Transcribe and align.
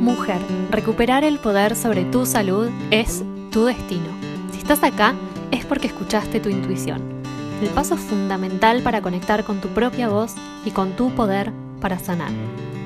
Mujer, 0.00 0.40
recuperar 0.70 1.24
el 1.24 1.38
poder 1.38 1.76
sobre 1.76 2.06
tu 2.06 2.24
salud 2.24 2.70
es 2.90 3.22
tu 3.52 3.66
destino. 3.66 4.08
Si 4.50 4.56
estás 4.56 4.82
acá 4.82 5.14
es 5.50 5.66
porque 5.66 5.88
escuchaste 5.88 6.40
tu 6.40 6.48
intuición. 6.48 7.02
El 7.60 7.68
paso 7.68 7.98
fundamental 7.98 8.80
para 8.80 9.02
conectar 9.02 9.44
con 9.44 9.60
tu 9.60 9.68
propia 9.68 10.08
voz 10.08 10.36
y 10.64 10.70
con 10.70 10.96
tu 10.96 11.10
poder 11.10 11.52
para 11.82 11.98
sanar. 11.98 12.30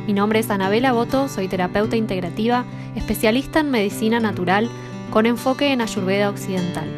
Mi 0.09 0.13
nombre 0.13 0.41
es 0.41 0.51
Anabela 0.51 0.93
Boto, 0.93 1.29
soy 1.29 1.47
terapeuta 1.47 1.95
integrativa, 1.95 2.65
especialista 2.97 3.61
en 3.61 3.71
medicina 3.71 4.19
natural 4.19 4.69
con 5.13 5.27
enfoque 5.27 5.73
en 5.73 5.83
Ayurveda 5.83 6.31
occidental. 6.31 6.91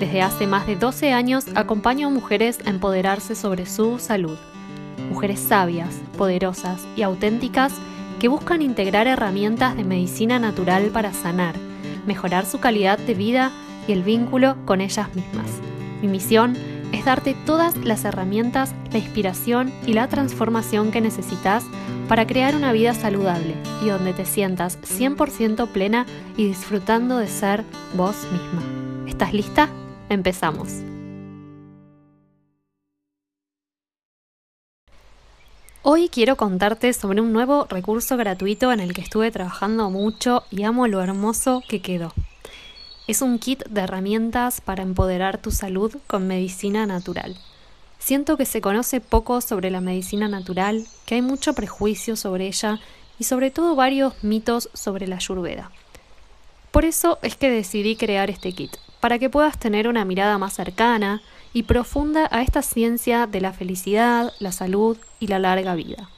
Desde 0.00 0.22
hace 0.22 0.48
más 0.48 0.66
de 0.66 0.74
12 0.74 1.12
años 1.12 1.44
acompaño 1.54 2.08
a 2.08 2.10
mujeres 2.10 2.58
a 2.66 2.70
empoderarse 2.70 3.36
sobre 3.36 3.66
su 3.66 4.00
salud. 4.00 4.36
Mujeres 5.08 5.38
sabias, 5.38 6.00
poderosas 6.18 6.84
y 6.96 7.02
auténticas 7.02 7.74
que 8.18 8.28
buscan 8.28 8.62
integrar 8.62 9.06
herramientas 9.06 9.76
de 9.76 9.84
medicina 9.84 10.38
natural 10.38 10.90
para 10.90 11.12
sanar, 11.12 11.54
mejorar 12.06 12.46
su 12.46 12.60
calidad 12.60 12.98
de 12.98 13.14
vida 13.14 13.50
y 13.86 13.92
el 13.92 14.02
vínculo 14.02 14.56
con 14.64 14.80
ellas 14.80 15.14
mismas. 15.14 15.46
Mi 16.00 16.08
misión 16.08 16.56
es 16.92 17.04
darte 17.04 17.34
todas 17.46 17.76
las 17.76 18.04
herramientas, 18.04 18.74
la 18.92 18.98
inspiración 18.98 19.72
y 19.86 19.94
la 19.94 20.08
transformación 20.08 20.90
que 20.90 21.00
necesitas 21.00 21.64
para 22.08 22.26
crear 22.26 22.54
una 22.54 22.72
vida 22.72 22.94
saludable 22.94 23.54
y 23.82 23.88
donde 23.88 24.12
te 24.12 24.26
sientas 24.26 24.78
100% 24.82 25.68
plena 25.68 26.06
y 26.36 26.46
disfrutando 26.46 27.18
de 27.18 27.28
ser 27.28 27.64
vos 27.94 28.16
misma. 28.30 28.62
¿Estás 29.06 29.32
lista? 29.32 29.68
Empezamos. 30.08 30.91
Hoy 35.84 36.08
quiero 36.08 36.36
contarte 36.36 36.92
sobre 36.92 37.20
un 37.20 37.32
nuevo 37.32 37.66
recurso 37.68 38.16
gratuito 38.16 38.70
en 38.70 38.78
el 38.78 38.94
que 38.94 39.00
estuve 39.00 39.32
trabajando 39.32 39.90
mucho 39.90 40.44
y 40.48 40.62
amo 40.62 40.86
lo 40.86 41.02
hermoso 41.02 41.60
que 41.68 41.82
quedó. 41.82 42.14
Es 43.08 43.20
un 43.20 43.40
kit 43.40 43.64
de 43.68 43.80
herramientas 43.80 44.60
para 44.60 44.84
empoderar 44.84 45.38
tu 45.38 45.50
salud 45.50 45.96
con 46.06 46.28
medicina 46.28 46.86
natural. 46.86 47.36
Siento 47.98 48.36
que 48.36 48.46
se 48.46 48.60
conoce 48.60 49.00
poco 49.00 49.40
sobre 49.40 49.72
la 49.72 49.80
medicina 49.80 50.28
natural, 50.28 50.86
que 51.04 51.16
hay 51.16 51.22
mucho 51.22 51.52
prejuicio 51.52 52.14
sobre 52.14 52.46
ella 52.46 52.78
y 53.18 53.24
sobre 53.24 53.50
todo 53.50 53.74
varios 53.74 54.14
mitos 54.22 54.70
sobre 54.74 55.08
la 55.08 55.16
ayurveda. 55.16 55.72
Por 56.70 56.84
eso 56.84 57.18
es 57.22 57.34
que 57.34 57.50
decidí 57.50 57.96
crear 57.96 58.30
este 58.30 58.52
kit, 58.52 58.76
para 59.00 59.18
que 59.18 59.30
puedas 59.30 59.58
tener 59.58 59.88
una 59.88 60.04
mirada 60.04 60.38
más 60.38 60.52
cercana 60.52 61.22
y 61.52 61.64
profunda 61.64 62.28
a 62.30 62.42
esta 62.42 62.62
ciencia 62.62 63.26
de 63.26 63.40
la 63.40 63.52
felicidad, 63.52 64.32
la 64.38 64.52
salud 64.52 64.96
y 65.20 65.26
la 65.26 65.38
larga 65.38 65.74
vida. 65.74 66.08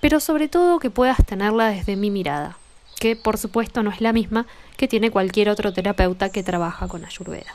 Pero 0.00 0.20
sobre 0.20 0.48
todo 0.48 0.78
que 0.78 0.90
puedas 0.90 1.24
tenerla 1.24 1.68
desde 1.68 1.96
mi 1.96 2.10
mirada, 2.10 2.58
que 2.98 3.16
por 3.16 3.38
supuesto 3.38 3.82
no 3.82 3.90
es 3.90 4.00
la 4.00 4.12
misma 4.12 4.46
que 4.76 4.88
tiene 4.88 5.10
cualquier 5.10 5.48
otro 5.48 5.72
terapeuta 5.72 6.30
que 6.30 6.42
trabaja 6.42 6.88
con 6.88 7.04
Ayurveda. 7.04 7.52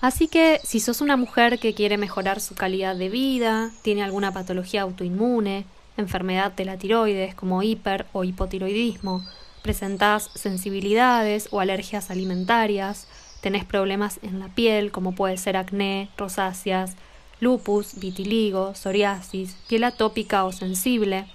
Así 0.00 0.28
que 0.28 0.60
si 0.64 0.80
sos 0.80 1.00
una 1.00 1.16
mujer 1.16 1.58
que 1.58 1.74
quiere 1.74 1.98
mejorar 1.98 2.40
su 2.40 2.54
calidad 2.54 2.96
de 2.96 3.10
vida, 3.10 3.70
tiene 3.82 4.02
alguna 4.02 4.32
patología 4.32 4.82
autoinmune, 4.82 5.66
enfermedad 5.96 6.52
de 6.52 6.64
la 6.64 6.78
tiroides 6.78 7.34
como 7.34 7.62
hiper 7.62 8.06
o 8.12 8.24
hipotiroidismo, 8.24 9.22
presentás 9.62 10.30
sensibilidades 10.34 11.48
o 11.50 11.60
alergias 11.60 12.10
alimentarias, 12.10 13.08
tenés 13.40 13.64
problemas 13.64 14.20
en 14.22 14.38
la 14.38 14.48
piel, 14.48 14.92
como 14.92 15.14
puede 15.14 15.36
ser 15.36 15.56
acné, 15.56 16.10
rosáceas, 16.16 16.96
lupus, 17.40 17.98
vitiligo, 17.98 18.74
psoriasis, 18.74 19.56
piel 19.68 19.84
atópica 19.84 20.44
o 20.44 20.52
sensible, 20.52 21.26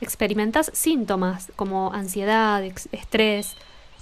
experimentas 0.00 0.70
síntomas 0.74 1.50
como 1.56 1.92
ansiedad, 1.92 2.62
estrés, 2.92 3.56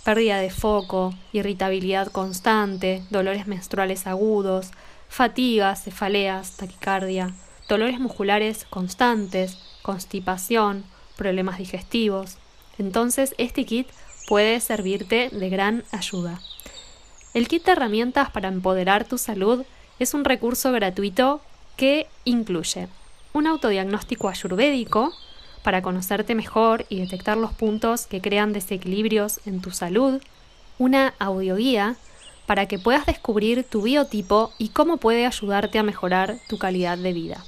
pérdida 0.05 0.39
de 0.39 0.51
foco, 0.51 1.15
irritabilidad 1.33 2.09
constante, 2.09 3.03
dolores 3.11 3.47
menstruales 3.47 4.07
agudos, 4.07 4.71
fatigas, 5.09 5.85
cefaleas, 5.85 6.57
taquicardia, 6.57 7.35
dolores 7.69 7.99
musculares 7.99 8.67
constantes, 8.67 9.59
constipación, 9.83 10.85
problemas 11.17 11.59
digestivos. 11.59 12.39
Entonces 12.79 13.35
este 13.39 13.65
kit 13.65 13.89
puede 14.29 14.61
servirte 14.61 15.31
de 15.31 15.49
gran 15.49 15.85
ayuda. 15.93 16.41
El 17.37 17.49
kit 17.49 17.67
de 17.67 17.73
herramientas 17.73 18.31
para 18.31 18.49
empoderar 18.49 19.05
tu 19.05 19.19
salud 19.19 19.67
es 19.99 20.15
un 20.15 20.25
recurso 20.25 20.73
gratuito 20.73 21.43
que 21.77 22.07
incluye 22.25 22.89
un 23.35 23.47
autodiagnóstico 23.47 24.31
ayurvédico 24.31 25.13
para 25.63 25.83
conocerte 25.83 26.35
mejor 26.35 26.87
y 26.89 26.99
detectar 26.99 27.37
los 27.37 27.53
puntos 27.53 28.07
que 28.07 28.23
crean 28.23 28.55
desequilibrios 28.55 29.41
en 29.45 29.61
tu 29.61 29.71
salud, 29.71 30.23
una 30.79 31.13
audioguía 31.19 31.97
para 32.47 32.65
que 32.69 32.79
puedas 32.79 33.05
descubrir 33.05 33.65
tu 33.65 33.83
biotipo 33.83 34.51
y 34.57 34.71
cómo 34.71 34.97
puede 34.97 35.27
ayudarte 35.27 35.79
a 35.79 35.83
mejorar 35.83 36.39
tu 36.49 36.57
calidad 36.57 36.97
de 36.97 37.13
vida. 37.13 37.45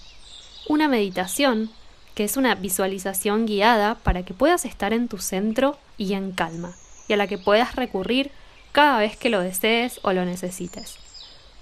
Una 0.69 0.89
meditación, 0.89 1.71
que 2.15 2.25
es 2.25 2.37
una 2.37 2.55
visualización 2.57 3.47
guiada 3.47 3.95
para 3.95 4.23
que 4.23 4.35
puedas 4.35 4.67
estar 4.67 4.93
en 4.93 5.09
tu 5.09 5.17
centro 5.17 5.79
y 5.97 6.13
en 6.13 6.33
calma, 6.33 6.75
y 7.09 7.15
a 7.15 7.17
la 7.17 7.27
que 7.27 7.39
puedas 7.39 7.75
recurrir 7.75 8.31
cada 8.79 9.01
vez 9.01 9.17
que 9.17 9.29
lo 9.29 9.41
desees 9.41 9.99
o 10.05 10.13
lo 10.13 10.25
necesites. 10.25 10.99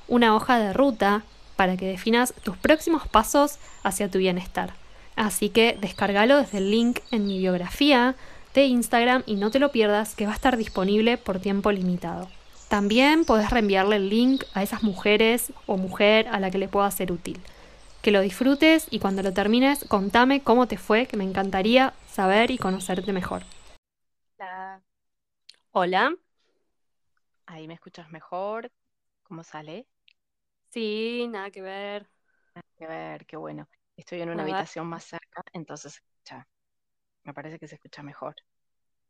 Una 0.07 0.37
hoja 0.37 0.59
de 0.59 0.75
ruta 0.75 1.23
para 1.57 1.79
que 1.79 1.87
definas 1.87 2.35
tus 2.43 2.59
próximos 2.59 3.09
pasos 3.09 3.59
hacia 3.83 4.11
tu 4.11 4.19
bienestar. 4.19 4.75
Así 5.15 5.49
que 5.49 5.79
descárgalo 5.81 6.37
desde 6.37 6.59
el 6.59 6.71
link 6.71 6.99
en 7.11 7.27
mi 7.27 7.39
biografía 7.39 8.17
de 8.53 8.67
Instagram 8.67 9.23
y 9.25 9.37
no 9.37 9.51
te 9.51 9.61
lo 9.61 9.73
pierdas 9.73 10.15
que 10.15 10.27
va 10.27 10.33
a 10.33 10.35
estar 10.35 10.59
disponible 10.59 11.17
por 11.17 11.41
tiempo 11.41 11.73
limitado. 11.73 12.29
También 12.69 13.25
podés 13.25 13.49
reenviarle 13.49 13.97
el 13.97 14.11
link 14.11 14.45
a 14.53 14.63
esas 14.63 14.83
mujeres 14.83 15.55
o 15.65 15.79
mujer 15.79 16.29
a 16.29 16.39
la 16.39 16.51
que 16.51 16.59
le 16.59 16.69
pueda 16.69 16.91
ser 16.91 17.13
útil. 17.13 17.41
Que 18.03 18.11
lo 18.11 18.21
disfrutes 18.21 18.89
y 18.91 18.99
cuando 18.99 19.23
lo 19.23 19.33
termines 19.33 19.87
contame 19.89 20.43
cómo 20.43 20.69
te 20.69 20.77
fue, 20.77 21.07
que 21.07 21.17
me 21.17 21.25
encantaría 21.25 21.95
saber 22.13 22.51
y 22.51 22.59
conocerte 22.59 23.15
mejor. 23.15 23.45
Hola. 24.37 24.83
Hola. 25.73 26.26
Ahí 27.47 27.69
me 27.69 27.75
escuchas 27.75 28.11
mejor. 28.11 28.71
¿Cómo 29.23 29.43
sale? 29.43 29.87
Sí, 30.71 31.27
nada 31.29 31.51
que 31.51 31.63
ver. 31.63 32.09
Nada 32.55 32.67
que 32.77 32.87
ver, 32.87 33.27
qué 33.27 33.37
bueno. 33.37 33.69
Estoy 33.97 34.21
en 34.21 34.31
una 34.31 34.43
habitación 34.43 34.87
más 34.87 35.05
cerca, 35.05 35.43
entonces 35.53 35.95
se 35.95 36.01
escucha. 36.01 36.49
Me 37.25 37.33
parece 37.33 37.59
que 37.59 37.67
se 37.67 37.77
escucha 37.77 38.03
mejor. 38.03 38.35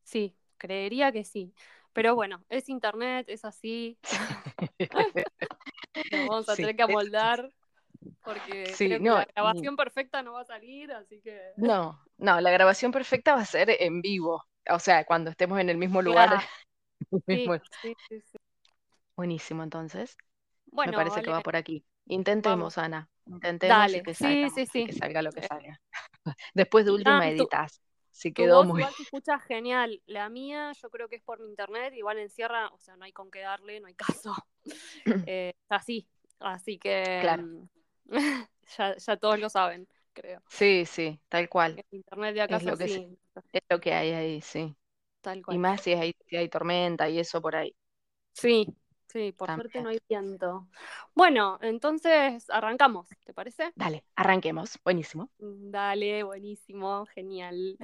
Sí, 0.05 0.37
creería 0.59 1.13
que 1.13 1.25
sí. 1.25 1.53
Pero 1.93 2.15
bueno, 2.15 2.45
es 2.49 2.69
internet, 2.69 3.27
es 3.29 3.45
así. 3.45 3.99
Nos 6.13 6.29
vamos 6.29 6.49
a 6.49 6.57
tener 6.57 6.77
que 6.77 6.83
amoldar 6.83 7.51
porque 8.23 8.77
la 8.89 9.27
grabación 9.35 9.77
perfecta 9.77 10.23
no 10.23 10.35
va 10.35 10.43
a 10.43 10.45
salir, 10.45 10.93
así 10.93 11.21
que. 11.21 11.53
No, 11.57 11.99
no, 12.19 12.41
la 12.41 12.51
grabación 12.51 12.93
perfecta 12.93 13.35
va 13.35 13.41
a 13.41 13.47
ser 13.47 13.71
en 13.81 14.03
vivo. 14.03 14.45
O 14.69 14.79
sea, 14.79 15.05
cuando 15.05 15.31
estemos 15.31 15.59
en 15.61 15.71
el 15.71 15.79
mismo 15.79 16.03
lugar. 16.03 16.43
Buenísimo, 19.17 19.63
entonces. 19.63 20.17
Bueno, 20.67 20.93
me 20.93 20.99
parece 20.99 21.23
que 21.23 21.31
va 21.31 21.41
por 21.41 21.57
aquí. 21.57 21.85
Intentemos, 22.07 22.79
Ana. 22.79 23.09
Intentemos 23.27 23.93
que, 24.05 24.15
salga, 24.15 24.49
que 24.55 24.93
salga 24.93 25.23
lo 25.23 25.33
que 25.33 25.43
salga. 25.43 25.81
Después 26.55 26.85
de 26.85 26.93
última 26.93 27.29
editas. 27.29 27.81
Si 28.11 28.33
quedó 28.33 28.65
muy. 28.65 28.81
Igual 28.81 28.95
se 28.97 29.03
escucha 29.03 29.39
genial. 29.41 30.01
La 30.07 30.29
mía, 30.31 30.73
yo 30.81 30.89
creo 30.89 31.09
que 31.09 31.17
es 31.17 31.23
por 31.23 31.41
mi 31.41 31.49
internet. 31.49 31.93
Igual 31.95 32.19
encierra, 32.19 32.69
o 32.69 32.79
sea, 32.79 32.97
no 32.97 33.05
hay 33.05 33.13
con 33.13 33.31
qué 33.31 33.41
darle, 33.41 33.81
no 33.81 33.89
hay 33.89 33.95
caso. 33.95 34.35
eh, 35.27 35.53
así. 35.69 36.09
Así 36.39 36.79
que. 36.79 37.19
Claro. 37.21 37.43
Mm, 37.43 37.69
ya, 38.79 38.97
ya 38.97 39.17
todos 39.17 39.39
lo 39.39 39.51
saben, 39.51 39.87
creo. 40.13 40.43
Sí, 40.49 40.87
sí, 40.87 41.21
tal 41.29 41.49
cual. 41.49 41.85
internet 41.91 42.35
de 42.35 42.41
acá 42.43 42.57
es 42.57 42.65
lo, 42.65 42.77
que 42.77 43.19
es 43.53 43.63
lo 43.69 43.81
que 43.81 43.93
hay 43.93 44.11
ahí, 44.13 44.41
sí. 44.41 44.75
Y 45.49 45.59
más 45.59 45.81
si 45.83 45.93
hay, 45.93 46.15
hay 46.33 46.49
tormenta 46.49 47.09
y 47.09 47.19
eso 47.19 47.41
por 47.41 47.57
ahí. 47.57 47.75
Sí, 48.33 48.67
sí, 49.09 49.33
por 49.33 49.53
suerte 49.55 49.81
no 49.83 49.89
hay 49.89 49.99
viento. 50.09 50.67
Bueno, 51.15 51.59
entonces 51.63 52.49
arrancamos, 52.51 53.09
¿te 53.25 53.33
parece? 53.33 53.73
Dale, 53.75 54.05
arranquemos. 54.15 54.79
Buenísimo. 54.85 55.31
Dale, 55.39 56.23
buenísimo, 56.23 57.07
genial. 57.07 57.77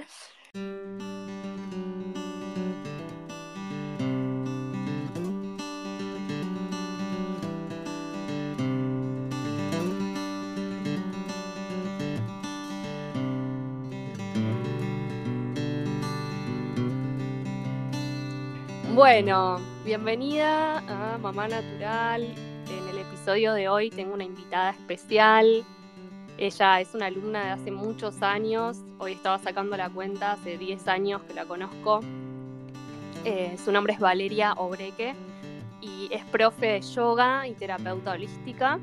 Bueno, 18.93 19.59
bienvenida 19.83 20.77
a 20.77 21.17
Mamá 21.17 21.47
Natural. 21.47 22.21
En 22.21 22.89
el 22.89 22.99
episodio 22.99 23.53
de 23.53 23.67
hoy 23.67 23.89
tengo 23.89 24.13
una 24.13 24.23
invitada 24.23 24.69
especial. 24.69 25.65
Ella 26.37 26.79
es 26.79 26.93
una 26.93 27.07
alumna 27.07 27.43
de 27.43 27.49
hace 27.49 27.71
muchos 27.71 28.21
años. 28.21 28.77
Hoy 28.99 29.13
estaba 29.13 29.39
sacando 29.39 29.75
la 29.77 29.89
cuenta, 29.89 30.33
hace 30.33 30.59
10 30.59 30.87
años 30.89 31.23
que 31.23 31.33
la 31.33 31.45
conozco. 31.45 32.01
Eh, 33.25 33.57
su 33.65 33.71
nombre 33.71 33.93
es 33.93 33.99
Valeria 33.99 34.53
Obreque 34.53 35.15
y 35.81 36.07
es 36.11 36.23
profe 36.25 36.73
de 36.73 36.81
yoga 36.81 37.47
y 37.47 37.53
terapeuta 37.55 38.11
holística. 38.11 38.77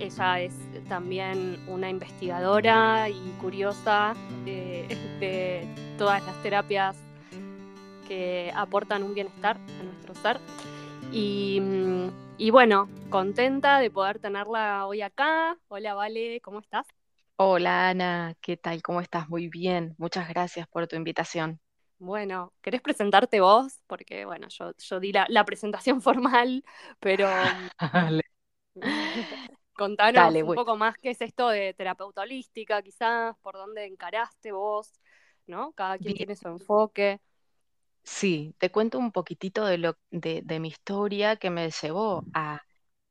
Ella 0.00 0.40
es 0.40 0.54
también 0.88 1.62
una 1.68 1.88
investigadora 1.88 3.08
y 3.08 3.36
curiosa 3.40 4.14
de, 4.44 4.98
de 5.20 5.64
todas 5.96 6.26
las 6.26 6.42
terapias 6.42 6.96
que 8.10 8.50
aportan 8.56 9.04
un 9.04 9.14
bienestar 9.14 9.56
a 9.56 9.82
nuestro 9.84 10.16
ser. 10.16 10.40
Y, 11.12 11.62
y, 12.38 12.50
bueno, 12.50 12.88
contenta 13.08 13.78
de 13.78 13.88
poder 13.88 14.18
tenerla 14.18 14.88
hoy 14.88 15.00
acá. 15.00 15.56
Hola, 15.68 15.94
Vale, 15.94 16.40
¿cómo 16.40 16.58
estás? 16.58 16.88
Hola, 17.36 17.90
Ana, 17.90 18.34
¿qué 18.40 18.56
tal? 18.56 18.82
¿Cómo 18.82 19.00
estás? 19.00 19.28
Muy 19.28 19.46
bien. 19.46 19.94
Muchas 19.96 20.28
gracias 20.28 20.66
por 20.66 20.88
tu 20.88 20.96
invitación. 20.96 21.60
Bueno, 22.00 22.52
¿querés 22.62 22.82
presentarte 22.82 23.38
vos? 23.38 23.78
Porque, 23.86 24.24
bueno, 24.24 24.48
yo, 24.48 24.72
yo 24.76 24.98
di 24.98 25.12
la, 25.12 25.44
presentación 25.44 26.02
formal, 26.02 26.64
pero 26.98 27.28
contanos 29.74 30.34
un 30.34 30.54
poco 30.56 30.76
más 30.76 30.96
qué 30.98 31.10
es 31.10 31.20
esto 31.20 31.48
de 31.48 31.74
terapeuta 31.74 32.22
holística, 32.22 32.82
quizás, 32.82 33.36
por 33.40 33.54
dónde 33.54 33.84
encaraste 33.84 34.50
vos, 34.50 35.00
¿no? 35.46 35.70
Cada 35.74 35.96
quien 35.96 36.14
tiene 36.14 36.34
su 36.34 36.48
enfoque. 36.48 37.20
Sí, 38.02 38.54
te 38.58 38.70
cuento 38.70 38.98
un 38.98 39.12
poquitito 39.12 39.64
de, 39.64 39.78
lo, 39.78 39.96
de, 40.10 40.42
mi 40.60 40.68
historia 40.68 41.36
que 41.36 41.50
me 41.50 41.70
llevó 41.70 42.24
a, 42.34 42.60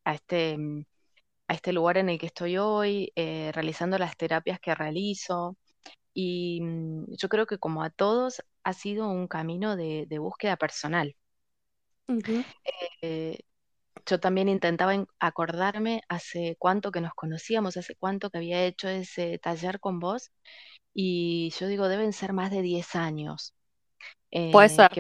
este, 0.06 0.58
mm, 0.58 0.86
a 1.48 1.54
este 1.56 1.74
lugar 1.74 1.98
en 1.98 2.10
el 2.10 2.20
que 2.20 2.28
estoy 2.28 2.58
hoy, 2.58 3.12
eh, 3.16 3.52
realizando 3.54 3.98
las 3.98 4.18
terapias 4.18 4.60
que 4.60 4.76
realizo. 4.76 5.58
Y 6.14 6.62
mm, 6.62 7.06
yo 7.18 7.30
creo 7.30 7.48
que 7.48 7.60
como 7.60 7.84
a 7.84 7.92
todos 7.92 8.44
ha 8.64 8.74
sido 8.74 9.10
un 9.10 9.28
camino 9.28 9.76
de, 9.78 10.08
búsqueda 10.20 10.58
personal. 10.58 11.16
Eh, 13.02 13.40
yo 14.06 14.20
también 14.20 14.50
intentaba 14.50 14.94
acordarme 15.20 16.02
hace 16.10 16.56
cuánto 16.60 16.92
que 16.92 17.02
nos 17.02 17.14
conocíamos, 17.14 17.78
hace 17.78 17.96
cuánto 17.96 18.30
que 18.30 18.40
había 18.40 18.66
hecho 18.66 18.90
ese 18.90 19.40
taller 19.40 19.80
con 19.80 20.00
vos. 20.00 20.32
Y 20.94 21.52
yo 21.60 21.68
digo, 21.68 21.88
deben 21.90 22.14
ser 22.14 22.34
más 22.34 22.52
de 22.52 22.62
10 22.64 22.96
años. 22.96 23.54
Puede 24.32 24.68
eh, 24.68 24.70
ser. 24.70 24.92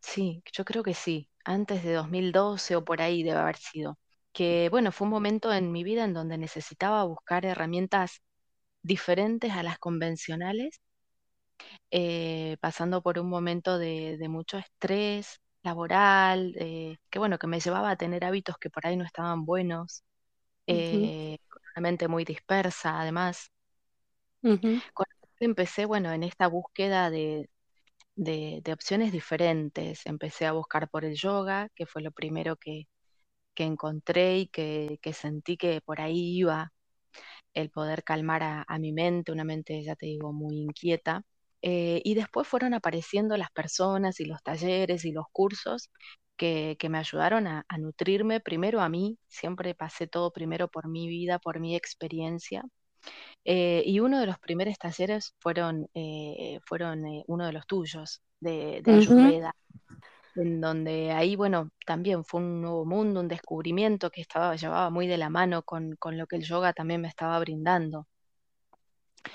sí, 0.00 0.42
yo 0.52 0.64
creo 0.64 0.82
que 0.82 0.94
sí. 0.94 1.28
Antes 1.44 1.82
de 1.84 1.92
2012 1.94 2.76
o 2.76 2.84
por 2.84 3.02
ahí 3.02 3.22
debe 3.22 3.38
haber 3.38 3.56
sido. 3.56 3.98
Que 4.32 4.68
bueno, 4.70 4.92
fue 4.92 5.06
un 5.06 5.10
momento 5.10 5.52
en 5.52 5.72
mi 5.72 5.84
vida 5.84 6.04
en 6.04 6.14
donde 6.14 6.38
necesitaba 6.38 7.04
buscar 7.04 7.44
herramientas 7.44 8.22
diferentes 8.82 9.52
a 9.52 9.62
las 9.62 9.78
convencionales, 9.78 10.80
eh, 11.90 12.56
pasando 12.60 13.02
por 13.02 13.18
un 13.18 13.28
momento 13.28 13.78
de, 13.78 14.18
mucho 14.28 14.58
estrés 14.58 15.40
laboral, 15.62 16.54
eh, 16.58 16.96
que 17.10 17.18
bueno, 17.18 17.38
que 17.38 17.46
me 17.46 17.60
llevaba 17.60 17.90
a 17.90 17.96
tener 17.96 18.24
hábitos 18.24 18.56
que 18.58 18.70
por 18.70 18.86
ahí 18.86 18.96
no 18.96 19.04
estaban 19.04 19.44
buenos, 19.44 20.02
eh, 20.66 21.38
con 21.48 21.62
una 21.76 21.82
mente 21.82 22.08
muy 22.08 22.24
dispersa, 22.24 23.00
además. 23.00 23.50
empecé, 25.40 25.84
bueno, 25.86 26.12
en 26.12 26.22
esta 26.22 26.46
búsqueda 26.46 27.10
de, 27.10 27.48
opciones 28.72 29.12
diferentes. 29.12 30.06
Empecé 30.06 30.46
a 30.46 30.52
buscar 30.52 30.88
por 30.90 31.04
el 31.04 31.14
yoga, 31.14 31.68
que 31.74 31.86
fue 31.86 32.02
lo 32.02 32.12
primero 32.12 32.56
que, 32.56 32.86
encontré 33.56 34.38
y 34.38 34.48
que, 34.48 34.98
que, 35.02 35.12
sentí 35.12 35.56
que 35.56 35.80
por 35.82 36.00
ahí 36.00 36.36
iba 36.36 36.72
el 37.54 37.70
poder 37.70 38.04
calmar 38.04 38.42
a, 38.42 38.78
mi 38.78 38.92
mente, 38.92 39.32
una 39.32 39.44
mente, 39.44 39.82
ya 39.82 39.96
te 39.96 40.06
digo, 40.06 40.32
muy 40.32 40.56
inquieta. 40.60 41.22
Eh, 41.62 42.00
y 42.04 42.14
después 42.14 42.48
fueron 42.48 42.74
apareciendo 42.74 43.36
las 43.36 43.50
personas 43.50 44.20
y 44.20 44.24
los 44.24 44.42
talleres 44.42 45.04
y 45.04 45.12
los 45.12 45.26
cursos 45.32 45.90
que, 46.36 46.76
me 46.90 46.98
ayudaron 46.98 47.46
a, 47.46 47.64
nutrirme 47.78 48.40
primero 48.40 48.80
a 48.80 48.88
mí, 48.88 49.18
siempre 49.28 49.74
pasé 49.74 50.06
todo 50.08 50.32
primero 50.32 50.68
por 50.68 50.88
mi 50.88 51.08
vida, 51.08 51.38
por 51.38 51.60
mi 51.60 51.76
experiencia. 51.76 52.64
Eh, 53.44 53.82
y 53.84 54.00
uno 54.00 54.20
de 54.20 54.26
los 54.26 54.38
primeros 54.38 54.78
talleres 54.78 55.34
fueron, 55.40 55.88
eh, 55.94 56.60
fueron 56.64 57.04
uno 57.26 57.46
de 57.46 57.52
los 57.52 57.66
tuyos, 57.66 58.22
de, 58.40 58.82
de 58.82 58.92
Ayurveda 58.94 59.54
en 60.36 60.60
donde 60.60 61.12
ahí, 61.12 61.36
bueno, 61.36 61.70
también 61.84 62.24
fue 62.24 62.40
un 62.40 62.62
nuevo 62.62 62.84
mundo, 62.84 63.20
un 63.20 63.28
descubrimiento 63.28 64.10
que 64.10 64.20
estaba, 64.20 64.56
llevaba 64.56 64.90
muy 64.90 65.06
de 65.06 65.18
la 65.18 65.30
mano 65.30 65.62
con, 65.62 65.96
lo 66.02 66.26
que 66.26 66.36
el 66.36 66.42
yoga 66.42 66.72
también 66.72 67.00
me 67.00 67.08
estaba 67.08 67.38
brindando. 67.38 68.06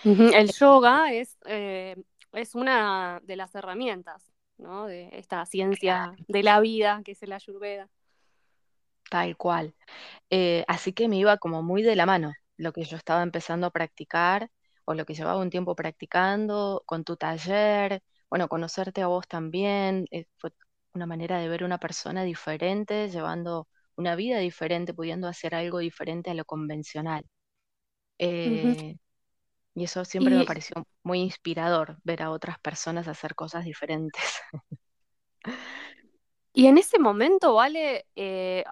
El 0.03 0.51
yoga 0.51 1.13
es, 1.13 1.37
eh, 1.45 1.95
es 2.33 2.55
una 2.55 3.21
de 3.23 3.35
las 3.35 3.53
herramientas 3.55 4.31
¿no? 4.57 4.85
de 4.87 5.09
esta 5.13 5.45
ciencia 5.45 6.13
de 6.27 6.43
la 6.43 6.59
vida 6.59 7.01
que 7.05 7.11
es 7.11 7.23
el 7.23 7.33
ayurveda. 7.33 7.87
Tal 9.09 9.37
cual. 9.37 9.73
Eh, 10.29 10.65
así 10.67 10.91
que 10.91 11.07
me 11.07 11.17
iba 11.17 11.37
como 11.37 11.63
muy 11.63 11.83
de 11.83 11.95
la 11.95 12.05
mano 12.05 12.33
lo 12.57 12.73
que 12.73 12.83
yo 12.83 12.97
estaba 12.97 13.23
empezando 13.23 13.67
a 13.67 13.71
practicar 13.71 14.49
o 14.85 14.93
lo 14.93 15.05
que 15.05 15.13
llevaba 15.15 15.39
un 15.41 15.49
tiempo 15.49 15.75
practicando 15.75 16.83
con 16.85 17.03
tu 17.03 17.17
taller, 17.17 18.01
bueno, 18.29 18.47
conocerte 18.49 19.01
a 19.01 19.07
vos 19.07 19.27
también, 19.27 20.05
eh, 20.11 20.25
fue 20.37 20.51
una 20.93 21.05
manera 21.05 21.39
de 21.39 21.49
ver 21.49 21.63
una 21.63 21.77
persona 21.79 22.23
diferente, 22.23 23.09
llevando 23.09 23.67
una 23.95 24.15
vida 24.15 24.39
diferente, 24.39 24.93
pudiendo 24.93 25.27
hacer 25.27 25.55
algo 25.55 25.79
diferente 25.79 26.31
a 26.31 26.33
lo 26.33 26.45
convencional. 26.45 27.25
Eh, 28.19 28.97
y 29.75 29.83
eso 29.85 30.05
siempre 30.05 30.35
me 30.35 30.45
pareció 30.45 30.87
muy 31.03 31.19
inspirador, 31.21 31.99
ver 32.03 32.23
a 32.23 32.31
otras 32.31 32.59
personas 32.59 33.07
hacer 33.07 33.35
cosas 33.35 33.65
diferentes. 33.65 34.23
y 36.53 36.67
en 36.67 36.77
ese 36.77 36.99
momento, 36.99 37.53
Vale, 37.55 38.05
eh, 38.15 38.63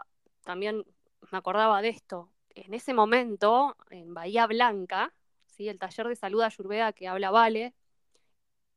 también 0.44 0.84
me 1.32 1.38
acordaba 1.38 1.82
de 1.82 1.90
esto, 1.90 2.32
en 2.56 2.74
ese 2.74 2.94
momento, 2.94 3.76
en 3.90 4.14
Bahía 4.14 4.48
Blanca, 4.48 5.14
¿sí? 5.48 5.70
el 5.70 5.80
taller 5.80 6.08
de 6.08 6.16
salud 6.16 6.42
ayurveda 6.42 6.94
que 6.94 7.08
habla 7.08 7.32
Vale, 7.32 7.74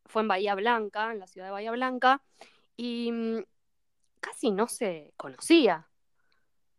fue 0.06 0.22
en 0.22 0.28
Bahía 0.28 0.54
Blanca, 0.54 1.12
en 1.12 1.20
la 1.20 1.26
ciudad 1.26 1.46
de 1.46 1.52
Bahía 1.52 1.70
Blanca, 1.70 2.22
y 2.76 3.12
mm, 3.12 3.44
casi 4.20 4.50
no 4.50 4.68
se 4.68 5.12
conocía. 5.16 5.86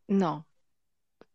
No, 0.08 0.46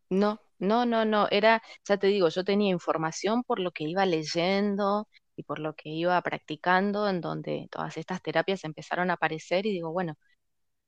no, 0.09 0.39
no, 0.59 0.85
no, 0.85 1.05
no. 1.05 1.27
Era, 1.31 1.61
ya 1.87 1.97
te 1.97 2.07
digo, 2.07 2.29
yo 2.29 2.43
tenía 2.43 2.69
información 2.71 3.43
por 3.43 3.59
lo 3.59 3.71
que 3.71 3.85
iba 3.85 4.05
leyendo 4.05 5.07
y 5.35 5.43
por 5.43 5.59
lo 5.59 5.73
que 5.75 5.89
iba 5.89 6.21
practicando, 6.21 7.07
en 7.09 7.21
donde 7.21 7.67
todas 7.71 7.97
estas 7.97 8.21
terapias 8.21 8.63
empezaron 8.63 9.09
a 9.09 9.13
aparecer 9.13 9.65
y 9.65 9.71
digo, 9.71 9.91
bueno, 9.91 10.15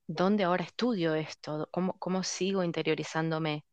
¿dónde 0.06 0.44
ahora 0.44 0.64
estudio 0.64 1.14
esto? 1.14 1.68
¿Cómo, 1.72 1.94
cómo 1.98 2.22
sigo 2.22 2.64
interiorizándome? 2.64 3.64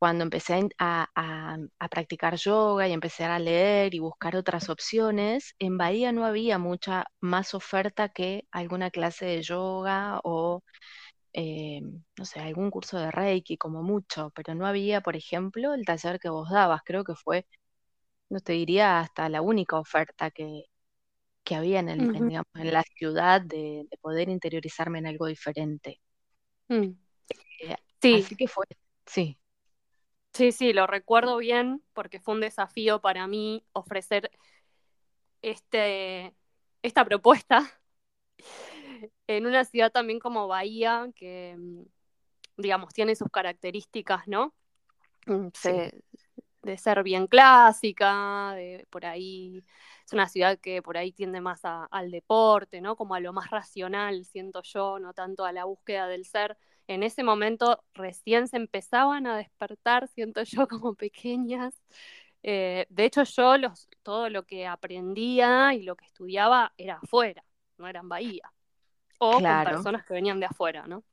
Cuando 0.00 0.24
empecé 0.24 0.66
a, 0.78 1.10
a, 1.14 1.88
practicar 1.90 2.36
yoga 2.36 2.88
y 2.88 2.92
empecé 2.92 3.24
a 3.24 3.38
leer 3.38 3.94
y 3.94 3.98
buscar 3.98 4.34
otras 4.34 4.70
opciones, 4.70 5.54
en 5.58 5.76
Bahía 5.76 6.10
no 6.10 6.24
había 6.24 6.56
mucha 6.58 7.04
más 7.20 7.52
oferta 7.52 8.08
que 8.08 8.46
alguna 8.50 8.90
clase 8.90 9.26
de 9.26 9.42
yoga 9.42 10.18
o, 10.24 10.62
eh, 11.34 11.82
no 12.16 12.24
sé, 12.24 12.40
algún 12.40 12.70
curso 12.70 12.98
de 12.98 13.10
Reiki 13.10 13.58
como 13.58 13.82
mucho, 13.82 14.32
pero 14.34 14.54
no 14.54 14.66
había, 14.66 15.02
por 15.02 15.16
ejemplo, 15.16 15.74
el 15.74 15.84
taller 15.84 16.18
que 16.18 16.30
vos 16.30 16.48
dabas. 16.50 16.80
Creo 16.82 17.04
que 17.04 17.14
fue, 17.14 17.46
no 18.30 18.40
te 18.40 18.54
diría, 18.54 19.00
hasta 19.00 19.28
la 19.28 19.42
única 19.42 19.78
oferta 19.78 20.30
que, 20.30 20.64
había 21.54 21.80
en, 21.80 21.90
el, 21.90 22.12
digamos, 22.12 22.46
en 22.54 22.72
la 22.72 22.84
ciudad 22.96 23.42
de, 23.42 23.86
poder 24.00 24.30
interiorizarme 24.30 25.00
en 25.00 25.08
algo 25.08 25.26
diferente. 25.26 26.00
Mm. 26.68 26.92
Eh, 27.60 27.76
sí. 28.00 28.14
Así 28.24 28.36
que 28.36 28.48
fue, 28.48 28.64
sí. 29.04 29.39
Sí, 30.32 30.52
sí, 30.52 30.72
lo 30.72 30.86
recuerdo 30.86 31.36
bien 31.38 31.82
porque 31.92 32.20
fue 32.20 32.34
un 32.34 32.40
desafío 32.40 33.00
para 33.00 33.26
mí 33.26 33.64
ofrecer 33.72 34.30
este, 35.42 36.34
esta 36.82 37.04
propuesta 37.04 37.70
en 39.26 39.46
una 39.46 39.64
ciudad 39.64 39.90
también 39.92 40.18
como 40.18 40.48
Bahía, 40.48 41.08
que, 41.14 41.56
mm, 41.58 41.82
digamos, 42.58 42.92
tiene 42.94 43.16
sus 43.16 43.28
características, 43.30 44.28
¿no? 44.28 44.54
Mm, 45.26 45.50
de 46.62 46.76
ser 46.76 47.02
bien 47.02 47.26
clásica, 47.26 48.52
de 48.54 48.86
por 48.90 49.06
ahí, 49.06 49.64
es 50.06 50.12
una 50.12 50.28
ciudad 50.28 50.58
que 50.58 50.82
por 50.82 50.96
ahí 50.98 51.12
tiende 51.12 51.40
más 51.40 51.60
al 51.64 52.10
deporte, 52.10 52.80
¿no? 52.80 52.96
Como 52.96 53.14
a 53.14 53.20
lo 53.20 53.32
más 53.32 53.50
racional, 53.50 54.24
siento 54.26 54.62
yo, 54.62 54.98
no 54.98 55.14
tanto 55.14 55.44
a 55.44 55.52
la 55.52 55.64
búsqueda 55.64 56.06
del 56.08 56.26
ser 56.26 56.58
en 56.90 57.04
ese 57.04 57.22
momento 57.22 57.84
recién 57.94 58.48
se 58.48 58.56
empezaban 58.56 59.26
a 59.28 59.36
despertar, 59.36 60.08
siento 60.08 60.42
yo, 60.42 60.66
como 60.68 60.94
pequeñas. 60.94 61.74
Eh, 62.42 62.86
de 62.88 63.04
hecho, 63.04 63.22
yo 63.22 63.56
los, 63.56 63.88
todo 64.02 64.28
lo 64.28 64.44
que 64.44 64.66
aprendía 64.66 65.72
y 65.74 65.82
lo 65.82 65.94
que 65.94 66.06
estudiaba 66.06 66.72
era 66.76 66.96
afuera, 66.96 67.44
no 67.78 67.86
era 67.86 68.00
en 68.00 68.08
Bahía. 68.08 68.52
O 69.18 69.32
con 69.34 69.42
personas 69.42 70.04
que 70.04 70.14
venían 70.14 70.40
de 70.40 70.46
afuera, 70.46 70.86
¿no? 70.86 71.04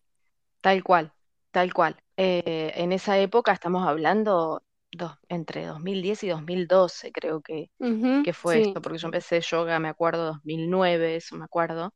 Tal 0.62 0.84
cual, 0.84 1.12
tal 1.52 1.74
cual. 1.74 1.96
Eh, 2.16 2.72
en 2.76 2.92
esa 2.92 3.20
época 3.20 3.52
estamos 3.52 3.88
hablando 3.88 4.64
entre 5.30 5.66
2010 5.66 6.24
y 6.24 6.30
2012, 6.30 7.12
creo 7.12 7.42
que, 7.42 7.70
que 8.24 8.34
fue 8.34 8.62
esto, 8.62 8.82
porque 8.82 8.98
yo 8.98 9.10
empecé 9.10 9.42
yoga, 9.42 9.78
me 9.80 9.90
acuerdo, 9.90 10.26
2009, 10.26 11.18
eso 11.18 11.36
me 11.36 11.46
acuerdo. 11.46 11.94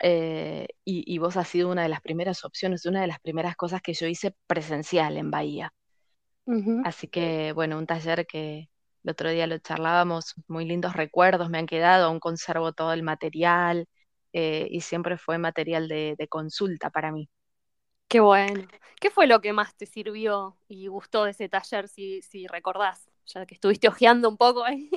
Eh, 0.00 0.68
y, 0.84 1.04
y 1.12 1.18
vos 1.18 1.36
has 1.36 1.48
sido 1.48 1.70
una 1.70 1.82
de 1.82 1.88
las 1.88 2.00
primeras 2.02 2.44
opciones, 2.44 2.86
una 2.86 3.00
de 3.00 3.06
las 3.08 3.20
primeras 3.20 3.56
cosas 3.56 3.82
que 3.82 3.94
yo 3.94 4.06
hice 4.06 4.34
presencial 4.46 5.16
en 5.16 5.30
Bahía. 5.30 5.72
Así 6.82 7.08
que, 7.08 7.52
bueno, 7.52 7.78
un 7.78 7.86
taller 7.86 8.26
que 8.26 8.70
el 9.04 9.10
otro 9.10 9.30
día 9.30 9.46
lo 9.46 9.58
charlábamos, 9.58 10.34
muy 10.46 10.64
lindos 10.64 10.94
recuerdos 10.94 11.50
me 11.50 11.58
han 11.58 11.66
quedado, 11.66 12.06
aún 12.06 12.20
conservo 12.20 12.72
todo 12.72 12.92
el 12.92 13.02
material 13.02 13.86
eh, 14.32 14.68
y 14.70 14.80
siempre 14.82 15.18
fue 15.18 15.38
material 15.38 15.88
de, 15.88 16.14
de 16.18 16.28
consulta 16.28 16.90
para 16.90 17.12
mí. 17.12 17.28
Qué 18.08 18.20
bueno. 18.20 18.66
¿Qué 19.00 19.10
fue 19.10 19.26
lo 19.26 19.40
que 19.40 19.52
más 19.52 19.76
te 19.76 19.86
sirvió 19.86 20.56
y 20.68 20.86
gustó 20.88 21.24
de 21.24 21.32
ese 21.32 21.48
taller, 21.48 21.88
si, 21.88 22.22
si 22.22 22.46
recordás? 22.46 23.10
Ya 23.26 23.44
que 23.46 23.54
estuviste 23.54 23.88
hojeando 23.88 24.28
un 24.28 24.36
poco 24.38 24.64
ahí. 24.64 24.90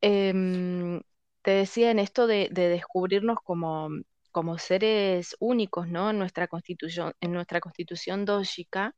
Em, 0.00 1.00
te 1.42 1.50
decía 1.52 1.90
en 1.90 1.98
esto 1.98 2.26
de, 2.26 2.48
de 2.52 2.68
descubrirnos 2.68 3.38
como, 3.42 3.88
como 4.32 4.58
seres 4.58 5.36
únicos, 5.40 5.88
¿no? 5.88 6.10
En 6.10 6.18
nuestra 6.18 6.48
constitución, 6.48 7.14
en 7.20 7.32
nuestra 7.32 7.60
constitución 7.60 8.24
dójica, 8.24 8.94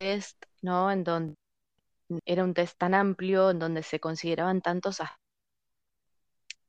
es, 0.00 0.36
¿no? 0.62 0.90
En 0.90 1.04
donde 1.04 1.36
era 2.26 2.44
un 2.44 2.54
test 2.54 2.78
tan 2.78 2.94
amplio, 2.94 3.50
en 3.50 3.58
donde 3.60 3.82
se 3.84 4.00
consideraban 4.00 4.62
tantos 4.62 5.00
as- 5.00 5.10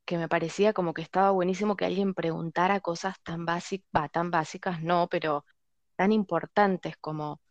que 0.06 0.18
me 0.18 0.28
parecía 0.30 0.74
como 0.74 0.94
que 0.94 1.02
estaba 1.02 1.32
buenísimo 1.32 1.76
que 1.76 1.86
alguien 1.86 2.14
preguntara 2.14 2.80
cosas 2.82 3.16
tan 3.24 3.46
básicas, 3.46 4.12
tan 4.12 4.32
básicas 4.32 4.82
no, 4.82 5.08
pero 5.10 5.46
tan 5.96 6.12
importantes 6.12 6.98
como, 7.00 7.42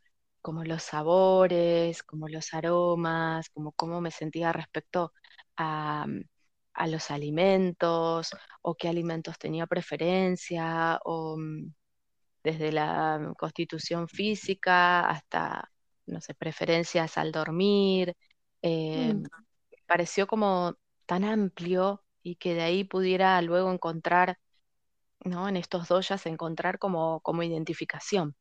como 0.43 0.65
los 0.65 0.83
sabores, 0.85 2.03
como 2.05 2.29
los 2.29 2.55
aromas, 2.55 3.51
como 3.51 3.73
cómo 3.75 4.01
me 4.01 4.11
sentía 4.13 4.53
respecto 4.53 5.13
a, 5.57 6.07
a 6.81 6.89
los 6.89 7.11
alimentos, 7.13 8.31
o 8.63 8.77
qué 8.77 8.89
alimentos 8.89 9.39
tenía 9.39 9.67
preferencia, 9.69 11.01
o 11.05 11.37
mm, 11.39 11.73
desde 12.45 12.73
la 12.73 13.35
constitución 13.39 14.09
física 14.09 15.03
hasta, 15.09 15.71
no 16.07 16.21
sé, 16.21 16.35
preferencias 16.35 17.19
al 17.19 17.33
dormir. 17.33 18.15
eh, 18.63 19.15
Mm, 19.15 19.31
pareció 19.87 20.27
como 20.27 20.75
tan 21.07 21.25
amplio 21.25 22.03
y 22.23 22.37
que 22.37 22.55
de 22.55 22.63
ahí 22.63 22.85
pudiera 22.85 23.41
luego 23.43 23.73
encontrar, 23.73 24.39
¿no? 25.25 25.49
En 25.49 25.57
estos 25.57 25.89
doyas 25.89 26.27
encontrar 26.27 26.79
como, 26.79 27.21
como 27.23 27.43
identificación. 27.45 28.37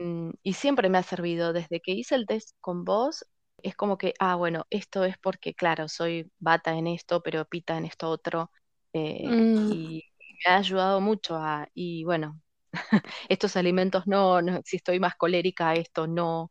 mm, 0.00 0.30
Y 0.42 0.54
siempre 0.54 0.88
me 0.90 0.98
ha 0.98 1.02
servido, 1.02 1.52
desde 1.52 1.80
que 1.80 1.92
hice 1.92 2.14
el 2.14 2.26
test 2.26 2.50
con 2.60 2.84
vos, 2.84 3.24
es 3.64 3.76
como 3.76 3.98
que, 3.98 4.14
ah, 4.18 4.36
bueno, 4.36 4.66
esto 4.70 5.04
es 5.04 5.18
porque, 5.18 5.54
claro, 5.54 5.88
soy 5.88 6.30
bata 6.38 6.74
en 6.76 6.86
esto, 6.86 7.22
pero 7.22 7.44
pita 7.46 7.76
en 7.78 7.84
esto 7.86 8.08
otro, 8.10 8.50
eh, 8.92 9.34
mm. 9.34 9.60
y 9.66 10.04
me 10.46 10.52
ha 10.52 10.58
ayudado 10.58 11.00
mucho 11.00 11.36
a, 11.36 11.68
y 11.74 12.04
bueno, 12.04 12.40
estos 13.28 13.56
alimentos 13.56 14.06
no, 14.06 14.42
no, 14.42 14.60
si 14.64 14.76
estoy 14.76 15.00
más 15.00 15.16
colérica, 15.16 15.74
esto 15.74 16.06
no, 16.06 16.50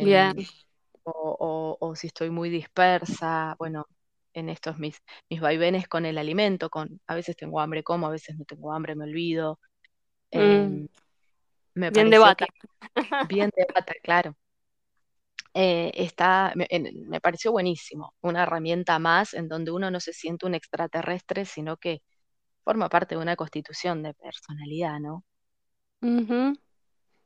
Bien. 0.00 0.34
em, 0.36 0.46
o, 1.04 1.12
o- 1.80 1.88
o 1.88 1.96
si 1.96 2.08
estoy 2.08 2.30
muy 2.30 2.50
dispersa, 2.50 3.56
bueno, 3.58 3.86
en 4.34 4.48
estos 4.50 4.78
mis, 4.78 4.98
mis 5.30 5.40
vaivenes 5.40 5.88
con 5.88 6.06
el 6.06 6.18
alimento, 6.18 6.70
con 6.70 7.00
a 7.06 7.14
veces 7.14 7.36
tengo 7.36 7.60
hambre, 7.60 7.82
como, 7.84 8.06
a 8.06 8.10
veces 8.10 8.36
no 8.38 8.44
tengo 8.44 8.72
hambre, 8.72 8.94
me 8.96 9.04
olvido. 9.04 9.60
Mm, 10.34 10.80
em, 10.80 10.88
me 11.74 11.90
Bien 11.90 12.10
de 12.10 12.18
bata. 12.18 12.46
bien 13.22 13.50
de 13.56 13.66
bata, 13.74 13.94
claro. 14.02 14.36
Eh, 15.58 15.90
está, 15.94 16.52
me, 16.54 16.68
me 17.08 17.20
pareció 17.20 17.50
buenísimo, 17.50 18.14
una 18.20 18.42
herramienta 18.42 18.98
más 18.98 19.32
en 19.32 19.48
donde 19.48 19.70
uno 19.70 19.90
no 19.90 20.00
se 20.00 20.12
siente 20.12 20.44
un 20.46 20.54
extraterrestre, 20.54 21.46
sino 21.46 21.78
que 21.78 22.02
forma 22.64 22.88
parte 22.90 23.14
de 23.16 23.22
una 23.22 23.36
constitución 23.36 24.02
de 24.02 24.14
personalidad, 24.14 25.00
¿no? 25.00 25.24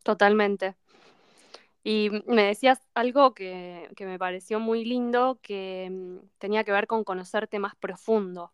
Totalmente. 0.04 0.76
Y 1.82 2.10
me 2.26 2.44
decías 2.44 2.78
algo 2.94 3.34
que, 3.34 3.88
que 3.96 4.06
me 4.06 4.18
pareció 4.18 4.60
muy 4.60 4.84
lindo, 4.84 5.40
que 5.42 5.88
mm, 5.90 6.18
tenía 6.38 6.62
que 6.62 6.72
ver 6.72 6.86
con 6.86 7.04
conocerte 7.04 7.58
más 7.58 7.74
profundo. 7.76 8.52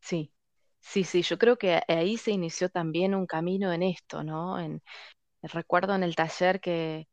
Sí, 0.00 0.32
sí, 0.80 1.04
sí, 1.04 1.22
yo 1.22 1.38
creo 1.38 1.58
que 1.58 1.80
ahí 1.88 2.16
se 2.16 2.30
inició 2.30 2.68
también 2.68 3.14
un 3.14 3.26
camino 3.26 3.72
en 3.72 3.82
esto, 3.82 4.22
¿no? 4.22 4.60
En, 4.60 4.82
recuerdo 5.42 5.94
en 5.94 6.02
el 6.02 6.16
taller 6.16 6.60
que 6.60 7.08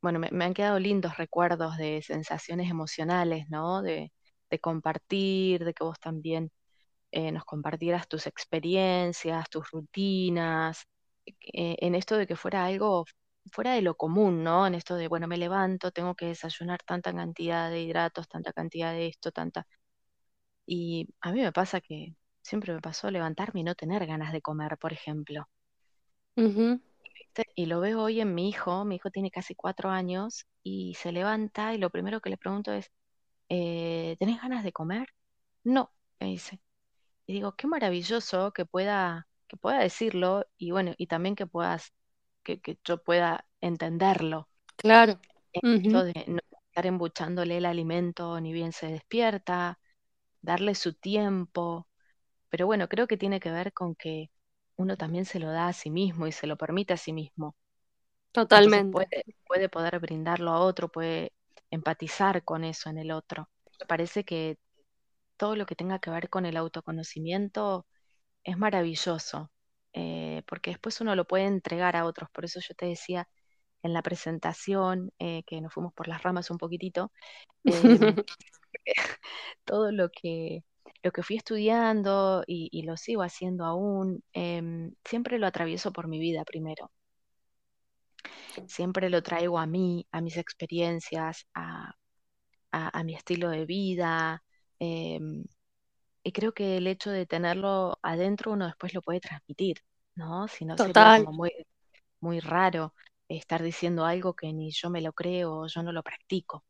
Bueno, 0.00 0.18
me, 0.20 0.44
han 0.44 0.54
quedado 0.54 0.78
lindos 0.78 1.16
recuerdos 1.16 1.76
de 1.76 2.02
sensaciones 2.02 2.70
emocionales, 2.70 3.46
¿no? 3.48 3.82
De, 3.82 4.12
compartir, 4.60 5.64
de 5.64 5.74
que 5.74 5.84
vos 5.84 5.98
también 6.00 6.50
eh, 7.12 7.32
nos 7.32 7.44
compartieras 7.44 8.08
tus 8.08 8.26
experiencias, 8.26 9.50
tus 9.50 9.70
rutinas, 9.70 10.84
eh, 11.26 11.76
en 11.80 11.94
esto 11.94 12.16
de 12.16 12.26
que 12.26 12.36
fuera 12.36 12.66
algo 12.66 13.04
fuera 13.52 13.74
de 13.74 13.82
lo 13.82 13.94
común, 13.96 14.44
¿no? 14.44 14.66
En 14.66 14.74
esto 14.74 14.94
de, 14.96 15.08
bueno, 15.08 15.26
me 15.28 15.36
levanto, 15.38 15.90
tengo 15.90 16.14
que 16.14 16.26
desayunar 16.26 16.80
tanta 16.84 17.12
cantidad 17.14 17.70
de 17.70 17.82
hidratos, 17.82 18.28
tanta 18.28 18.52
cantidad 18.52 18.92
de 18.92 19.08
esto, 19.08 19.32
tanta... 19.32 19.66
Y 20.66 21.08
a 21.20 21.32
mí 21.32 21.40
me 21.40 21.52
pasa 21.52 21.80
que 21.80 22.14
siempre 22.42 22.72
me 22.74 22.80
pasó 22.80 23.10
levantarme 23.10 23.60
y 23.60 23.64
no 23.64 23.74
tener 23.74 24.06
ganas 24.06 24.32
de 24.32 24.42
comer, 24.42 24.78
por 24.78 24.92
ejemplo. 24.92 25.48
Y 27.54 27.66
lo 27.66 27.80
veo 27.80 28.02
hoy 28.02 28.20
en 28.20 28.34
mi 28.34 28.48
hijo, 28.48 28.84
mi 28.84 28.96
hijo 28.96 29.10
tiene 29.10 29.30
casi 29.30 29.54
cuatro 29.54 29.90
años 29.90 30.46
y 30.62 30.94
se 30.94 31.12
levanta 31.12 31.74
y 31.74 31.78
lo 31.78 31.90
primero 31.90 32.20
que 32.20 32.30
le 32.30 32.36
pregunto 32.36 32.72
es, 32.72 32.90
eh, 33.48 34.16
¿tenés 34.18 34.40
ganas 34.40 34.64
de 34.64 34.72
comer? 34.72 35.08
No, 35.64 35.92
me 36.20 36.28
dice. 36.28 36.60
Y 37.26 37.34
digo, 37.34 37.56
qué 37.56 37.66
maravilloso 37.66 38.52
que 38.52 38.64
pueda, 38.64 39.28
que 39.46 39.56
pueda 39.56 39.78
decirlo 39.78 40.46
y 40.56 40.70
bueno, 40.70 40.94
y 40.96 41.06
también 41.06 41.36
que 41.36 41.46
puedas, 41.46 41.92
que, 42.42 42.60
que 42.60 42.78
yo 42.84 43.02
pueda 43.02 43.46
entenderlo. 43.60 44.48
Claro. 44.76 45.20
Esto 45.52 46.04
de 46.04 46.24
no 46.26 46.40
estar 46.68 46.86
embuchándole 46.86 47.58
el 47.58 47.66
alimento 47.66 48.40
ni 48.40 48.52
bien 48.52 48.72
se 48.72 48.88
despierta, 48.88 49.78
darle 50.42 50.74
su 50.74 50.94
tiempo. 50.94 51.88
Pero 52.48 52.66
bueno, 52.66 52.88
creo 52.88 53.06
que 53.06 53.16
tiene 53.16 53.40
que 53.40 53.50
ver 53.50 53.72
con 53.72 53.94
que 53.94 54.30
uno 54.78 54.96
también 54.96 55.26
se 55.26 55.40
lo 55.40 55.50
da 55.50 55.68
a 55.68 55.72
sí 55.72 55.90
mismo 55.90 56.26
y 56.26 56.32
se 56.32 56.46
lo 56.46 56.56
permite 56.56 56.94
a 56.94 56.96
sí 56.96 57.12
mismo. 57.12 57.56
Totalmente. 58.32 58.90
puede, 58.92 59.24
puede 59.46 59.68
poder 59.68 59.98
brindarlo 60.00 60.52
a 60.52 60.60
otro, 60.60 60.88
puede 60.88 61.32
empatizar 61.70 62.44
con 62.44 62.64
eso 62.64 62.88
en 62.88 62.98
el 62.98 63.10
otro. 63.10 63.48
Me 63.80 63.86
parece 63.86 64.24
que 64.24 64.58
todo 65.36 65.56
lo 65.56 65.66
que 65.66 65.74
tenga 65.76 65.98
que 65.98 66.10
ver 66.10 66.30
con 66.30 66.46
el 66.46 66.56
autoconocimiento 66.56 67.86
es 68.44 68.58
maravilloso, 68.58 69.50
eh, 69.92 70.42
porque 70.46 70.70
después 70.70 71.00
uno 71.00 71.16
lo 71.16 71.26
puede 71.26 71.46
entregar 71.46 71.96
a 71.96 72.04
otros. 72.06 72.30
Por 72.30 72.44
eso 72.44 72.60
yo 72.60 72.74
te 72.74 72.86
decía 72.86 73.28
en 73.82 73.92
la 73.92 74.02
presentación, 74.02 75.12
eh, 75.18 75.42
que 75.46 75.60
nos 75.60 75.72
fuimos 75.72 75.92
por 75.94 76.08
las 76.08 76.22
ramas 76.22 76.50
un 76.50 76.58
poquitito, 76.58 77.12
em, 77.64 78.16
todo 79.64 79.92
lo 79.92 80.10
que, 80.10 80.64
lo 81.02 81.12
que 81.12 81.22
fui 81.22 81.36
estudiando 81.36 82.44
y, 82.46 82.68
y 82.72 82.82
lo 82.82 82.96
sigo 82.96 83.22
haciendo 83.22 83.64
aún, 83.64 84.22
em, 84.32 84.92
siempre 85.04 85.38
lo 85.38 85.46
atravieso 85.46 85.92
por 85.92 86.08
mi 86.08 86.18
vida 86.20 86.44
primero. 86.44 86.90
Siempre 88.66 89.10
lo 89.10 89.22
traigo 89.22 89.58
a 89.58 89.66
mí, 89.66 90.06
a 90.12 90.20
mis 90.20 90.36
experiencias, 90.36 91.46
a, 91.54 91.92
a- 92.72 92.98
a 93.00 93.04
mi 93.04 93.14
estilo 93.16 93.50
de 93.50 93.66
vida. 93.66 94.42
em, 94.80 95.44
y 96.24 96.32
creo 96.32 96.52
que 96.54 96.76
el 96.78 96.86
hecho 96.88 97.10
de 97.10 97.26
tenerlo 97.26 97.98
adentro 98.02 98.52
uno 98.52 98.66
después 98.66 98.94
lo 98.94 99.02
puede 99.02 99.20
transmitir, 99.20 99.78
¿no? 100.16 100.48
Si 100.48 100.64
no 100.66 100.78
sería 100.78 101.12
como 101.12 101.32
muy, 101.32 101.52
muy 102.20 102.40
raro 102.40 102.94
estar 103.28 103.62
diciendo 103.62 104.04
algo 104.06 104.34
que 104.36 104.52
ni 104.54 104.72
yo 104.72 104.90
me 104.90 105.02
lo 105.02 105.12
creo 105.14 105.52
o 105.62 105.68
yo 105.68 105.82
no 105.84 105.92
lo 105.92 106.02
practico, 106.04 106.64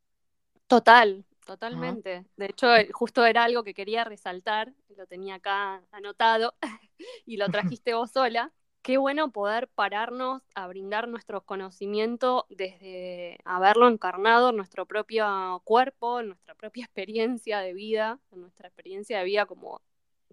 Total, 0.67 1.25
totalmente. 1.49 2.27
De 2.37 2.47
hecho, 2.47 2.77
eh, 2.77 2.91
justo 2.93 3.25
era 3.25 3.45
algo 3.45 3.65
que 3.65 3.73
quería 3.73 4.05
resaltar, 4.05 4.71
lo 4.95 5.07
tenía 5.07 5.37
acá 5.37 5.83
anotado 5.93 6.55
y 7.25 7.39
lo 7.39 7.49
trajiste 7.79 7.95
vos 7.95 8.11
sola. 8.11 8.53
Qué 8.83 8.99
bueno 8.99 9.33
poder 9.33 9.69
pararnos 9.69 10.43
a 10.55 10.67
brindar 10.67 11.09
nuestro 11.09 11.41
conocimiento 11.41 12.47
desde 12.51 13.39
haberlo 13.45 13.89
encarnado 13.89 14.51
en 14.51 14.57
nuestro 14.57 14.85
propio 14.85 15.63
cuerpo, 15.65 16.21
en 16.21 16.29
nuestra 16.29 16.55
propia 16.55 16.85
experiencia 16.85 17.61
de 17.61 17.73
vida, 17.73 18.21
en 18.31 18.43
nuestra 18.43 18.69
experiencia 18.69 19.19
de 19.19 19.25
vida 19.25 19.47
como 19.47 19.81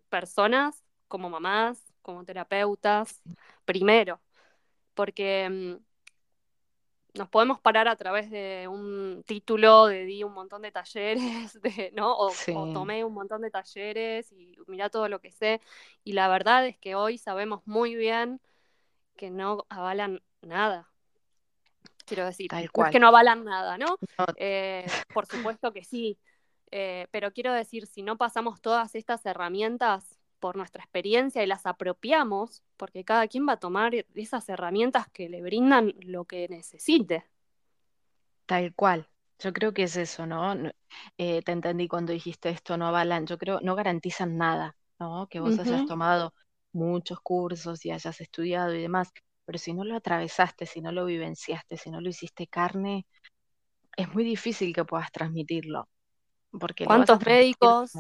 personas, 0.10 0.84
como 1.08 1.30
mamás, 1.30 1.82
como 2.02 2.26
terapeutas, 2.26 3.22
primero, 3.64 4.20
porque 4.94 5.50
mm, 5.50 5.95
nos 7.16 7.30
podemos 7.30 7.60
parar 7.60 7.88
a 7.88 7.96
través 7.96 8.30
de 8.30 8.68
un 8.70 9.24
título, 9.26 9.88
de 9.88 10.06
di 10.06 10.24
un 10.24 10.34
montón 10.34 10.62
de 10.62 10.72
talleres, 10.72 11.60
de, 11.62 11.92
¿no? 11.94 12.16
O, 12.16 12.32
tomé 12.74 13.04
un 13.04 13.14
montón 13.14 13.42
de 13.42 13.52
talleres 13.52 14.32
y 14.32 14.58
mirá 14.68 14.90
todo 14.90 15.10
lo 15.10 15.20
que 15.20 15.32
sé. 15.32 15.62
Y 16.04 16.14
la 16.14 16.28
verdad 16.28 16.66
es 16.68 16.78
que 16.78 16.96
hoy 16.96 17.18
sabemos 17.18 17.62
muy 17.66 17.96
bien 17.96 18.42
que 19.16 19.30
no 19.30 19.66
avalan 19.70 20.22
nada. 20.42 20.90
Quiero 22.06 22.26
decir, 22.26 22.50
tal 22.50 22.70
no 22.76 22.86
es 22.86 22.92
que 22.92 23.00
no 23.00 23.08
avalan 23.08 23.44
nada, 23.46 23.78
¿no? 23.78 23.98
No, 24.18 24.26
Eh, 24.36 24.86
por 25.14 25.26
supuesto 25.26 25.72
que 25.72 25.84
sí. 25.84 26.20
Eh, 26.72 27.08
pero 27.12 27.32
quiero 27.32 27.54
decir, 27.54 27.88
si 27.88 28.04
no 28.04 28.18
pasamos 28.18 28.62
todas 28.62 28.96
estas 28.96 29.26
herramientas, 29.26 30.15
por 30.40 30.58
nuestra 30.58 30.84
experiencia 30.84 31.44
y 31.44 31.48
las 31.48 31.66
apropiamos, 31.66 32.64
porque 32.78 33.04
cada 33.04 33.28
quien 33.28 33.48
va 33.48 33.54
a 33.54 33.60
tomar 33.60 33.94
esas 34.14 34.48
herramientas 34.50 35.08
que 35.10 35.30
le 35.30 35.42
brindan 35.42 35.94
lo 36.00 36.26
que 36.26 36.48
necesite. 36.50 37.26
Tal 38.46 38.74
cual. 38.74 39.08
Yo 39.40 39.52
creo 39.52 39.74
que 39.74 39.84
es 39.84 39.98
eso, 39.98 40.26
¿no? 40.26 40.54
Eh, 41.18 41.42
te 41.42 41.52
entendí 41.52 41.88
cuando 41.88 42.14
dijiste 42.14 42.50
esto, 42.50 42.78
no 42.78 42.88
avalan, 42.88 43.28
yo 43.28 43.38
creo, 43.38 43.60
no 43.62 43.76
garantizan 43.76 44.38
nada, 44.38 44.78
¿no? 44.98 45.28
Que 45.28 45.42
vos 45.42 45.60
hayas 45.60 45.86
tomado 45.86 46.34
muchos 46.72 47.20
cursos 47.20 47.86
y 47.86 47.92
hayas 47.92 48.22
estudiado 48.22 48.74
y 48.74 48.82
demás, 48.82 49.12
pero 49.46 49.58
si 49.58 49.74
no 49.74 49.84
lo 49.84 49.96
atravesaste, 49.96 50.66
si 50.66 50.82
no 50.82 50.92
lo 50.92 51.06
vivenciaste, 51.06 51.78
si 51.78 51.90
no 51.90 52.00
lo 52.00 52.10
hiciste 52.10 52.48
carne, 52.48 53.06
es 53.98 54.14
muy 54.14 54.24
difícil 54.24 54.74
que 54.74 54.86
puedas 54.86 55.12
transmitirlo. 55.12 55.90
Porque 56.58 56.86
¿Cuántos 56.86 57.24
médicos, 57.26 57.92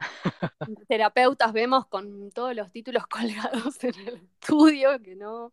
terapeutas 0.88 1.52
vemos 1.52 1.86
con 1.86 2.30
todos 2.32 2.54
los 2.54 2.70
títulos 2.70 3.06
colgados 3.08 3.82
en 3.84 3.94
el 4.06 4.14
estudio 4.16 5.00
que 5.00 5.16
no... 5.16 5.52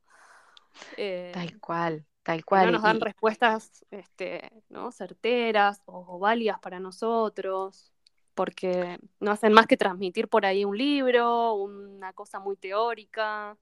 Eh, 0.96 1.32
tal 1.34 1.60
cual, 1.60 2.06
tal 2.22 2.46
cual. 2.46 2.68
No 2.68 2.74
nos 2.74 2.84
dan 2.84 3.01
respuestas 3.01 3.84
este, 3.89 4.51
¿no? 4.70 4.92
certeras 4.92 5.82
o, 5.86 6.20
válidas 6.20 6.60
para 6.60 6.80
nosotros, 6.80 7.92
porque 8.36 9.00
no 9.20 9.32
hacen 9.32 9.54
más 9.54 9.66
que 9.66 9.75
transmitir 9.75 10.27
por 10.27 10.46
ahí 10.46 10.63
un 10.66 10.77
libro, 10.77 11.56
una 11.56 12.13
cosa 12.13 12.39
muy 12.39 12.58
teórica 12.58 13.58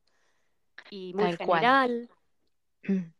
y 0.90 1.14
muy 1.14 1.38
general. 1.38 2.10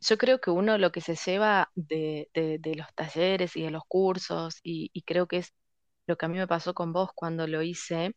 Yo 0.00 0.18
creo 0.18 0.40
que 0.40 0.50
uno 0.50 0.78
lo 0.78 0.92
que 0.92 1.00
se 1.00 1.16
lleva 1.16 1.70
de, 1.74 2.28
los 2.76 2.94
talleres 2.94 3.56
y 3.56 3.62
de 3.62 3.70
los 3.70 3.84
cursos, 3.86 4.60
y, 4.62 4.90
creo 5.02 5.26
que 5.26 5.38
es 5.38 5.52
lo 6.06 6.16
que 6.16 6.26
a 6.26 6.28
mí 6.28 6.38
me 6.38 6.46
pasó 6.46 6.74
con 6.74 6.92
vos 6.92 7.10
cuando 7.14 7.46
lo 7.46 7.62
hice, 7.62 8.14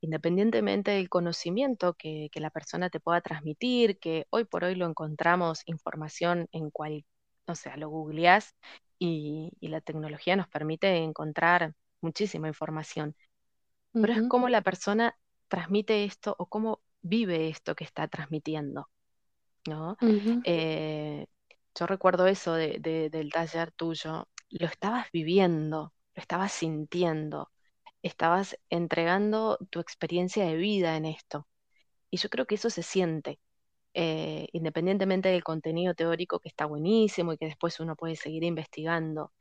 independientemente 0.00 0.92
del 0.92 1.08
conocimiento 1.08 1.94
que, 1.94 2.30
la 2.34 2.50
persona 2.50 2.90
te 2.90 3.00
pueda 3.00 3.20
transmitir, 3.20 3.98
que 3.98 4.26
hoy 4.30 4.44
por 4.44 4.64
hoy 4.64 4.74
lo 4.74 4.86
encontramos 4.86 5.62
información 5.66 6.48
en 6.52 6.70
cual, 6.70 7.04
o 7.46 7.54
sea, 7.54 7.76
lo 7.76 7.88
googleás 7.88 8.54
y, 8.98 9.52
la 9.60 9.80
tecnología 9.80 10.36
nos 10.36 10.48
permite 10.48 10.96
encontrar 10.96 11.74
muchísima 12.00 12.48
información. 12.48 13.16
Pero 13.92 14.12
es 14.12 14.22
cómo 14.28 14.48
la 14.50 14.60
persona 14.60 15.16
transmite 15.48 16.04
esto 16.04 16.36
o 16.38 16.46
cómo 16.46 16.80
vive 17.00 17.48
esto 17.48 17.74
que 17.74 17.84
está 17.84 18.08
transmitiendo. 18.08 18.88
¿no? 19.66 19.96
Eh, 20.44 21.26
yo 21.74 21.86
recuerdo 21.86 22.26
eso 22.26 22.54
del 22.54 23.30
taller 23.32 23.72
tuyo, 23.72 24.28
lo 24.50 24.66
estabas 24.66 25.10
viviendo, 25.12 25.92
lo 26.16 26.22
estabas 26.22 26.52
sintiendo, 26.52 27.50
estabas 28.02 28.58
entregando 28.70 29.58
tu 29.70 29.80
experiencia 29.80 30.46
de 30.46 30.56
vida 30.56 30.96
en 30.96 31.06
esto. 31.06 31.46
Y 32.10 32.18
yo 32.18 32.28
creo 32.30 32.46
que 32.46 32.56
eso 32.56 32.70
se 32.70 32.82
siente, 32.82 33.40
eh, 33.94 34.48
independientemente 34.52 35.28
del 35.30 35.44
contenido 35.44 35.94
teórico 35.94 36.40
que 36.40 36.48
está 36.48 36.66
buenísimo 36.66 37.32
y 37.32 37.38
que 37.38 37.46
después 37.46 37.80
uno 37.80 37.96
puede 37.96 38.16
seguir 38.16 38.44
investigando. 38.44 39.32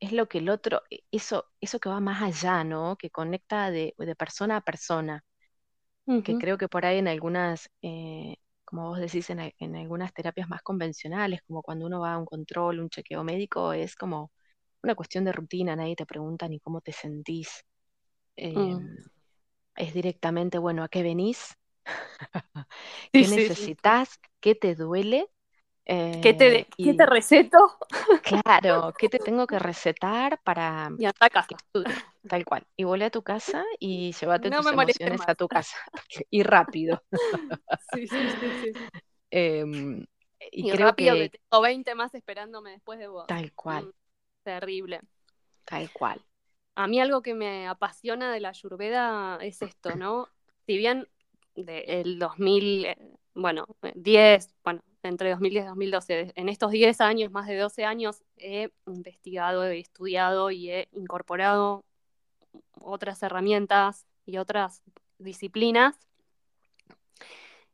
Es 0.00 0.12
lo 0.12 0.28
que 0.28 0.38
el 0.38 0.50
otro, 0.50 0.82
e, 0.90 1.00
eso, 1.10 1.46
eso 1.60 1.78
que 1.80 1.88
va 1.88 2.00
más 2.00 2.22
allá, 2.22 2.64
¿no? 2.64 2.96
Que 2.96 3.10
conecta 3.10 3.70
de, 3.70 3.94
persona 4.18 4.58
a 4.58 4.60
persona. 4.62 5.24
Que 6.06 6.36
creo 6.36 6.58
que 6.58 6.68
por 6.68 6.84
ahí 6.84 6.98
en 6.98 7.08
algunas 7.08 7.70
eh, 7.80 8.36
como 8.64 8.88
vos 8.88 8.98
decís, 8.98 9.30
en, 9.30 9.76
algunas 9.76 10.12
terapias 10.12 10.48
más 10.48 10.62
convencionales, 10.62 11.40
como 11.46 11.62
cuando 11.62 11.86
uno 11.86 12.00
va 12.00 12.14
a 12.14 12.18
un 12.18 12.24
control, 12.26 12.80
un 12.80 12.90
chequeo 12.90 13.22
médico, 13.24 13.72
es 13.72 13.94
como 13.96 14.32
una 14.84 14.94
cuestión 14.94 15.24
de 15.24 15.32
rutina, 15.32 15.74
nadie 15.74 15.96
te 15.96 16.06
pregunta 16.06 16.46
ni 16.48 16.60
cómo 16.60 16.80
te 16.80 16.92
sentís. 16.92 17.64
Mm. 18.36 18.58
Em, 18.58 18.96
es 19.76 19.92
directamente, 19.92 20.58
bueno, 20.58 20.84
¿a 20.84 20.88
qué 20.88 21.02
venís? 21.02 21.56
¿Qué 23.12 23.20
necesitas? 23.20 24.20
¿Qué 24.40 24.54
te 24.54 24.74
duele? 24.74 25.28
¿Qué, 25.86 26.34
te, 26.38 26.60
eh, 26.60 26.66
¿Qué, 26.78 26.94
te, 26.94 27.04
receto? 27.04 27.58
Claro, 28.42 28.94
¿qué 28.98 29.10
te 29.10 29.18
tengo 29.18 29.46
que 29.46 29.58
recetar 29.58 30.40
para 30.42 30.90
y 30.98 31.04
anda 31.04 31.14
a 31.20 31.28
casa. 31.28 31.56
Tal 32.26 32.44
cual. 32.46 32.66
Y 32.74 32.84
vuelve 32.84 33.04
a 33.04 33.10
tu 33.10 33.22
casa 33.22 33.62
y 33.78 34.12
llévate 34.12 34.50
tus 34.50 34.66
emociones 34.66 35.20
a 35.26 35.34
tu 35.34 35.46
casa. 35.46 35.76
y 36.30 36.42
rápido. 36.42 37.02
Sí, 37.92 38.06
sí, 38.06 38.16
sí. 38.16 38.72
sí. 38.72 38.86
Em, 39.30 40.06
y, 40.52 40.70
creo 40.70 40.88
rápido 40.88 41.14
que... 41.16 41.30
tengo 41.30 41.62
20 41.62 41.94
más 41.94 42.14
esperándome 42.14 42.70
después 42.70 42.98
de 42.98 43.08
vos. 43.08 43.26
Tal 43.26 43.52
cual. 43.52 43.86
Mm, 43.86 43.92
terrible. 44.44 45.00
Tal 45.64 45.90
cual. 45.92 46.22
A 46.76 46.86
mí 46.86 47.00
algo 47.00 47.22
que 47.22 47.34
me 47.34 47.66
apasiona 47.66 48.32
de 48.32 48.40
la 48.40 48.50
Ayurveda 48.50 49.38
es 49.40 49.62
esto, 49.62 49.96
¿no? 49.96 50.28
Si 50.66 50.76
bien 50.76 51.08
del 51.54 52.18
2000, 52.18 52.84
eh, 52.86 52.96
bueno, 53.34 53.66
10, 53.94 54.54
bueno, 54.64 54.82
entre 55.02 55.30
2010 55.30 55.64
y 55.64 55.68
2012. 55.68 56.32
En 56.34 56.48
estos 56.48 56.70
10 56.70 57.00
años, 57.00 57.30
más 57.30 57.46
de 57.46 57.56
12 57.56 57.84
años, 57.84 58.24
he 58.36 58.70
investigado, 58.86 59.64
he 59.64 59.78
estudiado 59.78 60.50
y 60.50 60.70
he 60.70 60.88
incorporado 60.92 61.84
otras 62.80 63.22
herramientas 63.22 64.06
y 64.26 64.38
otras 64.38 64.82
disciplinas. 65.18 65.98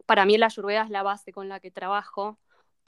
Para 0.07 0.25
mí 0.25 0.37
la 0.37 0.47
ayurveda 0.47 0.83
es 0.83 0.91
la 0.91 1.03
base 1.03 1.33
con 1.33 1.49
la 1.49 1.61
que 1.61 1.71
trabajo 1.71 2.39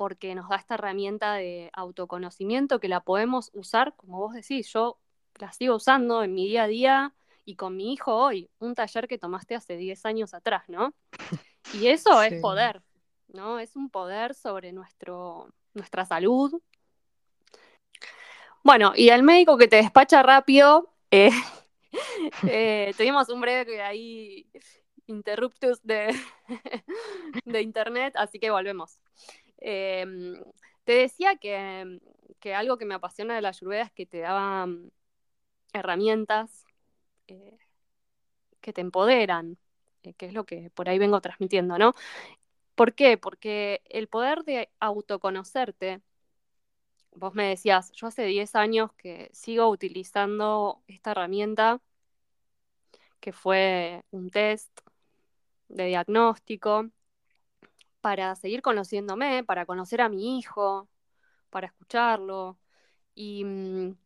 porque 0.03 0.35
nos 0.35 0.49
da 0.49 0.57
esta 0.57 0.75
herramienta 0.75 1.35
de 1.35 1.71
autoconocimiento 1.75 2.81
que 2.81 2.89
la 2.89 3.05
podemos 3.05 3.53
usar, 3.55 3.95
como 3.95 4.19
vos 4.19 4.35
decís, 4.35 4.69
yo 4.73 4.99
la 5.39 5.53
sigo 5.53 5.77
usando 5.77 6.25
en 6.25 6.35
mi 6.35 6.49
día 6.49 6.65
a 6.65 6.67
día 6.67 7.15
y 7.45 7.55
con 7.55 7.77
mi 7.77 7.93
hijo 7.93 8.13
hoy, 8.13 8.51
un 8.59 8.75
taller 8.75 9.07
que 9.07 9.17
tomaste 9.17 9.55
hace 9.55 9.77
10 9.77 10.05
años 10.05 10.35
atrás, 10.35 10.65
¿no? 10.67 10.93
Y 11.73 11.87
eso 11.87 12.21
es 12.21 12.41
poder, 12.41 12.83
¿no? 13.29 13.61
Es 13.61 13.77
un 13.77 13.91
poder 13.91 14.35
sobre 14.35 14.73
nuestro, 14.73 15.55
nuestra 15.73 16.05
salud. 16.05 16.61
Bueno, 18.65 18.95
y 18.97 19.11
el 19.11 19.23
médico 19.23 19.57
que 19.57 19.69
te 19.69 19.77
despacha 19.77 20.21
rápido, 20.25 20.93
eh, 21.13 21.31
eh, 22.49 22.93
tuvimos 22.97 23.29
un 23.29 23.41
breve 23.41 23.81
ahí 23.81 24.51
interruptus 25.07 25.81
de, 25.85 26.13
de 27.45 27.63
internet, 27.63 28.15
así 28.17 28.41
que 28.41 28.51
volvemos. 28.51 28.99
Em, 29.65 30.43
te 30.85 30.93
decía 30.93 31.37
que, 31.37 32.01
algo 32.55 32.79
que 32.79 32.85
me 32.85 32.95
apasiona 32.95 33.37
de 33.37 33.43
la 33.43 33.51
ayurveda 33.51 33.83
es 33.85 33.93
que 33.93 34.07
te 34.07 34.19
daba 34.19 34.67
mm, 34.67 34.91
herramientas 35.75 36.65
eh, 37.29 37.59
que 38.61 38.73
te 38.73 38.81
empoderan, 38.81 39.59
que 40.17 40.27
es 40.27 40.35
lo 40.35 40.45
que 40.45 40.71
por 40.71 40.89
ahí 40.89 40.99
vengo 40.99 41.21
transmitiendo, 41.21 41.79
¿no? 41.79 41.95
¿Por 42.75 42.95
qué? 42.95 43.19
Porque 43.19 43.83
el 43.91 44.09
poder 44.09 44.45
de 44.45 44.71
autoconocerte, 44.81 46.03
vos 47.13 47.35
me 47.35 47.49
decías, 47.49 47.93
yo 47.93 48.09
hace 48.09 48.25
10 48.25 48.57
años 48.57 48.93
que 48.95 49.31
sigo 49.33 49.69
utilizando 49.69 50.83
esta 50.89 51.13
herramienta, 51.13 51.81
que 53.21 53.33
fue 53.33 54.05
un 54.11 54.31
test 54.31 54.81
de 55.69 55.87
diagnóstico, 55.87 56.91
para 58.03 58.37
seguir 58.37 58.63
conociéndome, 58.63 59.45
para 59.45 59.67
conocer 59.67 60.03
a 60.03 60.11
mi 60.11 60.39
hijo, 60.39 60.89
para 61.51 61.69
escucharlo. 61.69 62.59
Y, 63.15 63.45
mm, 63.45 63.97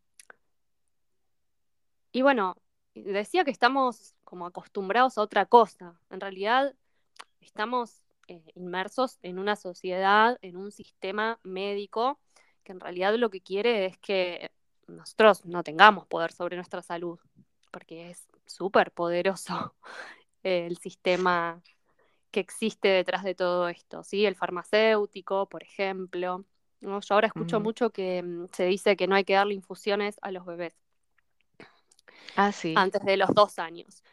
y 2.13 2.23
bueno, 2.23 2.57
decía 2.95 3.45
que 3.45 3.51
estamos 3.51 4.15
como 4.25 4.47
acostumbrados 4.47 5.19
a 5.19 5.23
otra 5.23 5.47
cosa. 5.47 6.01
En 6.11 6.21
realidad, 6.21 6.75
estamos 7.41 8.03
eh, 8.29 8.43
inmersos 8.55 9.19
en 9.23 9.39
una 9.39 9.57
sociedad, 9.57 10.39
en 10.43 10.57
un 10.57 10.73
sistema 10.73 11.39
médico 11.43 12.21
que 12.67 12.73
en 12.73 12.81
realidad 12.81 13.15
lo 13.15 13.31
que 13.31 13.41
quiere 13.41 13.87
es 13.87 13.99
que 13.99 14.51
nosotros 14.89 15.45
no 15.47 15.63
tengamos 15.63 16.07
poder 16.07 16.33
sobre 16.33 16.57
nuestra 16.57 16.83
salud, 16.83 17.19
porque 17.71 18.11
es 18.11 18.27
súper 18.45 18.91
poderoso 18.91 19.75
el 20.43 20.77
sistema 20.79 21.63
que 22.37 22.40
existe 22.40 22.88
detrás 22.88 23.25
de 23.25 23.35
todo 23.35 23.66
esto, 23.70 24.03
¿sí? 24.03 24.27
El 24.27 24.37
farmacéutico, 24.37 25.49
por 25.49 25.62
ejemplo. 25.62 26.44
Yo 26.83 27.01
ahora 27.09 27.29
escucho 27.29 27.61
mucho 27.61 27.88
que 27.88 28.22
mm, 28.22 28.49
se 28.53 28.66
dice 28.66 28.94
que 28.94 29.07
no 29.07 29.14
hay 29.14 29.25
que 29.25 29.33
darle 29.33 29.55
infusiones 29.55 30.18
a 30.20 30.31
los 30.31 30.44
bebés. 30.44 30.75
Ah, 32.37 32.53
sí. 32.53 32.75
Antes 32.77 33.03
de 33.07 33.16
los 33.16 33.31
dos 33.31 33.59
años. 33.59 34.05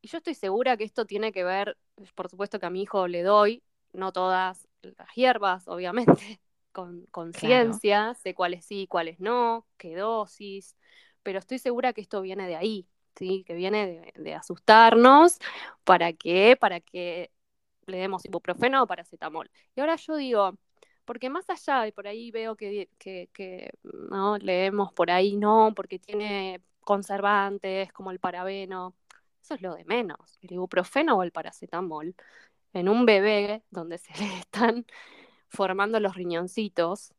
Y 0.00 0.08
yo 0.08 0.18
estoy 0.18 0.34
segura 0.34 0.76
que 0.76 0.82
esto 0.82 1.06
tiene 1.06 1.30
que 1.30 1.44
ver, 1.44 1.78
por 2.16 2.28
supuesto 2.28 2.58
que 2.58 2.66
a 2.66 2.70
mi 2.70 2.82
hijo 2.82 3.06
le 3.06 3.22
doy, 3.22 3.62
no 3.92 4.10
todas 4.10 4.66
las 4.82 5.14
hierbas, 5.14 5.68
obviamente, 5.68 6.40
con 6.72 7.06
conciencia, 7.12 8.14
sé 8.14 8.34
cuáles 8.34 8.64
sí, 8.64 8.88
cuáles 8.88 9.20
no, 9.20 9.68
qué 9.76 9.94
dosis, 9.94 10.74
pero 11.22 11.38
estoy 11.38 11.60
segura 11.60 11.92
que 11.92 12.00
esto 12.00 12.22
viene 12.22 12.48
de 12.48 12.56
ahí, 12.56 12.88
¿sí? 13.14 13.44
que 13.46 13.54
viene 13.54 14.12
de, 14.16 14.34
asustarnos, 14.34 15.38
¿para 15.84 16.12
qué? 16.12 16.56
Para 16.58 16.80
que 16.80 17.30
le 17.86 17.98
demos 17.98 18.24
ibuprofeno 18.24 18.82
o 18.82 18.86
paracetamol. 18.86 19.50
Y 19.74 19.80
ahora 19.80 19.96
yo 19.96 20.16
digo, 20.16 20.58
porque 21.04 21.30
más 21.30 21.48
allá, 21.50 21.82
de 21.82 21.92
por 21.92 22.06
ahí 22.06 22.30
veo 22.30 22.56
que, 22.56 22.88
que, 22.98 23.28
que 23.32 23.70
no 23.82 24.38
leemos 24.38 24.92
por 24.92 25.10
ahí, 25.10 25.36
no, 25.36 25.72
porque 25.74 25.98
tiene 25.98 26.62
conservantes 26.82 27.92
como 27.92 28.10
el 28.10 28.20
parabeno, 28.20 28.94
eso 29.42 29.54
es 29.54 29.62
lo 29.62 29.74
de 29.74 29.84
menos. 29.84 30.38
El 30.42 30.52
ibuprofeno 30.52 31.16
o 31.18 31.22
el 31.22 31.32
paracetamol 31.32 32.14
en 32.72 32.88
un 32.88 33.06
bebé 33.06 33.64
donde 33.70 33.98
se 33.98 34.12
le 34.18 34.38
están 34.38 34.86
formando 35.48 36.00
los 36.00 36.14
riñoncitos 36.14 37.14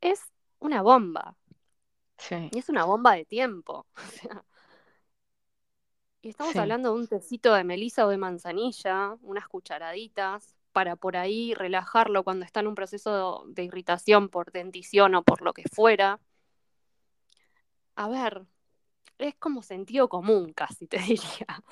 es 0.00 0.20
una 0.60 0.82
bomba. 0.82 1.36
Sí, 2.18 2.50
Y 2.52 2.58
es 2.58 2.68
una 2.68 2.84
bomba 2.84 3.14
de 3.14 3.24
tiempo. 3.24 3.86
O 3.96 4.00
sea, 4.10 4.44
y 6.22 6.28
estamos 6.30 6.52
sí, 6.52 6.58
hablando 6.58 6.92
de 6.92 7.00
un 7.00 7.06
tecito 7.06 7.54
de 7.54 7.64
melisa 7.64 8.06
o 8.06 8.10
de 8.10 8.18
manzanilla, 8.18 9.16
unas 9.22 9.48
cucharaditas, 9.48 10.54
para 10.72 10.96
por 10.96 11.16
ahí 11.16 11.54
relajarlo 11.54 12.22
cuando 12.22 12.44
está 12.44 12.60
en 12.60 12.68
un 12.68 12.74
proceso 12.74 13.44
de 13.48 13.64
irritación 13.64 14.28
por 14.28 14.52
dentición 14.52 15.14
o 15.14 15.22
por 15.22 15.42
lo 15.42 15.52
que 15.52 15.64
fuera. 15.72 16.20
A 17.96 18.08
ver, 18.08 18.44
es 19.18 19.34
como 19.36 19.62
sentido 19.62 20.08
común 20.08 20.52
casi, 20.52 20.86
te 20.86 20.98
diría. 20.98 21.62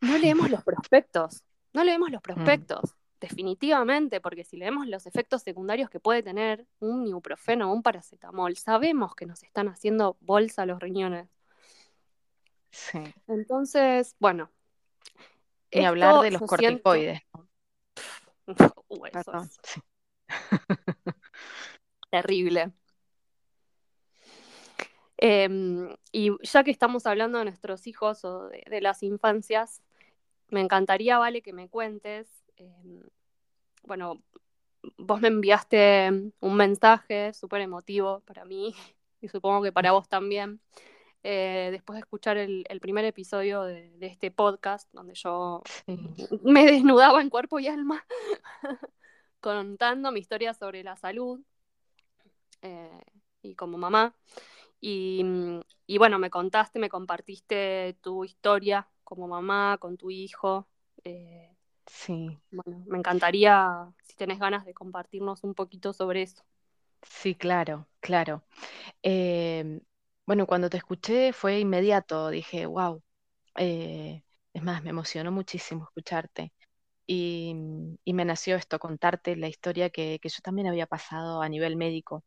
No 0.00 0.18
leemos 0.18 0.50
los 0.50 0.62
prospectos, 0.62 1.42
no 1.72 1.84
leemos 1.84 2.10
los 2.10 2.20
mm, 2.20 2.22
prospectos, 2.22 2.94
definitivamente, 3.20 4.20
porque 4.20 4.44
si 4.44 4.56
leemos 4.56 4.86
los 4.86 5.06
efectos 5.06 5.42
secundarios 5.42 5.88
que 5.88 6.00
puede 6.00 6.22
tener 6.22 6.66
un 6.80 7.06
ibuprofeno 7.06 7.70
o 7.70 7.74
un 7.74 7.82
paracetamol, 7.82 8.56
sabemos 8.56 9.14
que 9.14 9.26
nos 9.26 9.42
están 9.42 9.68
haciendo 9.68 10.16
bolsa 10.20 10.66
los 10.66 10.78
riñones. 10.80 11.28
Sí. 12.74 13.14
Entonces, 13.26 14.16
bueno, 14.18 14.50
Ni 15.72 15.84
hablar 15.84 16.22
de 16.22 16.30
los 16.30 16.40
siento, 16.40 16.46
corticoides. 16.48 17.22
Uh, 18.88 19.06
eso 19.06 19.32
es 19.38 19.58
sí. 19.62 19.80
terrible. 22.10 22.72
Em, 25.16 25.96
y 26.12 26.30
ya 26.42 26.64
que 26.64 26.70
estamos 26.70 27.06
hablando 27.06 27.38
de 27.38 27.44
nuestros 27.44 27.86
hijos 27.86 28.24
o 28.24 28.48
de, 28.48 28.62
de 28.68 28.80
las 28.80 29.02
infancias, 29.02 29.80
me 30.48 30.60
encantaría, 30.60 31.18
Vale, 31.18 31.42
que 31.42 31.52
me 31.52 31.68
cuentes. 31.68 32.28
em, 32.56 33.02
bueno, 33.84 34.22
vos 34.98 35.20
me 35.20 35.28
enviaste 35.28 36.10
un 36.40 36.56
mensaje 36.56 37.32
súper 37.32 37.62
emotivo 37.62 38.20
para 38.20 38.44
mí 38.44 38.74
y 39.20 39.28
supongo 39.28 39.62
que 39.62 39.72
para 39.72 39.92
vos 39.92 40.08
también. 40.08 40.60
Eh, 41.24 41.70
después 41.72 41.96
de 41.96 42.00
escuchar 42.02 42.38
el, 42.38 42.66
el 42.70 42.80
primer 42.80 43.06
episodio 43.06 43.64
de, 43.64 43.90
de 43.98 44.06
este 44.08 44.32
podcast, 44.32 44.90
donde 44.94 45.14
yo 45.16 45.62
me 46.44 46.66
desnudaba 46.66 47.22
en 47.22 47.30
cuerpo 47.30 47.60
y 47.60 47.68
alma 47.68 48.06
contando 49.40 50.12
mi 50.12 50.20
historia 50.20 50.54
sobre 50.54 50.84
la 50.84 50.96
salud 50.96 51.40
eh, 52.62 53.00
y 53.42 53.54
como 53.54 53.78
mamá. 53.78 54.14
Y, 54.80 55.22
mm, 55.24 55.60
y 55.86 55.98
bueno, 55.98 56.18
me 56.18 56.30
contaste, 56.30 56.78
me 56.80 56.90
compartiste 56.90 57.98
tu 58.02 58.24
historia 58.24 58.88
como 59.04 59.28
mamá, 59.28 59.78
con 59.80 59.96
tu 59.98 60.10
hijo. 60.12 60.68
eh, 61.04 61.56
sí, 61.86 62.38
bueno, 62.50 62.82
me 62.86 62.98
encantaría, 62.98 63.92
si 64.04 64.16
tenés 64.16 64.38
ganas 64.38 64.64
de 64.64 64.74
compartirnos 64.74 65.44
un 65.44 65.54
poquito 65.54 65.92
sobre 65.92 66.22
eso. 66.22 66.44
sí, 67.02 67.34
claro, 67.34 67.88
claro. 68.00 68.42
Em, 69.02 69.80
bueno, 70.26 70.46
cuando 70.46 70.70
te 70.70 70.76
escuché 70.78 71.32
fue 71.32 71.60
inmediato, 71.60 72.28
dije, 72.30 72.66
wow. 72.66 73.02
es 74.54 74.62
más, 74.62 74.82
me 74.82 74.90
emocionó 74.90 75.30
muchísimo 75.32 75.84
escucharte. 75.84 76.52
Y, 77.06 77.54
y 78.04 78.14
me 78.14 78.24
nació 78.26 78.56
esto, 78.56 78.78
contarte 78.80 79.36
la 79.36 79.48
historia 79.48 79.90
que, 79.90 80.18
que 80.22 80.28
yo 80.30 80.40
también 80.42 80.68
había 80.68 80.86
pasado 80.86 81.42
a 81.42 81.48
nivel 81.48 81.76
médico 81.76 82.24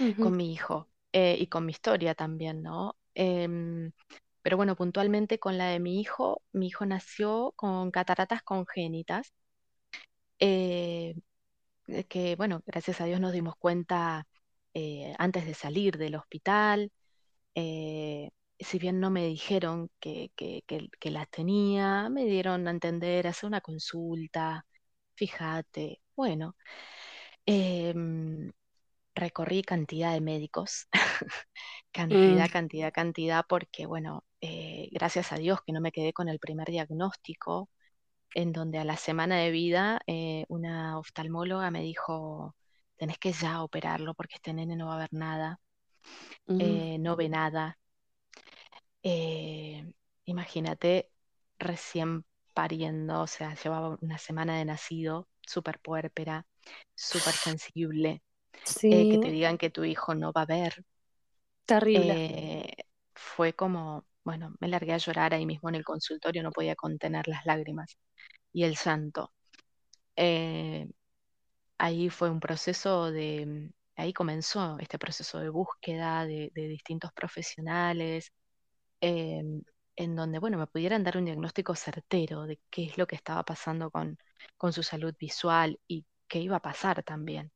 Ujú, 0.00 0.16
con 0.18 0.36
mi 0.36 0.52
hijo 0.52 0.88
eh, 1.12 1.36
y 1.38 1.46
con 1.48 1.66
mi 1.66 1.72
historia 1.72 2.14
también, 2.14 2.62
¿no? 2.62 2.96
Em, 3.14 3.92
pero 4.42 4.56
bueno, 4.56 4.76
puntualmente 4.76 5.38
con 5.38 5.58
la 5.58 5.68
de 5.68 5.80
mi 5.80 6.00
hijo, 6.00 6.42
mi 6.52 6.68
hijo 6.68 6.86
nació 6.86 7.52
con 7.56 7.90
cataratas 7.90 8.42
congénitas, 8.42 9.32
eh, 10.38 11.14
eh, 11.88 12.04
que 12.06 12.36
bueno, 12.36 12.62
gracias 12.66 13.00
a 13.00 13.06
Dios 13.06 13.20
nos 13.20 13.32
dimos 13.32 13.56
cuenta 13.56 14.26
eh, 14.74 15.14
antes 15.18 15.46
de 15.46 15.54
salir 15.54 15.98
del 15.98 16.16
hospital. 16.16 16.92
eh, 17.54 18.30
si 18.58 18.78
bien 18.78 19.00
no 19.00 19.10
me 19.10 19.26
dijeron 19.26 19.90
que, 20.00 20.32
que, 20.36 20.62
que, 20.66 20.88
que 21.00 21.10
las 21.10 21.30
tenía, 21.30 22.08
me 22.10 22.24
dieron 22.26 22.68
a 22.68 22.70
entender, 22.72 23.26
hacer 23.28 23.48
una 23.48 23.60
consulta, 23.62 24.66
fíjate, 25.16 26.02
bueno. 26.16 26.56
em, 27.46 28.52
recorrí 29.14 29.62
cantidad 29.62 30.12
de 30.14 30.20
médicos, 30.20 30.88
mm, 32.10 32.44
cantidad, 32.44 32.50
cantidad, 32.50 32.92
cantidad, 32.92 33.44
porque 33.48 33.86
bueno, 33.86 34.24
eh, 34.40 34.88
gracias 34.92 35.32
a 35.32 35.36
Dios 35.38 35.60
que 35.66 35.72
no 35.72 35.80
me 35.80 35.92
quedé 35.92 36.12
con 36.12 36.28
el 36.28 36.38
primer 36.40 36.68
diagnóstico, 36.70 37.70
en 38.34 38.52
donde 38.52 38.78
a 38.78 38.84
la 38.84 38.96
semana 38.96 39.38
de 39.38 39.50
vida 39.52 40.00
eh, 40.06 40.44
una 40.48 40.98
oftalmóloga 40.98 41.70
me 41.70 41.82
dijo, 41.82 42.56
tenés 43.00 43.18
que 43.18 43.32
ya 43.32 43.62
operarlo 43.64 44.14
porque 44.14 44.36
este 44.36 44.54
nene 44.54 44.76
no 44.76 44.88
va 44.88 44.96
a 44.96 44.98
ver 45.04 45.12
nada, 45.12 45.60
eh, 46.58 46.98
no 47.00 47.16
ve 47.16 47.28
nada. 47.28 47.78
Eh, 49.02 49.92
imagínate, 50.24 51.10
recién 51.58 52.24
pariendo, 52.54 53.22
o 53.22 53.26
sea, 53.26 53.54
llevaba 53.54 53.96
una 54.00 54.18
semana 54.18 54.56
de 54.58 54.64
nacido, 54.66 55.28
súper 55.46 55.80
puérpera, 55.80 56.46
súper 56.94 57.36
sensible 57.36 58.22
eh, 58.90 59.08
que 59.08 59.18
te 59.18 59.30
digan 59.30 59.58
que 59.58 59.70
tu 59.70 59.84
hijo 59.84 60.14
no 60.16 60.32
va 60.32 60.42
a 60.42 60.46
ver, 60.46 60.84
terrible. 61.66 62.16
fue 63.14 63.52
como, 63.54 64.06
bueno, 64.24 64.54
me 64.60 64.68
largué 64.68 64.92
a 64.94 64.98
llorar 64.98 65.34
ahí 65.34 65.46
mismo 65.46 65.68
en 65.68 65.74
el 65.76 65.84
consultorio, 65.84 66.42
no 66.42 66.52
podía 66.52 66.76
contener 66.76 67.28
las 67.28 67.44
lágrimas 67.46 67.98
y 68.52 68.64
el 68.64 68.76
llanto. 68.76 69.32
Eh, 70.16 70.88
ahí 71.80 72.10
fue 72.10 72.30
un 72.30 72.40
proceso 72.40 73.10
de, 73.10 73.70
ahí 73.96 74.12
comenzó 74.12 74.78
este 74.80 74.98
proceso 74.98 75.38
de 75.40 75.48
búsqueda 75.50 76.26
de, 76.26 76.50
distintos 76.54 77.12
profesionales, 77.12 78.32
eh, 79.00 79.42
en 79.96 80.16
donde, 80.16 80.38
bueno, 80.40 80.58
me 80.58 80.66
pudieran 80.66 81.04
dar 81.04 81.16
un 81.18 81.26
diagnóstico 81.26 81.74
certero 81.74 82.44
de 82.46 82.60
qué 82.70 82.84
es 82.86 82.98
lo 82.98 83.06
que 83.06 83.16
estaba 83.16 83.44
pasando 83.44 83.90
con, 83.90 84.18
con 84.58 84.72
su 84.72 84.82
salud 84.82 85.14
visual 85.18 85.80
y 85.88 86.06
qué 86.28 86.40
iba 86.40 86.56
a 86.56 86.62
pasar 86.62 87.02
también. 87.04 87.52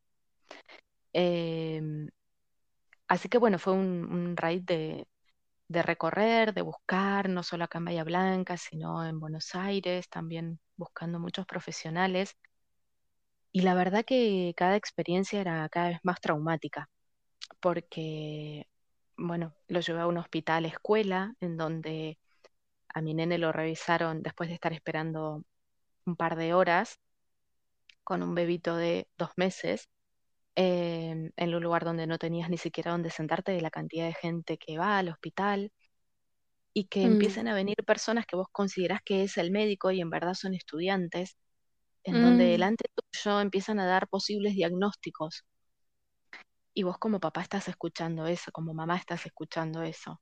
Em, 1.12 2.08
así 3.08 3.28
que 3.28 3.38
bueno, 3.38 3.58
fue 3.58 3.72
un, 3.74 4.04
un 4.12 4.36
raíz 4.36 4.64
de, 4.66 5.06
de 5.68 5.82
recorrer, 5.82 6.54
de 6.54 6.62
buscar, 6.62 7.28
no 7.28 7.42
solo 7.42 7.64
acá 7.64 7.78
en 7.78 7.86
Bahía 7.86 8.04
Blanca, 8.04 8.56
sino 8.56 9.04
en 9.06 9.20
Buenos 9.20 9.54
Aires, 9.54 10.08
también 10.10 10.60
buscando 10.76 11.18
muchos 11.20 11.46
profesionales. 11.46 12.36
Y 13.54 13.62
la 13.62 13.74
verdad 13.74 14.04
que 14.04 14.52
cada 14.56 14.76
experiencia 14.76 15.40
era 15.40 15.66
cada 15.70 15.88
vez 15.90 15.98
más 16.02 16.20
traumática, 16.20 16.90
porque, 17.60 18.68
bueno, 19.16 19.54
lo 19.68 19.80
llevé 19.80 20.00
a 20.00 20.06
un 20.08 20.18
hospital 20.18 20.66
escuela, 20.66 21.34
en 21.40 21.56
donde 21.58 22.18
a 22.94 23.02
mi 23.02 23.14
nene 23.14 23.38
lo 23.38 23.52
revisaron 23.52 24.22
después 24.22 24.48
de 24.50 24.56
estar 24.56 24.72
esperando 24.74 25.44
un 26.06 26.16
par 26.16 26.36
de 26.36 26.54
horas 26.54 27.00
con 28.04 28.22
un 28.22 28.34
bebito 28.34 28.76
de 28.76 29.08
dos 29.18 29.30
meses, 29.36 29.88
em, 30.56 31.32
en 31.36 31.54
un 31.56 31.62
lugar 31.62 31.84
donde 31.84 32.06
no 32.08 32.18
tenías 32.18 32.50
ni 32.50 32.58
siquiera 32.58 32.92
donde 32.92 33.10
sentarte 33.10 33.52
de 33.52 33.60
la 33.62 33.70
cantidad 33.70 34.06
de 34.06 34.14
gente 34.14 34.58
que 34.58 34.78
va 34.78 34.98
al 34.98 35.10
hospital. 35.10 35.72
y 36.72 36.86
que 36.88 37.04
Mm, 37.04 37.06
empiecen 37.06 37.48
a 37.48 37.54
venir 37.54 37.76
personas 37.86 38.26
que 38.26 38.36
vos 38.36 38.48
considerás 38.52 39.00
que 39.04 39.22
es 39.24 39.36
el 39.38 39.50
médico 39.50 39.90
y 39.92 40.00
en 40.00 40.10
verdad 40.10 40.34
son 40.34 40.54
estudiantes, 40.54 41.36
en 42.04 42.20
donde 42.20 42.44
mm, 42.44 42.46
delante 42.46 42.84
tuyo 43.22 43.40
empiezan 43.40 43.78
a 43.80 43.86
dar 43.86 44.08
posibles 44.08 44.54
diagnósticos 44.54 45.44
y 46.74 46.82
vos 46.82 46.98
como 46.98 47.20
papá 47.20 47.42
estás 47.42 47.68
escuchando 47.68 48.26
eso, 48.26 48.50
como 48.52 48.74
mamá 48.74 48.96
estás 48.96 49.26
escuchando 49.26 49.82
eso, 49.82 50.20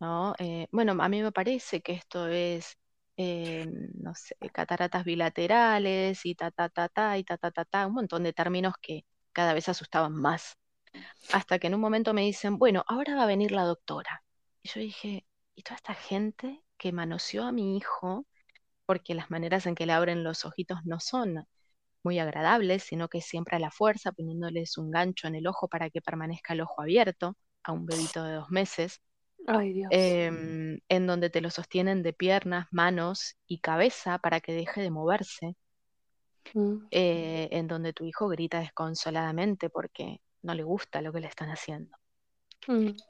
¿no? 0.00 0.34
Eh, 0.38 0.68
bueno, 0.72 0.96
a 1.00 1.08
mí 1.08 1.22
me 1.22 1.32
parece 1.32 1.82
que 1.82 1.92
esto 1.94 2.28
es, 2.28 2.78
eh, 3.16 3.66
no 3.94 4.14
sé, 4.14 4.36
cataratas 4.52 5.04
bilaterales 5.04 6.24
y 6.26 6.34
ta, 6.34 6.50
ta, 6.50 6.68
ta, 6.68 6.88
ta, 6.88 7.18
y 7.18 7.24
ta, 7.24 7.38
ta, 7.38 7.50
ta, 7.50 7.64
ta, 7.64 7.86
un 7.86 7.94
montón 7.94 8.22
de 8.24 8.32
términos 8.32 8.74
que 8.80 9.04
cada 9.32 9.54
vez 9.54 9.68
asustaban 9.68 10.14
más. 10.14 10.56
Hasta 11.32 11.58
que 11.58 11.68
en 11.68 11.74
un 11.76 11.80
momento 11.80 12.14
me 12.14 12.22
dicen, 12.22 12.58
bueno, 12.58 12.84
ahora 12.88 13.16
va 13.16 13.24
a 13.24 13.26
venir 13.26 13.52
la 13.52 13.64
doctora. 13.64 14.24
Y 14.62 14.68
yo 14.70 14.80
dije, 14.80 15.26
¿y 15.54 15.62
toda 15.62 15.76
esta 15.76 15.94
gente 15.94 16.64
que 16.78 16.92
manoseó 16.92 17.44
a 17.44 17.52
mi 17.52 17.76
hijo? 17.76 18.26
porque 18.90 19.14
las 19.14 19.30
maneras 19.30 19.66
en 19.66 19.76
que 19.76 19.86
le 19.86 19.92
abren 19.92 20.24
los 20.24 20.44
ojitos 20.44 20.80
no 20.84 20.98
son 20.98 21.46
muy 22.04 22.18
agradables, 22.18 22.84
sino 22.84 23.08
que 23.08 23.20
siempre 23.20 23.56
a 23.56 23.60
la 23.60 23.70
fuerza, 23.70 24.12
poniéndoles 24.12 24.78
un 24.78 24.90
gancho 24.90 25.28
en 25.28 25.34
el 25.36 25.46
ojo 25.46 25.68
para 25.68 25.90
que 25.90 26.02
permanezca 26.02 26.54
el 26.54 26.62
ojo 26.62 26.82
abierto 26.82 27.36
a 27.64 27.72
un 27.72 27.86
bebito 27.86 28.24
de 28.24 28.34
dos 28.34 28.50
meses, 28.50 29.00
Ay, 29.46 29.74
Dios. 29.74 30.18
em, 30.28 30.80
en 30.88 31.06
donde 31.06 31.30
te 31.30 31.40
lo 31.40 31.50
sostienen 31.50 32.02
de 32.02 32.12
piernas, 32.12 32.66
manos 32.72 33.36
y 33.46 33.60
cabeza 33.60 34.18
para 34.18 34.40
que 34.40 34.52
deje 34.52 34.80
de 34.82 34.90
moverse, 34.90 35.56
Mm, 36.54 36.90
eh, 36.92 37.48
en 37.52 37.66
donde 37.68 37.92
tu 37.92 38.04
hijo 38.04 38.28
grita 38.28 38.60
desconsoladamente 38.60 39.70
porque 39.70 40.20
no 40.42 40.54
le 40.54 40.62
gusta 40.64 41.02
lo 41.02 41.12
que 41.12 41.20
le 41.20 41.26
están 41.28 41.48
haciendo. 41.50 41.96
mm. 42.68 43.00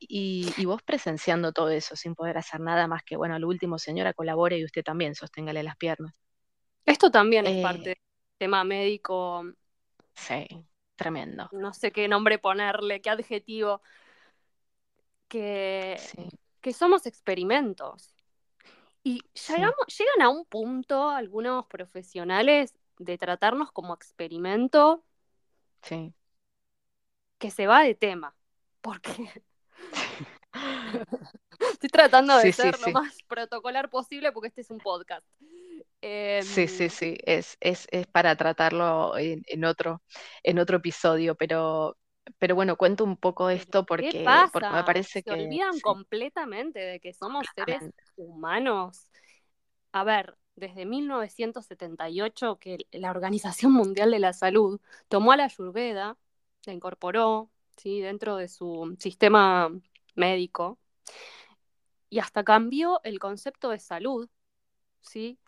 Y, 0.00 0.54
y 0.56 0.64
vos 0.64 0.82
presenciando 0.82 1.52
todo 1.52 1.70
eso 1.70 1.94
sin 1.94 2.14
poder 2.16 2.36
hacer 2.38 2.58
nada 2.60 2.88
más 2.88 3.02
que, 3.04 3.16
bueno, 3.16 3.34
al 3.36 3.44
último, 3.44 3.78
señora, 3.78 4.12
colabore 4.12 4.58
y 4.58 4.64
usted 4.64 4.82
también, 4.82 5.14
sosténgale 5.14 5.62
las 5.62 5.76
piernas. 5.76 6.14
Esto 6.86 7.12
también 7.12 7.46
es 7.46 7.54
Eh, 7.54 7.56
parte 7.56 7.98
tema 8.38 8.64
médico, 8.64 9.44
sí, 10.14 10.46
tremendo. 10.96 11.50
no 11.50 11.72
sé 11.74 11.92
qué 11.92 12.08
nombre 12.08 12.38
ponerle, 12.38 13.00
qué 13.00 13.10
adjetivo, 13.10 13.82
que, 15.28 16.02
Sí, 16.04 16.28
que 16.60 16.72
somos 16.72 17.06
experimentos. 17.06 18.14
Y 19.04 19.22
sí, 19.34 19.54
llegamos, 19.54 19.76
llegan 19.98 20.22
a 20.22 20.30
un 20.30 20.46
punto 20.46 21.10
algunos 21.10 21.66
profesionales 21.68 22.74
de 22.98 23.18
tratarnos 23.18 23.72
como 23.72 23.94
experimento 23.94 25.04
sí. 25.82 26.14
que 27.38 27.50
se 27.50 27.66
va 27.66 27.82
de 27.82 27.94
tema. 27.94 28.36
Porque 28.80 29.12
estoy 31.72 31.88
tratando 31.90 32.36
de 32.36 32.42
Sí, 32.42 32.52
sí, 32.52 32.72
ser 32.72 32.78
lo 32.80 32.90
sí. 32.90 32.92
más 32.92 33.22
protocolar 33.24 33.90
posible 33.90 34.32
porque 34.32 34.48
este 34.48 34.60
es 34.62 34.70
un 34.70 34.80
podcast. 34.80 35.26
Em, 36.02 36.48
Sí, 36.54 36.68
sí, 36.68 36.88
sí, 36.88 37.18
es, 37.24 37.56
es, 37.60 37.86
es 37.90 38.06
para 38.06 38.36
tratarlo 38.36 39.16
en, 39.18 39.42
en 39.46 39.64
otro, 39.64 40.02
en 40.44 40.58
otro 40.60 40.76
episodio, 40.78 41.34
pero, 41.34 41.96
pero 42.38 42.54
bueno, 42.54 42.76
cuento 42.76 43.02
un 43.04 43.16
poco 43.16 43.50
pero 43.50 43.64
esto 43.64 43.84
¿qué 43.96 44.14
porque, 44.14 44.48
porque 44.52 44.72
me 44.72 44.84
parece 44.84 45.24
Se 45.24 45.30
que 45.30 45.32
olvidan 45.32 45.70
sí, 45.70 45.80
completamente 45.80 46.78
de 46.80 47.00
que 47.00 47.12
somos 47.12 47.52
seres 47.54 47.90
humanos. 48.16 49.08
A 49.92 50.04
ver, 50.04 50.36
desde 50.56 50.86
1978 50.86 52.58
que 52.60 52.78
la 52.92 53.10
Organización 53.10 53.72
Mundial 53.72 54.10
de 54.12 54.18
la 54.20 54.32
Salud 54.34 54.80
tomó 55.08 55.32
a 55.32 55.36
la 55.38 55.44
Ayurveda, 55.46 56.16
la 56.66 56.72
incorporó 56.74 57.50
¿sí? 57.76 58.00
dentro 58.00 58.36
de 58.36 58.48
su 58.48 58.96
sistema 59.00 59.70
médico 60.16 60.78
y 62.10 62.18
hasta 62.20 62.44
cambió 62.44 63.00
el 63.04 63.18
concepto 63.18 63.70
de 63.70 63.78
salud, 63.80 64.28
¿sí? 65.00 65.38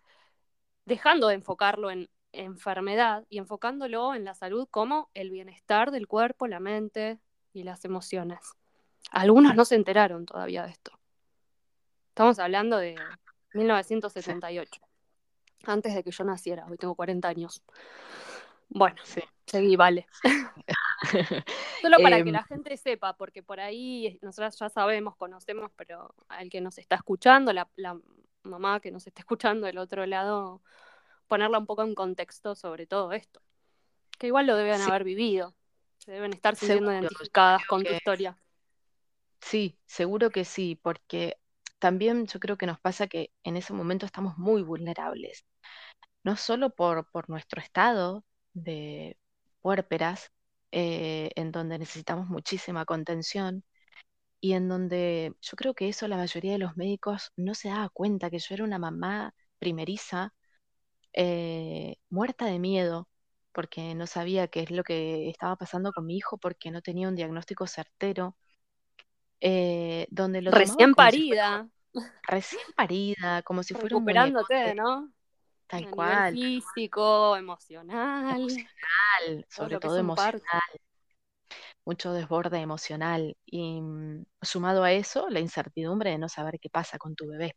Dejando 0.85 1.27
de 1.27 1.35
enfocarlo 1.35 1.91
en 1.91 2.09
enfermedad 2.33 3.25
y 3.29 3.37
enfocándolo 3.37 4.15
en 4.15 4.23
la 4.23 4.35
salud 4.35 4.67
como 4.69 5.09
el 5.13 5.31
bienestar 5.31 5.91
del 5.91 6.07
cuerpo, 6.07 6.47
la 6.47 6.59
mente 6.59 7.19
y 7.53 7.63
las 7.63 7.83
emociones. 7.85 8.39
Algunos 9.11 9.55
no 9.55 9.65
se 9.65 9.75
enteraron 9.75 10.25
todavía 10.25 10.63
de 10.63 10.71
esto. 10.71 10.91
Estamos 12.09 12.39
hablando 12.39 12.77
de 12.77 12.95
Sí, 13.51 13.57
1978, 13.57 14.81
antes 15.65 15.93
de 15.93 16.03
que 16.03 16.11
yo 16.11 16.23
naciera, 16.23 16.65
hoy 16.69 16.77
tengo 16.77 16.95
40 16.95 17.27
años. 17.27 17.61
Bueno, 18.69 18.95
sí. 19.03 19.21
seguí, 19.45 19.75
vale. 19.75 20.07
Solo 21.81 21.97
para 22.01 22.17
que 22.17 22.29
Em, 22.29 22.31
la 22.31 22.43
gente 22.43 22.77
sepa, 22.77 23.17
porque 23.17 23.43
por 23.43 23.59
ahí 23.59 24.17
nosotros 24.21 24.57
ya 24.57 24.69
sabemos, 24.69 25.17
conocemos, 25.17 25.71
pero 25.75 26.15
al 26.29 26.49
que 26.49 26.61
nos 26.61 26.77
está 26.77 26.95
escuchando, 26.95 27.51
la, 27.51 27.69
la 27.75 27.99
mamá 28.43 28.79
que 28.79 28.91
nos 28.91 29.07
está 29.07 29.21
escuchando 29.21 29.67
del 29.67 29.77
otro 29.77 30.05
lado, 30.05 30.61
ponerla 31.27 31.59
un 31.59 31.65
poco 31.65 31.83
en 31.83 31.95
contexto 31.95 32.55
sobre 32.55 32.87
todo 32.87 33.11
esto. 33.13 33.41
Que 34.17 34.27
igual 34.27 34.47
lo 34.47 34.55
deben 34.55 34.81
sí, 34.81 34.89
haber 34.89 35.03
vivido, 35.03 35.55
se 35.97 36.11
deben 36.11 36.33
estar 36.33 36.55
sintiendo 36.55 36.91
seguro, 36.91 36.91
identificadas 36.91 37.65
con 37.65 37.85
tu 37.85 37.93
que 37.93 37.95
historia. 37.95 38.37
sí, 39.41 39.79
seguro 39.85 40.29
que 40.31 40.45
sí, 40.45 40.79
porque 40.81 41.37
también 41.79 42.27
yo 42.27 42.39
creo 42.39 42.57
que 42.57 42.65
nos 42.67 42.79
pasa 42.79 43.07
que 43.07 43.31
en 43.43 43.57
ese 43.57 43.73
momento 43.73 44.05
estamos 44.05 44.37
muy 44.37 44.61
vulnerables, 44.63 45.45
no 46.23 46.37
solo 46.37 46.71
por, 46.71 47.09
por 47.11 47.29
nuestro 47.29 47.61
estado 47.61 48.25
de 48.53 49.17
puérperas, 49.61 50.31
eh, 50.71 51.31
en 51.35 51.51
donde 51.51 51.79
necesitamos 51.79 52.27
muchísima 52.29 52.85
contención, 52.85 53.63
y 54.41 54.53
en 54.53 54.67
donde 54.69 55.35
yo 55.41 55.55
creo 55.57 55.73
que 55.75 55.89
eso 55.89 56.07
la 56.07 56.17
mayoría 56.17 56.53
de 56.53 56.57
los 56.59 56.77
médicos 56.77 57.31
no 57.37 57.55
se 57.55 57.69
daba 57.69 57.89
cuenta, 57.89 58.29
que 58.31 58.39
yo 58.39 58.55
era 58.55 58.63
una 58.65 58.79
mamá 58.79 59.33
primeriza, 59.59 60.33
eh, 61.13 61.97
muerta 62.09 62.45
de 62.45 62.59
miedo, 62.59 63.07
porque 63.53 63.95
no 63.95 64.07
sabía 64.07 64.47
qué 64.47 64.61
es 64.61 64.71
lo 64.71 64.83
que 64.83 65.29
estaba 65.29 65.55
pasando 65.57 65.91
con 65.93 66.05
mi 66.05 66.17
hijo, 66.17 66.37
porque 66.37 66.71
no 66.71 66.81
tenía 66.81 67.07
un 67.07 67.15
diagnóstico 67.15 67.67
certero, 67.67 68.35
eh, 69.41 70.07
donde 70.09 70.41
lo 70.41 70.51
Recién 70.51 70.93
como 70.95 71.11
si 71.11 71.21
fuera 71.23 71.41
parida, 71.41 71.69
recién 72.27 72.61
parida, 72.75 73.41
como 73.43 73.63
si 73.63 73.73
fuera 73.73 73.95
un 73.95 74.03
recuperándote, 74.03 74.75
¿no? 74.75 75.11
tal 75.67 75.79
A 75.83 75.85
nivel 75.85 75.95
cual, 75.95 76.33
físico, 76.33 77.37
emocional, 77.37 78.37
emocional, 78.37 79.45
sobre 79.49 79.77
todo 79.79 80.15
parto. 80.15 80.43
Mucho 81.91 82.13
desborde 82.13 82.59
emocional, 82.59 83.35
y 83.45 83.81
mm, 83.81 84.25
sumado 84.41 84.83
a 84.83 84.93
eso, 84.93 85.29
la 85.29 85.41
incertidumbre 85.41 86.11
de 86.11 86.17
no 86.17 86.29
saber 86.29 86.57
qué 86.59 86.69
pasa 86.69 86.97
con 86.97 87.15
tu 87.15 87.27
bebé. 87.27 87.55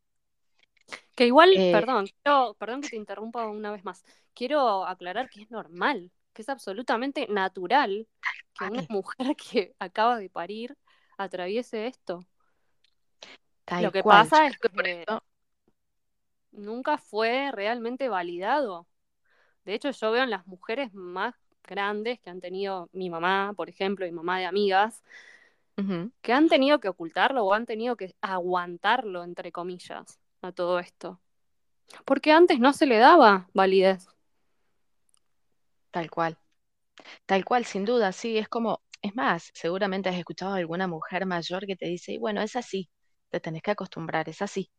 Que 1.16 1.26
igual, 1.26 1.50
Eh, 1.56 1.72
perdón, 1.72 2.06
quiero- 2.22 2.54
perdón 2.54 2.80
que 2.82 2.88
te 2.88 2.96
interrumpa 2.96 3.46
una 3.46 3.70
vez 3.70 3.84
más. 3.84 4.04
Quiero 4.34 4.84
aclarar 4.84 5.30
que 5.30 5.42
es 5.42 5.50
normal, 5.50 6.10
que 6.32 6.42
es 6.42 6.48
absolutamente 6.48 7.26
natural 7.28 8.08
que 8.54 8.64
una 8.64 8.84
mujer 8.88 9.36
que 9.36 9.74
acaba 9.78 10.18
de 10.18 10.28
parir 10.30 10.76
atraviese 11.16 11.86
esto. 11.86 12.26
Lo 13.80 13.92
que 13.92 14.02
cual. 14.02 14.24
Pasa 14.24 14.46
es 14.48 14.58
que 14.58 14.68
nunca 16.52 16.98
fue 16.98 17.50
realmente 17.52 18.08
validado. 18.08 18.86
De 19.64 19.74
hecho, 19.74 19.90
yo 19.90 20.10
veo 20.10 20.24
en 20.24 20.30
las 20.30 20.46
mujeres 20.46 20.92
más 20.94 21.34
grandes 21.66 22.20
que 22.20 22.31
han 22.31 22.40
tenido 22.40 22.88
mi 22.92 23.11
mamá, 23.11 23.53
por 23.57 23.68
ejemplo, 23.68 24.07
y 24.07 24.12
mamá 24.12 24.38
de 24.38 24.46
amigas, 24.46 25.03
que 26.22 26.33
han 26.33 26.48
tenido 26.48 26.81
que 26.81 26.88
ocultarlo 26.88 27.44
o 27.44 27.53
han 27.55 27.66
tenido 27.66 27.96
que 27.96 28.14
aguantarlo, 28.20 29.22
entre 29.22 29.53
comillas, 29.53 30.18
a 30.42 30.53
todo 30.53 30.79
esto. 30.79 31.20
Porque 32.07 32.33
antes 32.33 32.61
no 32.61 32.72
se 32.74 32.87
le 32.87 32.98
daba 32.98 33.48
validez. 33.55 34.09
tal 35.90 36.11
cual. 36.11 36.37
Tal 37.27 37.44
cual, 37.44 37.64
sin 37.66 37.85
duda, 37.87 38.12
sí, 38.12 38.38
es 38.38 38.48
como, 38.48 38.83
es 39.03 39.14
más, 39.16 39.50
seguramente 39.55 40.09
has 40.11 40.16
escuchado 40.16 40.55
a 40.55 40.59
alguna 40.59 40.88
mujer 40.88 41.27
mayor 41.27 41.66
que 41.66 41.77
te 41.77 41.87
dice, 41.87 42.12
y 42.14 42.18
bueno, 42.18 42.42
es 42.42 42.57
así, 42.57 42.90
te 43.31 43.40
tenés 43.40 43.62
que 43.62 43.72
acostumbrar, 43.72 44.29
es 44.29 44.42
así. 44.42 44.70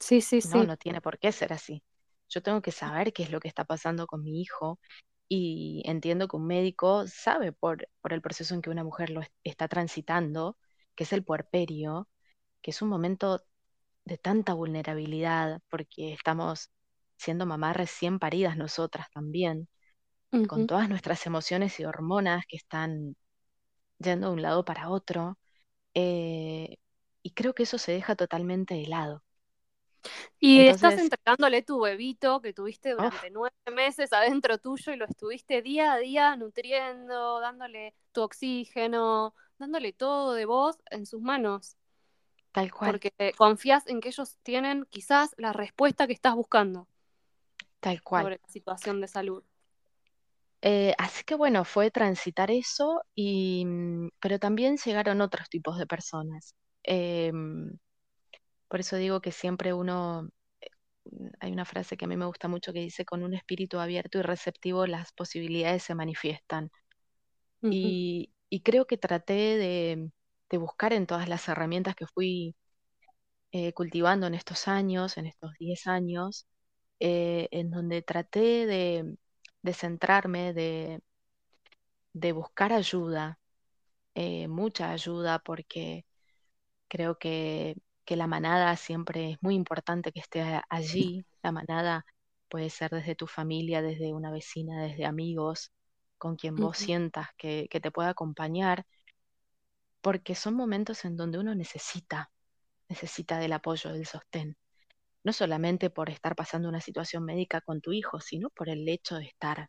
Sí, 0.00 0.20
sí, 0.20 0.40
No, 0.42 0.64
sí. 0.64 0.64
no 0.64 0.76
tiene 0.76 1.00
por 1.00 1.18
qué 1.18 1.32
ser 1.32 1.52
así. 1.52 1.82
Yo 2.28 2.42
tengo 2.42 2.60
que 2.62 2.72
saber 2.72 3.12
qué 3.12 3.22
es 3.24 3.30
lo 3.30 3.40
que 3.40 3.48
está 3.48 3.64
pasando 3.64 4.06
con 4.06 4.22
mi 4.22 4.40
hijo 4.42 4.78
y 5.28 5.82
entiendo 5.86 6.28
que 6.28 6.36
un 6.36 6.46
médico 6.46 7.06
sabe 7.06 7.52
por, 7.52 7.88
por 8.00 8.12
el 8.12 8.22
proceso 8.22 8.54
en 8.54 8.62
que 8.62 8.70
una 8.70 8.84
mujer 8.84 9.10
lo 9.10 9.20
est- 9.22 9.32
está 9.44 9.68
transitando, 9.68 10.58
que 10.94 11.04
es 11.04 11.12
el 11.12 11.24
puerperio, 11.24 12.08
que 12.62 12.70
es 12.72 12.82
un 12.82 12.88
momento 12.90 13.42
de 14.04 14.18
tanta 14.18 14.54
vulnerabilidad 14.54 15.60
porque 15.70 16.12
estamos 16.14 16.70
siendo 17.18 17.46
mamás 17.46 17.76
recién 17.76 18.18
paridas 18.18 18.56
nosotras 18.56 19.08
también, 19.12 19.68
con 20.46 20.66
todas 20.66 20.88
nuestras 20.88 21.26
emociones 21.26 21.78
y 21.80 21.84
hormonas 21.86 22.44
que 22.48 22.56
están 22.56 23.16
yendo 23.98 24.28
de 24.28 24.34
un 24.34 24.42
lado 24.42 24.64
para 24.64 24.90
otro, 24.90 25.38
eh, 25.94 26.76
y 27.22 27.32
creo 27.34 27.54
que 27.54 27.64
eso 27.64 27.78
se 27.78 27.92
deja 27.92 28.16
totalmente 28.16 28.74
de 28.74 28.86
lado. 28.86 29.24
Y 30.38 30.66
estás 30.66 30.98
entregándole 30.98 31.62
tu 31.62 31.80
bebito 31.80 32.40
que 32.40 32.52
tuviste 32.52 32.92
oh, 32.94 32.96
durante 32.96 33.30
nueve 33.30 33.54
meses 33.72 34.12
adentro 34.12 34.58
tuyo 34.58 34.92
y 34.92 34.96
lo 34.96 35.04
estuviste 35.04 35.62
día 35.62 35.92
a 35.92 35.98
día 35.98 36.36
nutriendo, 36.36 37.40
dándole 37.40 37.94
tu 38.12 38.22
oxígeno, 38.22 39.34
dándole 39.58 39.92
todo 39.92 40.34
de 40.34 40.44
vos 40.44 40.76
en 40.90 41.06
sus 41.06 41.20
manos, 41.20 41.76
tal 42.52 42.72
cual, 42.72 42.92
porque 42.92 43.12
confías 43.36 43.86
en 43.86 44.00
que 44.00 44.08
ellos 44.08 44.36
tienen 44.42 44.86
quizás 44.90 45.34
la 45.36 45.52
respuesta 45.52 46.06
que 46.06 46.12
estás 46.12 46.34
buscando 46.34 46.86
tal 47.80 48.02
cual. 48.02 48.22
sobre 48.22 48.40
la 48.40 48.48
situación 48.48 49.00
de 49.00 49.08
salud. 49.08 49.44
Eh, 50.60 50.94
así 50.98 51.22
que 51.24 51.34
bueno, 51.34 51.64
fue 51.64 51.90
transitar 51.90 52.50
eso, 52.50 53.02
y, 53.14 53.64
mm, 53.64 54.10
pero 54.20 54.38
también 54.38 54.76
llegaron 54.76 55.20
otros 55.20 55.48
tipos 55.48 55.78
de 55.78 55.86
personas. 55.86 56.54
Em, 56.82 57.78
por 58.68 58.80
eso 58.80 58.96
digo 58.96 59.20
que 59.20 59.32
siempre 59.32 59.72
uno, 59.74 60.28
eh, 60.60 60.68
hay 61.40 61.52
una 61.52 61.64
frase 61.64 61.96
que 61.96 62.04
a 62.06 62.08
mí 62.08 62.16
me 62.16 62.26
gusta 62.26 62.48
mucho 62.48 62.72
que 62.72 62.80
dice, 62.80 63.04
con 63.04 63.22
un 63.24 63.34
espíritu 63.34 63.78
abierto 63.80 64.18
y 64.18 64.22
receptivo 64.22 64.86
las 64.86 65.12
posibilidades 65.12 65.82
se 65.84 65.94
manifiestan. 65.94 66.70
Y, 67.68 68.32
y 68.50 68.62
creo 68.62 68.86
que 68.86 68.96
traté 68.98 69.34
de, 69.58 70.10
de 70.50 70.58
buscar 70.58 70.92
en 70.92 71.06
todas 71.06 71.28
las 71.28 71.48
herramientas 71.48 71.94
que 71.96 72.06
fui 72.06 72.56
eh, 73.52 73.72
cultivando 73.74 74.26
en 74.26 74.34
estos 74.34 74.68
años, 74.68 75.16
en 75.18 75.26
estos 75.26 75.52
10 75.58 75.86
años, 75.86 76.46
eh, 77.00 77.48
en 77.52 77.70
donde 77.70 78.02
traté 78.02 78.66
de, 78.66 79.16
de 79.62 79.74
centrarme, 79.74 80.54
de, 80.54 81.00
de 82.12 82.32
buscar 82.32 82.72
ayuda, 82.72 83.38
eh, 84.14 84.48
mucha 84.48 84.90
ayuda, 84.92 85.38
porque 85.40 86.06
creo 86.88 87.18
que, 87.18 87.76
que 88.08 88.16
la 88.16 88.26
manada 88.26 88.74
siempre 88.76 89.32
es 89.32 89.42
muy 89.42 89.54
importante 89.54 90.12
que 90.12 90.20
esté 90.20 90.62
allí. 90.70 91.26
La 91.42 91.52
manada 91.52 92.06
puede 92.48 92.70
ser 92.70 92.90
desde 92.90 93.14
tu 93.14 93.26
familia, 93.26 93.82
desde 93.82 94.14
una 94.14 94.30
vecina, 94.30 94.82
desde 94.82 95.04
amigos, 95.04 95.72
con 96.16 96.36
quien 96.36 96.56
vos 96.56 96.78
sientas 96.78 97.28
que, 97.36 97.68
que 97.70 97.80
te 97.80 97.90
pueda 97.90 98.08
acompañar 98.08 98.86
porque 100.00 100.34
son 100.34 100.54
momentos 100.54 101.04
en 101.04 101.18
donde 101.18 101.36
uno 101.38 101.54
necesita, 101.54 102.30
necesita 102.88 103.38
del 103.38 103.52
apoyo, 103.52 103.92
del 103.92 104.06
sostén. 104.06 104.56
No 105.22 105.34
solamente 105.34 105.90
por 105.90 106.08
estar 106.08 106.34
pasando 106.34 106.66
una 106.70 106.80
situación 106.80 107.26
médica 107.26 107.60
con 107.60 107.82
tu 107.82 107.92
hijo, 107.92 108.20
sino 108.20 108.48
por 108.48 108.70
el 108.70 108.88
hecho 108.88 109.16
de 109.16 109.26
estar 109.26 109.68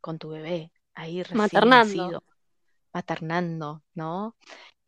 con 0.00 0.18
tu 0.18 0.30
bebé 0.30 0.72
ahí 0.96 1.22
recién 1.22 1.38
Maternando. 1.38 1.94
nacido, 1.94 2.24
maternando, 2.92 3.84
¿no? 3.94 4.34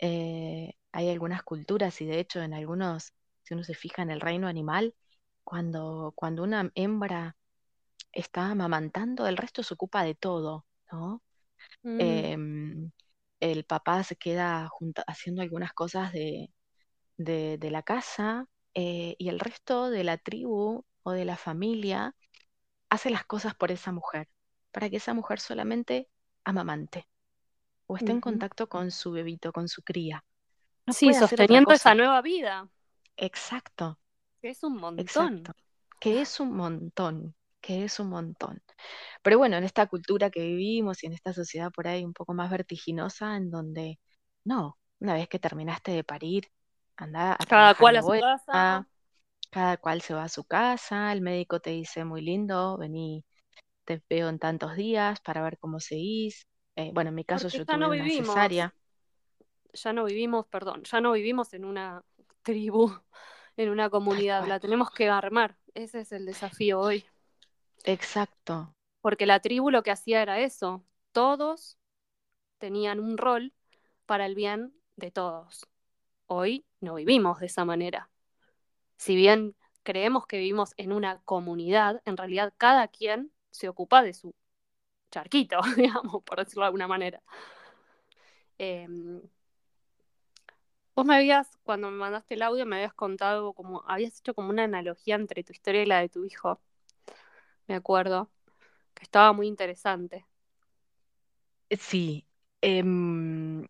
Eh, 0.00 0.74
hay 0.96 1.10
algunas 1.10 1.42
culturas 1.42 2.00
y 2.00 2.06
de 2.06 2.20
hecho 2.20 2.42
en 2.42 2.54
algunos, 2.54 3.12
si 3.42 3.54
uno 3.54 3.64
se 3.64 3.74
fija 3.74 4.02
en 4.02 4.10
el 4.10 4.20
reino 4.20 4.48
animal, 4.48 4.94
cuando, 5.44 6.12
cuando 6.16 6.42
una 6.44 6.70
hembra 6.74 7.36
está 8.12 8.50
amamantando, 8.50 9.26
el 9.28 9.36
resto 9.36 9.62
se 9.62 9.74
ocupa 9.74 10.04
de 10.04 10.14
todo, 10.14 10.66
¿no? 10.92 11.22
Mm, 11.84 12.26
Em, 12.32 12.92
el 13.40 13.64
papá 13.64 14.04
se 14.04 14.16
queda 14.16 14.70
haciendo 15.06 15.42
algunas 15.42 15.72
cosas 15.74 16.12
de, 16.12 16.52
de- 17.18 17.58
de 17.58 17.70
la 17.72 17.82
casa 17.84 18.48
eh, 18.74 19.16
y 19.18 19.28
el 19.30 19.40
resto 19.40 19.90
de 19.90 20.04
la 20.04 20.18
tribu 20.18 20.84
o 21.04 21.12
de 21.12 21.24
la 21.26 21.36
familia 21.36 22.14
hace 22.90 23.10
las 23.10 23.24
cosas 23.26 23.54
por 23.54 23.72
esa 23.72 23.92
mujer, 23.92 24.28
para 24.72 24.90
que 24.90 24.96
esa 24.98 25.14
mujer 25.14 25.40
solamente 25.40 26.08
amamante 26.44 27.08
o 27.86 27.96
esté 27.96 28.12
en 28.12 28.20
contacto 28.20 28.68
con 28.68 28.90
su 28.92 29.12
bebito, 29.12 29.52
con 29.52 29.68
su 29.68 29.82
cría. 29.82 30.24
No 30.86 30.92
Sí, 30.92 31.14
sosteniendo 31.14 31.74
esa 31.74 31.94
nueva 31.94 32.22
vida, 32.22 32.68
Exacto, 33.18 33.98
que 34.40 34.48
es 34.48 34.62
un 34.62 34.76
montón. 34.78 35.34
exacto. 35.36 35.52
Que 36.00 36.20
es 36.20 36.40
un 36.40 36.54
montón, 36.56 37.34
que 37.60 37.84
es 37.84 38.00
un 38.00 38.08
montón. 38.10 38.62
Pero 39.22 39.38
bueno, 39.38 39.56
en 39.56 39.64
esta 39.64 39.86
cultura 39.88 40.30
que 40.30 40.42
vivimos 40.42 41.02
y 41.02 41.06
en 41.08 41.14
esta 41.14 41.32
sociedad 41.32 41.70
por 41.72 41.88
ahí 41.88 42.04
un 42.04 42.12
poco 42.14 42.34
más 42.34 42.50
vertiginosa, 42.50 43.36
en 43.36 43.50
donde 43.50 43.98
no, 44.44 44.78
una 45.00 45.14
vez 45.14 45.28
que 45.28 45.38
terminaste 45.38 45.92
de 45.92 46.04
parir, 46.04 46.44
anda 46.96 47.34
a 47.34 47.46
Cada 47.48 47.74
cual 47.74 47.96
a 47.96 48.02
su 48.02 48.14
vuelta, 48.14 48.28
casa, 48.50 48.86
cada 49.50 49.76
cual 49.78 50.02
se 50.02 50.14
va 50.14 50.24
a 50.24 50.28
su 50.30 50.44
casa, 50.44 51.12
el 51.12 51.22
médico 51.22 51.60
te 51.60 51.70
dice 51.70 52.04
muy 52.04 52.22
lindo, 52.22 52.78
vení, 52.78 53.24
te 53.86 54.02
veo 54.10 54.28
en 54.30 54.38
tantos 54.40 54.76
días 54.76 55.20
para 55.22 55.42
ver 55.42 55.58
cómo 55.58 55.80
seguís. 55.80 56.46
Eh, 56.76 56.92
bueno, 56.94 57.10
en 57.10 57.16
mi 57.16 57.24
caso 57.24 57.48
porque 57.48 57.64
yo 57.66 57.66
no 57.78 57.78
tuve 57.78 57.90
una 57.90 58.10
vivimos, 58.10 58.10
cesárea. 58.10 58.74
Ya 59.76 59.92
no 59.92 60.04
vivimos, 60.04 60.46
perdón, 60.46 60.82
ya 60.84 61.00
no 61.00 61.12
vivimos 61.12 61.52
en 61.54 61.64
una 61.64 62.04
tribu, 62.42 62.90
en 63.56 63.70
una 63.70 63.90
comunidad, 63.90 64.46
la 64.46 64.60
tenemos 64.60 64.90
que 64.90 65.08
armar. 65.08 65.56
Ese 65.74 66.00
es 66.00 66.12
el 66.12 66.26
desafío 66.26 66.80
hoy. 66.80 67.04
Exacto, 67.84 68.74
Porque 69.00 69.26
la 69.26 69.40
tribu 69.40 69.70
lo 69.70 69.82
que 69.82 69.92
hacía 69.92 70.22
era 70.22 70.40
eso, 70.40 70.84
todos 71.12 71.78
tenían 72.58 72.98
un 72.98 73.16
rol 73.16 73.52
para 74.06 74.26
el 74.26 74.34
bien 74.34 74.74
de 74.96 75.10
todos. 75.10 75.66
Hoy 76.26 76.66
no 76.80 76.94
vivimos 76.94 77.38
de 77.40 77.46
esa 77.46 77.64
manera. 77.64 78.10
Si 78.96 79.14
bien 79.14 79.54
creemos 79.82 80.26
que 80.26 80.38
vivimos 80.38 80.72
en 80.76 80.92
una 80.92 81.20
comunidad, 81.22 82.02
en 82.04 82.16
realidad 82.16 82.52
cada 82.56 82.88
quien 82.88 83.32
se 83.50 83.68
ocupa 83.68 84.02
de 84.02 84.14
su 84.14 84.34
charquito, 85.10 85.60
digamos, 85.76 86.22
por 86.24 86.38
decirlo 86.38 86.62
de 86.62 86.66
alguna 86.66 86.88
manera. 86.88 87.22
Eh, 88.58 88.88
vos 90.96 91.06
me 91.06 91.14
habías, 91.16 91.56
cuando 91.62 91.90
me 91.92 91.98
mandaste 91.98 92.34
el 92.34 92.42
audio, 92.42 92.66
me 92.66 92.76
habías 92.76 92.94
contado 92.94 93.52
como, 93.52 93.84
habías 93.86 94.18
hecho 94.18 94.34
como 94.34 94.50
una 94.50 94.64
analogía 94.64 95.14
entre 95.14 95.44
tu 95.44 95.52
historia 95.52 95.82
y 95.82 95.86
la 95.86 96.00
de 96.00 96.08
tu 96.08 96.24
hijo, 96.24 96.60
me 97.68 97.74
acuerdo, 97.76 98.30
que 98.94 99.04
estaba 99.04 99.32
muy 99.32 99.48
interesante. 99.48 100.26
sí. 101.70 102.26
Em, 102.60 103.62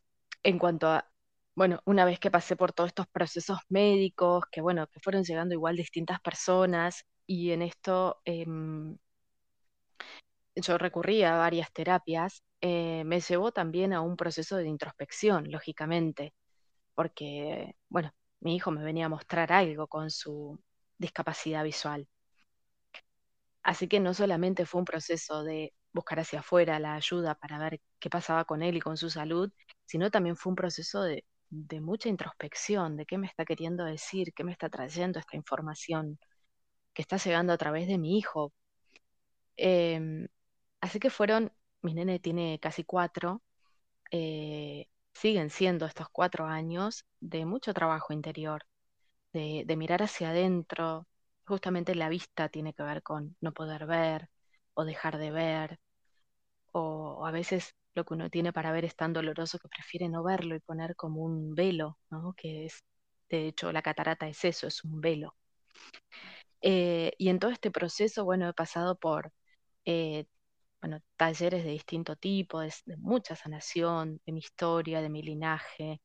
en 0.43 0.59
cuanto 0.59 0.89
a, 0.89 1.09
bueno, 1.55 1.81
una 1.87 2.05
vez 2.05 2.19
que 2.21 2.31
pasé 2.31 2.57
por 2.57 2.73
todos 2.73 2.89
estos 2.89 3.07
procesos 3.09 3.59
médicos, 3.69 4.45
que 4.51 4.61
bueno, 4.61 4.87
que 4.89 5.01
fueron 5.01 5.25
llegando 5.25 5.55
igual 5.55 5.77
distintas 5.77 6.21
personas, 6.21 7.05
y 7.27 7.51
en 7.53 7.63
esto 7.63 8.21
em, 8.25 8.97
yo 10.57 10.79
recurrí 10.79 11.23
a 11.23 11.37
varias 11.37 11.73
terapias, 11.73 12.43
eh, 12.61 13.05
me 13.05 13.21
llevó 13.21 13.53
también 13.53 13.93
a 13.93 14.01
un 14.01 14.17
proceso 14.17 14.57
de 14.57 14.69
introspección, 14.69 15.51
lógicamente, 15.51 16.35
porque, 16.97 17.77
bueno, 17.91 18.13
mi 18.41 18.57
hijo 18.57 18.73
me 18.73 18.85
venía 18.85 19.07
a 19.07 19.11
mostrar 19.11 19.53
algo 19.53 19.87
con 19.89 20.11
su 20.11 20.59
discapacidad 20.99 21.65
visual. 21.65 22.09
Así 23.63 23.89
que 23.89 24.01
no 24.01 24.15
solamente 24.15 24.65
fue 24.67 24.81
un 24.81 24.85
proceso 24.87 25.43
de 25.45 25.75
buscar 25.93 26.21
hacia 26.21 26.41
afuera 26.41 26.79
la 26.79 26.95
ayuda 26.95 27.35
para 27.35 27.59
ver 27.59 27.81
qué 27.99 28.11
pasaba 28.11 28.45
con 28.45 28.63
él 28.63 28.77
y 28.77 28.81
con 28.81 28.97
su 28.97 29.11
salud, 29.11 29.53
sino 29.85 30.11
también 30.11 30.37
fue 30.37 30.51
un 30.51 30.57
proceso 30.57 31.03
de, 31.03 31.25
mucha 31.81 32.09
introspección, 32.09 32.97
de 32.97 33.07
qué 33.07 33.19
me 33.19 33.27
está 33.27 33.45
queriendo 33.45 33.85
decir, 33.85 34.33
qué 34.35 34.45
me 34.45 34.53
está 34.53 34.69
trayendo 34.71 35.19
esta 35.19 35.37
información 35.37 36.19
que 36.95 37.03
está 37.03 37.19
llegando 37.19 37.53
a 37.53 37.59
través 37.59 37.89
de 37.89 37.99
mi 37.99 38.19
hijo. 38.19 38.53
Em, 39.57 40.29
así 40.81 40.99
que 41.01 41.11
fueron, 41.11 41.53
mi 41.83 41.95
nene 41.95 42.19
tiene 42.21 42.59
casi 42.61 42.85
cuatro, 42.85 43.43
eh, 44.11 44.89
siguen 45.17 45.51
siendo 45.51 45.87
estos 45.87 46.09
cuatro 46.11 46.47
años 46.47 47.05
de 47.21 47.47
mucho 47.47 47.75
trabajo 47.75 48.13
interior, 48.13 48.65
de, 49.33 49.65
mirar 49.77 50.03
hacia 50.03 50.31
adentro. 50.31 51.07
Justamente 51.47 51.95
la 51.95 52.09
vista 52.09 52.49
tiene 52.49 52.75
que 52.75 52.83
ver 52.83 53.03
con 53.03 53.37
no 53.41 53.53
poder 53.53 53.87
ver 53.87 54.31
o 54.75 54.85
dejar 54.85 55.19
de 55.19 55.31
ver, 55.31 55.81
o, 56.73 57.17
o 57.21 57.27
a 57.27 57.31
veces 57.33 57.75
lo 57.95 58.05
que 58.05 58.15
uno 58.15 58.31
tiene 58.31 58.53
para 58.53 58.73
ver 58.73 58.85
es 58.85 58.97
tan 58.97 59.13
doloroso 59.13 59.59
que 59.59 59.69
prefiere 59.69 60.09
no 60.09 60.23
verlo 60.25 60.55
y 60.57 60.61
poner 60.61 60.97
como 60.97 61.23
un 61.23 61.55
velo, 61.55 61.99
¿no? 62.11 62.35
Que 62.37 62.67
es, 62.67 62.85
de 63.31 63.49
hecho, 63.49 63.73
la 63.73 63.83
catarata 63.83 64.29
es 64.29 64.45
eso, 64.45 64.67
es 64.69 64.85
un 64.85 65.01
velo. 65.01 65.35
Eh, 66.61 67.13
y 67.19 67.29
en 67.29 67.39
todo 67.39 67.51
este 67.51 67.71
proceso, 67.71 68.25
bueno, 68.25 68.49
he 68.49 68.53
pasado 68.55 68.99
por 68.99 69.33
eh, 69.85 70.27
bueno, 70.81 71.01
talleres 71.17 71.65
de 71.65 71.71
distinto 71.73 72.17
tipo, 72.17 72.61
de, 72.61 72.73
de 72.87 72.97
mucha 72.99 73.37
sanación, 73.37 74.21
de 74.27 74.33
mi 74.33 74.41
historia, 74.41 75.01
de 75.03 75.09
mi 75.11 75.23
linaje, 75.23 76.01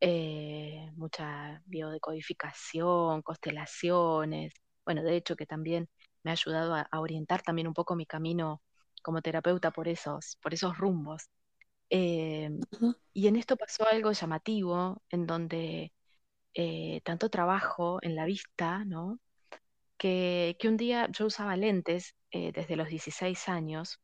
eh, 0.00 0.90
mucha 0.96 1.62
biodecodificación, 1.66 3.22
constelaciones. 3.22 4.52
Bueno, 4.84 5.02
de 5.02 5.16
hecho 5.16 5.36
que 5.36 5.46
también 5.46 5.88
me 6.22 6.30
ha 6.30 6.34
ayudado 6.34 6.74
a, 6.74 6.82
a 6.90 7.00
orientar 7.00 7.42
también 7.42 7.68
un 7.68 7.74
poco 7.74 7.94
mi 7.96 8.06
camino 8.06 8.62
como 9.02 9.22
terapeuta 9.22 9.70
por 9.70 9.88
esos, 9.88 10.36
por 10.42 10.54
esos 10.54 10.76
rumbos. 10.78 11.24
Eh, 11.90 12.50
y 13.14 13.26
en 13.28 13.36
esto 13.36 13.56
pasó 13.56 13.86
algo 13.88 14.12
llamativo, 14.12 15.02
en 15.10 15.26
donde 15.26 15.92
eh, 16.54 17.00
tanto 17.04 17.30
trabajo 17.30 17.98
en 18.02 18.16
la 18.16 18.26
vista, 18.26 18.84
¿no? 18.84 19.20
Que, 20.02 20.56
que 20.58 20.68
un 20.68 20.76
día 20.76 21.08
yo 21.16 21.26
usaba 21.26 21.56
lentes 21.56 22.14
eh, 22.30 22.52
desde 22.52 22.76
los 22.76 22.88
16 22.88 23.48
años 23.48 24.00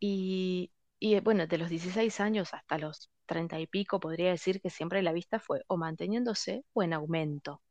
y, 0.00 0.70
y, 0.98 1.14
eh, 1.14 1.20
bueno, 1.20 1.46
de 1.46 1.58
los 1.58 1.68
16 1.70 2.20
años 2.20 2.54
hasta 2.54 2.78
los 2.78 3.10
30 3.26 3.58
y 3.60 3.66
pico 3.66 4.00
podría 4.00 4.30
decir 4.30 4.60
que 4.60 4.70
siempre 4.70 5.02
la 5.02 5.12
vista 5.12 5.38
fue 5.40 5.62
o 5.68 5.76
manteniéndose 5.76 6.64
o 6.72 6.82
en 6.82 6.92
aumento, 6.94 7.62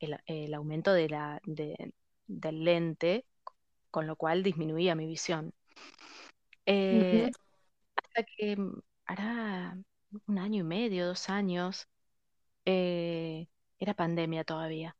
el, 0.00 0.18
el 0.26 0.54
aumento 0.54 0.92
de 0.92 1.08
la, 1.08 1.40
de- 1.44 1.92
del 2.26 2.64
lente, 2.64 3.24
con 3.90 4.06
lo 4.06 4.16
cual 4.16 4.42
disminuía 4.42 4.94
mi 4.94 5.06
visión. 5.06 5.52
Eh, 6.66 7.30
hasta 7.96 8.24
que 8.24 8.56
mm, 8.56 8.80
hará 9.06 9.78
un 10.28 10.38
año 10.38 10.60
y 10.62 10.64
medio, 10.64 11.06
dos 11.08 11.28
años, 11.30 11.88
eh, 12.66 13.48
era 13.78 13.94
pandemia 13.94 14.44
todavía. 14.44 14.96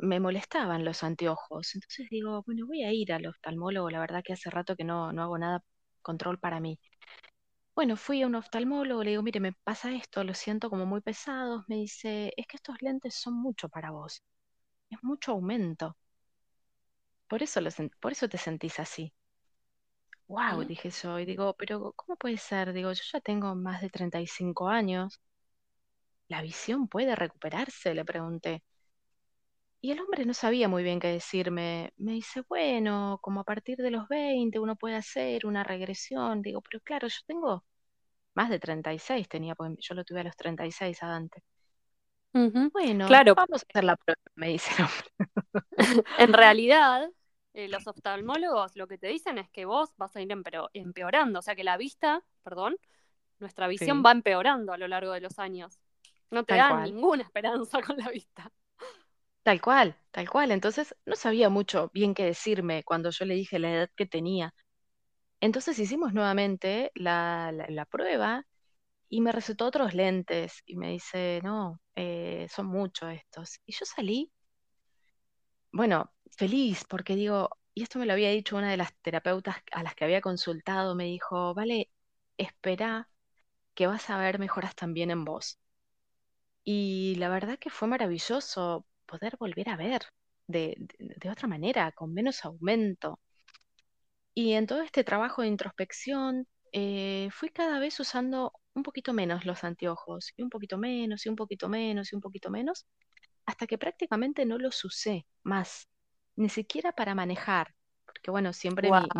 Me 0.00 0.18
molestaban 0.20 0.84
los 0.84 1.02
anteojos, 1.04 1.74
entonces 1.74 2.08
digo, 2.10 2.42
bueno, 2.46 2.66
voy 2.66 2.82
a 2.84 2.92
ir 2.92 3.12
al 3.12 3.26
oftalmólogo, 3.26 3.90
la 3.90 4.00
verdad 4.00 4.22
que 4.24 4.32
hace 4.32 4.50
rato 4.50 4.74
que 4.76 4.84
no, 4.84 5.12
no 5.12 5.22
hago 5.22 5.38
nada 5.38 5.62
control 6.02 6.38
para 6.38 6.60
mí. 6.60 6.78
Bueno, 7.74 7.96
fui 7.96 8.22
a 8.22 8.26
un 8.26 8.34
oftalmólogo, 8.36 9.04
le 9.04 9.10
digo, 9.12 9.22
mire, 9.22 9.40
me 9.40 9.52
pasa 9.64 9.92
esto, 9.94 10.24
lo 10.24 10.34
siento 10.34 10.70
como 10.70 10.86
muy 10.86 11.00
pesados. 11.00 11.64
Me 11.68 11.76
dice, 11.76 12.32
es 12.36 12.46
que 12.46 12.56
estos 12.56 12.76
lentes 12.82 13.14
son 13.16 13.34
mucho 13.34 13.68
para 13.70 13.90
vos, 13.92 14.22
es 14.90 14.98
mucho 15.02 15.32
aumento, 15.32 15.96
por 17.26 17.42
eso, 17.42 17.60
lo 17.62 17.70
por 18.00 18.12
eso 18.12 18.28
te 18.28 18.36
sentís 18.36 18.78
así. 18.80 19.14
Wow, 20.28 20.64
dije 20.64 20.90
yo, 20.90 21.18
y 21.18 21.24
digo, 21.26 21.54
pero 21.58 21.92
¿cómo 21.96 22.16
puede 22.16 22.38
ser? 22.38 22.72
Digo, 22.72 22.92
yo 22.92 23.02
ya 23.12 23.20
tengo 23.20 23.54
más 23.54 23.80
de 23.82 23.90
35 23.90 24.68
años, 24.68 25.20
¿la 26.28 26.40
visión 26.40 26.88
puede 26.88 27.14
recuperarse? 27.14 27.92
Le 27.94 28.02
pregunté. 28.04 28.62
Y 29.80 29.92
el 29.92 30.00
hombre 30.00 30.24
no 30.24 30.34
sabía 30.34 30.68
muy 30.68 30.82
bien 30.84 31.00
qué 31.00 31.08
decirme. 31.08 31.92
Me 31.96 32.12
dice, 32.12 32.42
bueno, 32.48 33.18
como 33.22 33.40
a 33.40 33.44
partir 33.44 33.78
de 33.78 33.90
los 33.90 34.08
20 34.08 34.58
uno 34.58 34.76
puede 34.76 34.96
hacer 34.96 35.46
una 35.46 35.64
regresión. 35.64 36.42
Digo, 36.42 36.60
pero 36.62 36.80
claro, 36.82 37.08
yo 37.08 37.18
tengo 37.26 37.64
más 38.34 38.50
de 38.50 38.58
36 38.60 39.28
tenía, 39.28 39.54
porque 39.56 39.76
yo 39.80 39.94
lo 39.94 40.04
tuve 40.04 40.20
a 40.22 40.24
los 40.24 40.36
36 40.36 41.02
a 41.02 41.08
Dante. 41.08 41.42
Ujú. 42.34 42.70
Bueno, 42.72 43.04
Claro, 43.04 43.34
vamos 43.34 43.62
a 43.62 43.66
hacer 43.68 43.84
la 43.84 43.96
prueba, 43.96 44.20
me 44.36 44.48
dice 44.48 44.70
el 44.78 44.84
hombre. 44.84 45.06
en 46.16 46.32
realidad, 46.32 47.10
eh, 47.54 47.68
los 47.68 47.86
oftalmólogos 47.86 48.76
lo 48.76 48.86
que 48.88 48.98
te 48.98 49.08
dicen 49.08 49.38
es 49.38 49.48
que 49.50 49.64
vos 49.64 49.90
vas 49.96 50.14
a 50.16 50.20
ir 50.22 50.30
empeorando, 50.74 51.38
o 51.38 51.42
sea 51.42 51.54
que 51.56 51.64
la 51.64 51.76
vista, 51.76 52.22
perdón, 52.42 52.76
nuestra 53.40 53.68
visión 53.68 54.02
Sí, 54.02 54.06
va 54.06 54.12
empeorando 54.12 54.72
a 54.72 54.78
lo 54.78 54.88
largo 54.88 55.12
de 55.12 55.20
los 55.20 55.38
años. 55.38 55.80
No 56.30 56.44
te 56.44 56.54
tal 56.54 56.56
dan 56.56 56.82
cual. 56.82 56.84
ninguna 56.84 57.24
esperanza 57.24 57.80
con 57.82 57.98
la 57.98 58.10
vista. 58.10 58.52
Tal 59.48 59.60
cual, 59.60 59.96
tal 60.10 60.28
cual. 60.30 60.50
Entonces 60.52 60.94
no 61.06 61.16
sabía 61.16 61.48
mucho 61.48 61.90
bien 61.94 62.14
qué 62.14 62.24
decirme 62.24 62.84
cuando 62.84 63.10
yo 63.10 63.24
le 63.24 63.34
dije 63.34 63.58
la 63.58 63.70
edad 63.72 63.90
que 63.96 64.06
tenía. 64.06 64.54
Entonces 65.40 65.78
hicimos 65.80 66.14
nuevamente 66.14 66.92
la, 66.94 67.52
la- 67.68 67.86
prueba 67.86 68.46
y 69.10 69.20
me 69.22 69.32
recetó 69.32 69.66
otros 69.66 69.94
lentes 69.94 70.62
y 70.66 70.76
me 70.76 70.90
dice, 70.90 71.40
no, 71.44 71.80
eh, 71.96 72.48
son 72.54 72.66
muchos 72.66 73.12
estos. 73.14 73.60
Y 73.66 73.72
yo 73.74 73.86
salí, 73.86 74.32
bueno, 75.72 76.12
feliz 76.36 76.84
porque 76.88 77.14
digo, 77.16 77.50
y 77.74 77.82
esto 77.82 77.98
me 77.98 78.04
lo 78.06 78.12
había 78.12 78.30
dicho 78.30 78.56
una 78.56 78.70
de 78.70 78.76
las 78.76 78.94
terapeutas 79.02 79.56
a 79.72 79.82
las 79.82 79.94
que 79.94 80.04
había 80.04 80.20
consultado, 80.20 80.94
me 80.94 81.04
dijo, 81.04 81.54
vale, 81.54 81.90
espera 82.38 83.08
que 83.74 83.86
vas 83.88 84.10
a 84.10 84.18
ver 84.18 84.38
mejoras 84.40 84.74
también 84.76 85.10
en 85.12 85.24
vos. 85.26 85.58
Y 86.64 87.16
la 87.16 87.28
verdad 87.30 87.58
que 87.58 87.68
fue 87.70 87.88
maravilloso 87.88 88.86
poder 89.12 89.36
volver 89.40 89.68
a 89.70 89.76
ver 89.78 90.02
de, 90.48 90.76
de- 90.98 91.16
de 91.22 91.30
otra 91.30 91.48
manera, 91.48 91.92
con 91.92 92.14
menos 92.14 92.44
aumento. 92.46 93.20
Y 94.34 94.52
en 94.54 94.66
todo 94.66 94.82
este 94.82 95.04
trabajo 95.04 95.42
de 95.42 95.48
introspección, 95.48 96.46
eh, 96.72 97.28
fui 97.32 97.50
cada 97.50 97.78
vez 97.80 97.98
usando 98.00 98.52
un 98.74 98.82
poquito 98.82 99.12
menos 99.12 99.44
los 99.46 99.64
anteojos, 99.64 100.32
y 100.36 100.42
un 100.42 100.50
poquito 100.50 100.78
menos, 100.78 101.26
y 101.26 101.28
un 101.28 101.36
poquito 101.36 101.68
menos, 101.68 102.12
y 102.12 102.16
un 102.16 102.20
poquito 102.22 102.50
menos, 102.50 102.86
hasta 103.46 103.66
que 103.66 103.78
prácticamente 103.78 104.46
no 104.46 104.58
los 104.58 104.84
usé 104.84 105.26
más, 105.44 105.88
ni 106.36 106.48
siquiera 106.50 106.92
para 106.92 107.14
manejar, 107.14 107.74
porque 108.06 108.30
bueno, 108.30 108.52
siempre 108.54 108.92
mi, 108.92 109.10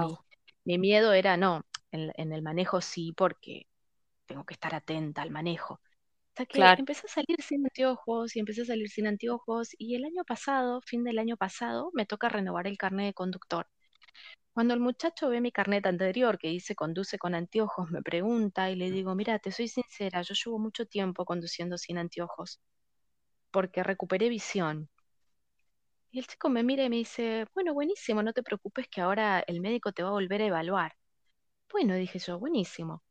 mi, 0.64 0.78
miedo 0.78 1.12
era, 1.14 1.36
no, 1.36 1.66
en, 1.92 2.12
en 2.16 2.32
el 2.32 2.42
manejo 2.42 2.80
sí, 2.80 3.12
porque 3.16 3.66
tengo 4.26 4.44
que 4.46 4.54
estar 4.54 4.74
atenta 4.74 5.22
al 5.22 5.30
manejo. 5.32 5.80
Hasta 6.38 6.46
que 6.46 6.70
claro. 6.70 6.78
empecé 6.78 7.08
a 7.08 7.10
salir 7.10 7.42
sin 7.42 7.64
anteojos 7.66 8.36
y 8.36 8.38
empecé 8.38 8.62
a 8.62 8.66
salir 8.66 8.88
sin 8.88 9.08
anteojos 9.08 9.70
y 9.76 9.96
el 9.96 10.04
año 10.04 10.22
pasado, 10.24 10.80
fin 10.82 11.02
del 11.02 11.18
año 11.18 11.36
pasado, 11.36 11.90
me 11.94 12.06
toca 12.06 12.28
renovar 12.28 12.68
el 12.68 12.78
carnet 12.78 13.06
de 13.06 13.12
conductor. 13.12 13.66
Cuando 14.52 14.74
el 14.74 14.80
muchacho 14.80 15.28
ve 15.30 15.40
mi 15.40 15.52
carnet 15.52 15.86
anterior 15.86 16.38
que 16.38 16.48
dice 16.48 16.74
conduce 16.76 17.18
con 17.18 17.34
anteojos, 17.34 17.90
me 17.90 18.02
pregunta 18.02 18.70
y 18.70 18.76
le 18.76 18.90
digo, 18.90 19.14
mira, 19.16 19.38
te 19.40 19.52
soy 19.52 19.68
sincera, 19.68 20.22
yo 20.22 20.34
llevo 20.34 20.58
mucho 20.60 20.86
tiempo 20.86 21.24
conduciendo 21.24 21.78
sin 21.78 21.98
anteojos 21.98 22.60
porque 23.50 23.82
recuperé 23.82 24.28
visión. 24.28 24.90
Y 26.10 26.18
el 26.18 26.26
chico 26.26 26.50
me 26.50 26.62
mira 26.62 26.84
y 26.84 26.90
me 26.90 26.96
dice, 26.96 27.46
bueno, 27.54 27.72
buenísimo, 27.72 28.22
no 28.22 28.34
te 28.34 28.42
preocupes 28.42 28.88
que 28.90 29.00
ahora 29.00 29.40
el 29.46 29.62
médico 29.62 29.92
te 29.92 30.02
va 30.02 30.10
a 30.10 30.12
volver 30.12 30.42
a 30.42 30.46
evaluar. 30.46 30.92
Bueno, 31.72 31.94
dije 31.96 32.18
yo, 32.20 32.38
buenísimo. 32.38 33.02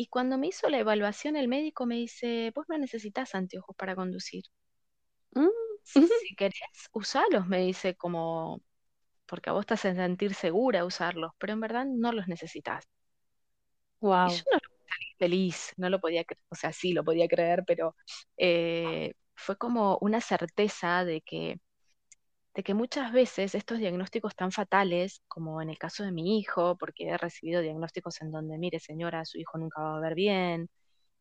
Y 0.00 0.08
cuando 0.08 0.36
me 0.38 0.48
hizo 0.48 0.68
la 0.70 0.78
evaluación, 0.80 1.36
el 1.36 1.46
médico 1.46 1.86
me 1.86 1.96
dice, 1.96 2.50
vos 2.56 2.64
no 2.68 2.78
necesitas 2.78 3.34
anteojos 3.36 3.76
para 3.76 3.94
conducir. 3.94 4.42
Si 6.22 6.34
querés, 6.36 6.88
usalos, 6.92 7.46
me 7.46 7.58
dice, 7.60 7.94
como 7.96 8.62
porque 9.26 9.50
a 9.50 9.54
vos 9.54 9.66
te 9.66 9.74
hacen 9.74 9.96
sentir 9.96 10.34
segura 10.34 10.84
usarlos, 10.86 11.32
pero 11.38 11.52
en 11.54 11.60
verdad 11.60 11.86
no 11.86 12.12
los 12.12 12.28
necesitas. 12.28 12.84
Y 14.22 14.30
yo 14.30 14.42
Wow. 14.42 14.46
no 14.52 14.58
salí 14.88 15.06
feliz, 15.18 15.72
no 15.76 15.88
lo 15.90 16.00
podía 16.00 16.24
creer, 16.24 16.42
o 16.50 16.54
sea, 16.54 16.72
sí 16.72 16.92
lo 16.92 17.04
podía 17.04 17.28
creer, 17.28 17.64
pero 17.66 17.96
eh, 18.36 19.14
fue 19.34 19.56
como 19.56 19.98
una 20.00 20.20
certeza 20.20 21.04
de 21.04 21.22
que, 21.22 21.60
de 22.54 22.62
que 22.62 22.74
muchas 22.74 23.12
veces 23.12 23.54
estos 23.54 23.78
diagnósticos 23.78 24.34
tan 24.36 24.52
fatales, 24.52 25.22
como 25.28 25.62
en 25.62 25.70
el 25.70 25.78
caso 25.78 26.04
de 26.04 26.12
mi 26.12 26.38
hijo, 26.38 26.76
porque 26.78 27.08
he 27.08 27.16
recibido 27.18 27.60
diagnósticos 27.62 28.20
en 28.22 28.32
donde, 28.32 28.58
mire 28.58 28.80
señora, 28.80 29.24
su 29.24 29.38
hijo 29.38 29.58
nunca 29.58 29.82
va 29.82 29.96
a 29.98 30.00
ver 30.00 30.14
bien, 30.14 30.68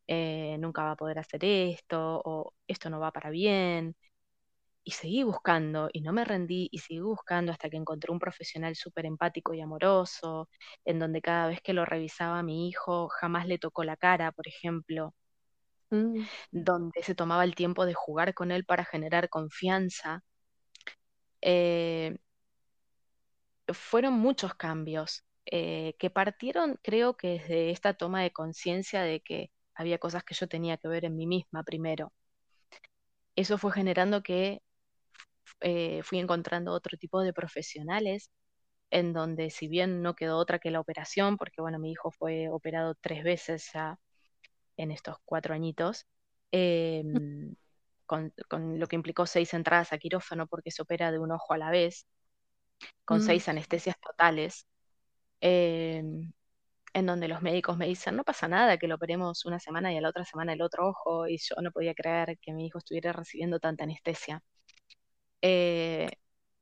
eh, 0.08 0.58
nunca 0.60 0.84
va 0.86 0.92
a 0.94 0.96
poder 0.98 1.20
hacer 1.20 1.46
esto, 1.46 2.22
o 2.26 2.54
esto 2.68 2.90
no 2.92 3.00
va 3.02 3.12
para 3.14 3.30
bien, 3.32 3.96
Y 4.84 4.92
seguí 4.92 5.24
buscando 5.24 5.90
y 5.94 6.02
no 6.02 6.12
me 6.14 6.26
rendí 6.26 6.68
y 6.72 6.80
seguí 6.80 7.00
buscando 7.02 7.52
hasta 7.54 7.70
que 7.70 7.78
encontré 7.78 8.12
un 8.12 8.20
profesional 8.20 8.76
súper 8.76 9.06
empático 9.06 9.54
y 9.54 9.62
amoroso, 9.62 10.50
en 10.86 11.00
donde 11.00 11.22
cada 11.22 11.48
vez 11.48 11.62
que 11.62 11.74
lo 11.74 11.86
revisaba 11.86 12.40
a 12.40 12.44
mi 12.44 12.68
hijo 12.70 13.08
jamás 13.10 13.48
le 13.48 13.60
tocó 13.60 13.84
la 13.86 13.96
cara, 13.98 14.32
por 14.34 14.48
ejemplo, 14.48 15.14
Mm. 15.92 16.30
donde 16.52 17.02
se 17.04 17.16
tomaba 17.16 17.44
el 17.44 17.56
tiempo 17.56 17.86
de 17.86 17.94
jugar 17.94 18.34
con 18.34 18.52
él 18.52 18.66
para 18.66 18.86
generar 18.86 19.30
confianza. 19.30 20.24
Eh, 21.42 22.18
fueron 23.74 24.14
muchos 24.14 24.56
cambios 24.56 25.24
eh, 25.46 25.96
que 26.00 26.10
partieron, 26.10 26.80
creo 26.84 27.18
que 27.18 27.40
desde 27.40 27.72
esta 27.72 27.94
toma 27.94 28.22
de 28.24 28.32
conciencia 28.32 29.02
de 29.02 29.22
que 29.22 29.52
había 29.76 29.98
cosas 30.00 30.24
que 30.24 30.36
yo 30.36 30.48
tenía 30.48 30.78
que 30.78 30.88
ver 30.88 31.06
en 31.06 31.16
mí 31.16 31.28
misma 31.28 31.64
primero. 31.64 32.14
Eso 33.36 33.58
fue 33.58 33.72
generando 33.72 34.22
que 34.22 34.62
eh, 35.62 36.02
fui 36.04 36.20
encontrando 36.20 36.74
otro 36.74 36.98
tipo 36.98 37.22
de 37.22 37.34
profesionales 37.34 38.32
en 38.92 39.14
donde 39.14 39.50
si 39.52 39.68
bien 39.68 40.02
no 40.02 40.16
quedó 40.16 40.38
otra 40.38 40.60
que 40.60 40.72
la 40.72 40.80
operación, 40.80 41.38
porque 41.38 41.62
bueno, 41.62 41.80
mi 41.80 41.92
hijo 41.92 42.12
fue 42.12 42.50
operado 42.50 42.96
tres 42.96 43.24
veces 43.24 43.70
ya 43.74 44.00
en 44.78 44.92
estos 44.92 45.18
cuatro 45.26 45.54
añitos, 45.54 46.08
con, 48.10 48.34
con 48.50 48.80
lo 48.82 48.88
que 48.90 48.98
implicó 48.98 49.28
seis 49.28 49.54
entradas 49.56 49.94
a 49.94 50.00
quirófano 50.00 50.48
porque 50.48 50.72
se 50.72 50.84
opera 50.84 51.14
de 51.14 51.20
un 51.20 51.32
ojo 51.34 51.54
a 51.56 51.60
la 51.60 51.72
vez, 51.72 52.08
con 53.06 53.20
Mm. 53.20 53.26
seis 53.26 53.48
anestesias 53.50 53.96
totales, 54.00 54.68
em, 55.42 56.32
en 56.94 57.06
donde 57.08 57.28
los 57.30 57.42
médicos 57.44 57.78
me 57.78 57.88
dicen, 57.88 58.16
no 58.18 58.24
pasa 58.26 58.48
nada, 58.50 58.78
que 58.80 58.88
lo 58.90 58.96
operemos 58.96 59.46
una 59.46 59.60
semana 59.60 59.94
y 59.94 59.98
a 59.98 60.02
la 60.02 60.10
otra 60.10 60.26
semana 60.26 60.54
el 60.54 60.62
otro 60.64 60.90
ojo, 60.90 61.28
y 61.28 61.38
yo 61.40 61.56
no 61.62 61.72
podía 61.72 61.94
creer 61.96 62.38
que 62.42 62.54
mi 62.54 62.68
hijo 62.68 62.80
estuviera 62.80 63.14
recibiendo 63.14 63.60
tanta 63.60 63.86
anestesia. 63.86 64.44
Eh, 65.42 66.10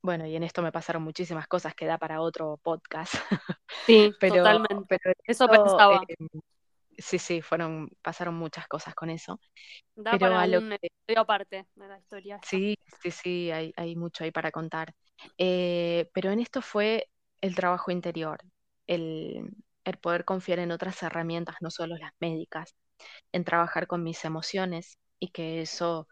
bueno, 0.02 0.26
y 0.28 0.36
en 0.36 0.43
esto 0.43 0.62
me 0.62 0.72
pasaron 0.72 1.04
muchísimas 1.04 1.48
cosas 1.48 1.74
que 1.76 1.86
da 1.86 1.98
para 1.98 2.22
otro 2.22 2.58
podcast, 2.64 3.14
Sí, 3.86 4.16
pero, 4.20 4.38
totalmente. 4.41 4.86
pero 4.88 5.14
Eso 5.26 5.50
pensaba. 5.50 6.04
eh, 6.10 6.16
sí, 6.98 7.20
sí, 7.20 7.41
fueron, 7.41 7.89
pasaron 8.02 8.36
muchas 8.36 8.68
cosas 8.68 8.95
con 8.95 9.10
eso. 9.10 9.39
Da 9.95 10.18
Pero 10.18 10.18
para 10.18 10.38
a 10.38 10.48
lo 10.48 10.62
un 10.62 10.72
que 10.82 10.89
estudio 10.89 11.20
aparte 11.22 11.68
de 11.76 11.88
la 11.88 11.98
historia 12.00 12.41
sí, 12.41 12.76
sí, 13.02 13.12
sí, 13.12 13.52
hay, 13.52 13.74
hay 13.78 13.95
mucho 13.95 14.24
ahí 14.24 14.32
para 14.32 14.52
contar. 14.52 14.93
Eh, 15.38 16.10
pero 16.14 16.32
en 16.32 16.39
esto 16.39 16.62
fue 16.62 17.10
el 17.41 17.56
trabajo 17.56 17.91
interior, 17.91 18.39
el, 18.88 19.50
el 19.84 19.98
poder 19.98 20.26
confiar 20.26 20.60
en 20.60 20.72
otras 20.72 21.02
herramientas, 21.04 21.58
no 21.62 21.72
solo 21.72 21.98
las 21.98 22.12
médicas, 22.20 22.76
en 23.34 23.43
trabajar 23.45 23.88
con 23.88 24.04
mis 24.04 24.26
emociones 24.26 25.00
y 25.20 25.30
que 25.32 25.62
eso 25.62 26.08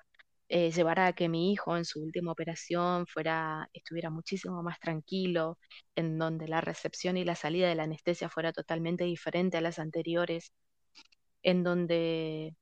eh, 0.50 0.72
llevara 0.72 1.08
a 1.08 1.14
que 1.14 1.30
mi 1.30 1.54
hijo 1.54 1.78
en 1.78 1.86
su 1.86 2.04
última 2.04 2.32
operación 2.34 3.08
fuera, 3.08 3.70
estuviera 3.74 4.10
muchísimo 4.12 4.64
más 4.64 4.80
tranquilo, 4.80 5.60
en 5.96 6.18
donde 6.20 6.48
la 6.48 6.62
recepción 6.62 7.18
y 7.18 7.26
la 7.26 7.36
salida 7.36 7.70
de 7.70 7.76
la 7.76 7.84
anestesia 7.86 8.30
fuera 8.30 8.54
totalmente 8.54 9.06
diferente 9.06 9.58
a 9.58 9.62
las 9.62 9.80
anteriores, 9.80 10.54
en 11.46 11.64
donde 11.64 12.56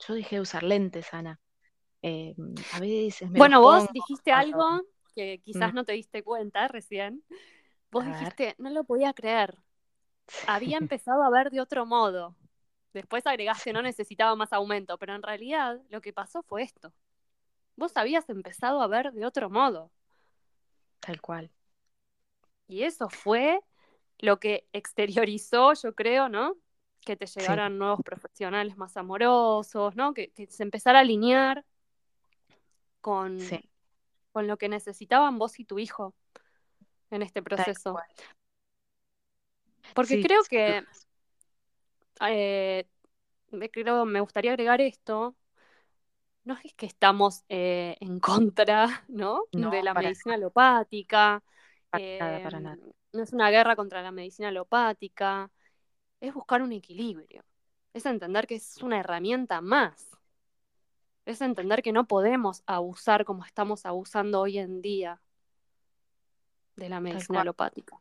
yo 0.00 0.14
dejé 0.14 0.36
de 0.38 0.42
usar 0.42 0.64
lentes, 0.64 1.14
Ana. 1.14 1.40
Eh, 2.02 2.34
a 2.70 2.80
veces 2.80 3.30
me 3.30 3.50
Bueno, 3.50 3.60
vos 3.62 3.84
pongo 3.84 3.88
dijiste 3.92 4.32
algo 4.32 4.82
que 5.14 5.40
Mm, 5.54 5.70
quizás 5.70 5.72
no 5.74 5.84
te 5.84 5.92
diste 5.92 6.22
cuenta 6.22 6.68
recién. 6.68 7.24
Vos 7.90 8.04
a 8.04 8.16
ver, 8.24 8.34
dijiste, 8.34 8.54
no 8.58 8.70
lo 8.70 8.84
podía 8.84 9.12
creer. 9.14 9.56
Había 10.46 10.78
empezado 10.78 11.24
a 11.24 11.30
ver 11.30 11.50
de 11.50 11.60
otro 11.60 11.86
modo. 11.86 12.36
Después 12.94 13.26
agregaste, 13.26 13.72
no 13.72 13.82
necesitaba 13.82 14.36
más 14.36 14.52
aumento, 14.52 14.98
pero 14.98 15.14
en 15.14 15.22
realidad 15.24 15.80
lo 15.90 16.00
que 16.02 16.12
pasó 16.12 16.42
fue 16.44 16.62
esto. 16.64 16.92
Vos 17.76 17.92
habías 17.96 18.28
empezado 18.30 18.82
a 18.82 18.88
ver 18.88 19.12
de 19.12 19.26
otro 19.26 19.50
modo. 19.50 19.92
tal 21.00 21.20
cual. 21.20 21.50
Y 22.68 22.82
eso 22.84 23.08
fue 23.10 23.60
lo 24.18 24.38
que 24.40 24.66
exteriorizó, 24.72 25.74
yo 25.74 25.94
creo, 25.94 26.28
¿no? 26.28 26.56
Que 27.04 27.16
te 27.16 27.26
Sí, 27.36 27.40
llegaran 27.40 27.78
nuevos 27.78 28.02
profesionales 28.02 28.76
más 28.76 28.96
amorosos, 28.96 29.96
¿no? 29.96 30.14
Que, 30.14 30.30
que 30.32 30.46
se 30.46 30.62
empezara 30.62 30.98
a 30.98 31.02
alinear 31.02 31.64
con, 33.00 33.60
sí, 33.60 33.70
con 34.32 34.46
lo 34.48 34.58
que 34.58 34.68
necesitaban 34.68 35.38
vos 35.38 35.58
y 35.60 35.64
tu 35.64 35.78
hijo 35.78 36.14
en 37.10 37.22
este 37.22 37.42
proceso. 37.42 38.02
Porque 39.94 40.18
Sí, 40.18 40.20
creo 40.20 40.46
que, 40.46 40.84
eh, 42.20 42.86
me- 43.50 43.70
creo, 43.70 44.04
me 44.06 44.20
gustaría 44.20 44.52
agregar 44.52 44.80
esto, 44.80 45.36
no 46.44 46.56
es 46.64 46.74
que 46.74 46.86
estamos 46.86 47.44
eh, 47.48 47.96
en 48.00 48.20
contra, 48.20 49.04
¿no? 49.08 49.44
No, 49.52 49.70
De 49.70 49.82
la 49.82 49.94
medicina 49.94 50.34
alopática, 50.36 51.42
para 51.90 52.04
nada, 52.18 52.40
eh, 52.40 52.40
para 52.40 52.60
nada. 52.60 52.78
no 53.12 53.22
es 53.22 53.32
una 53.32 53.50
guerra 53.50 53.76
contra 53.76 54.02
la 54.02 54.12
medicina 54.12 54.48
alopática, 54.48 55.50
es 56.20 56.34
buscar 56.34 56.62
un 56.62 56.72
equilibrio, 56.72 57.44
es 57.92 58.06
entender 58.06 58.46
que 58.46 58.56
es 58.56 58.82
una 58.82 59.00
herramienta 59.00 59.60
más, 59.60 60.10
es 61.24 61.40
entender 61.40 61.82
que 61.82 61.92
no 61.92 62.06
podemos 62.06 62.62
abusar 62.66 63.24
como 63.24 63.44
estamos 63.44 63.86
abusando 63.86 64.40
hoy 64.40 64.58
en 64.58 64.82
día 64.82 65.20
de 66.76 66.88
la 66.88 67.00
medicina 67.00 67.42
alopática. 67.42 68.00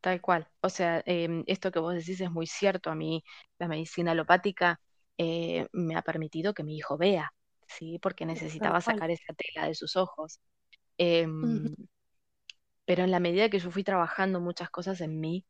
Tal 0.00 0.20
cual. 0.20 0.48
O 0.60 0.68
sea, 0.68 1.02
em, 1.04 1.42
esto 1.46 1.72
que 1.72 1.80
vos 1.80 1.94
decís 1.94 2.20
es 2.20 2.30
muy 2.30 2.46
cierto. 2.46 2.90
A 2.90 2.94
mí 2.94 3.24
la 3.58 3.66
medicina 3.66 4.12
alopática 4.12 4.80
eh, 5.18 5.66
me 5.72 5.96
ha 5.96 6.02
permitido 6.02 6.54
que 6.54 6.62
mi 6.62 6.76
hijo 6.76 6.96
vea, 6.96 7.32
¿sí? 7.66 7.98
Porque 8.00 8.24
necesitaba 8.24 8.80
sacar 8.80 9.10
esa 9.10 9.32
tela 9.34 9.66
de 9.66 9.74
sus 9.74 9.96
ojos. 9.96 10.38
Em, 10.96 11.74
pero 12.84 13.02
en 13.02 13.10
la 13.10 13.20
medida 13.20 13.50
que 13.50 13.58
yo 13.58 13.70
fui 13.70 13.82
trabajando 13.82 14.40
muchas 14.40 14.70
cosas 14.70 15.00
en 15.00 15.18
mí, 15.18 15.44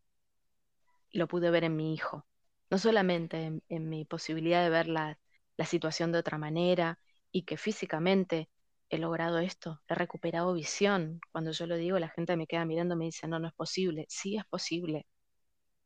lo 1.17 1.29
pude 1.29 1.51
ver 1.51 1.65
en 1.65 1.77
mi 1.77 1.95
hijo. 1.95 2.27
No 2.71 2.79
solamente 2.79 3.43
en, 3.45 3.63
en 3.69 3.89
mi 3.89 4.05
posibilidad 4.05 4.63
de 4.63 4.71
ver 4.71 4.89
la, 4.89 5.19
la 5.57 5.67
situación 5.67 6.13
de 6.13 6.19
otra 6.19 6.39
manera 6.39 6.99
y 7.33 7.45
que 7.45 7.57
físicamente 7.57 8.51
he 8.89 8.99
logrado 8.99 9.39
esto, 9.39 9.83
he 9.89 9.95
recuperado 9.95 10.53
visión. 10.55 11.21
Cuando 11.33 11.53
yo 11.53 11.67
lo 11.67 11.77
digo, 11.77 11.99
la 11.99 12.09
gente 12.11 12.37
me 12.37 12.47
queda 12.47 12.65
mirando 12.65 12.95
y 12.95 12.99
me 12.99 13.05
dice, 13.07 13.29
no, 13.29 13.39
no 13.39 13.49
es 13.49 13.55
posible. 13.55 14.07
Sí 14.09 14.37
es 14.37 14.45
posible, 14.47 15.07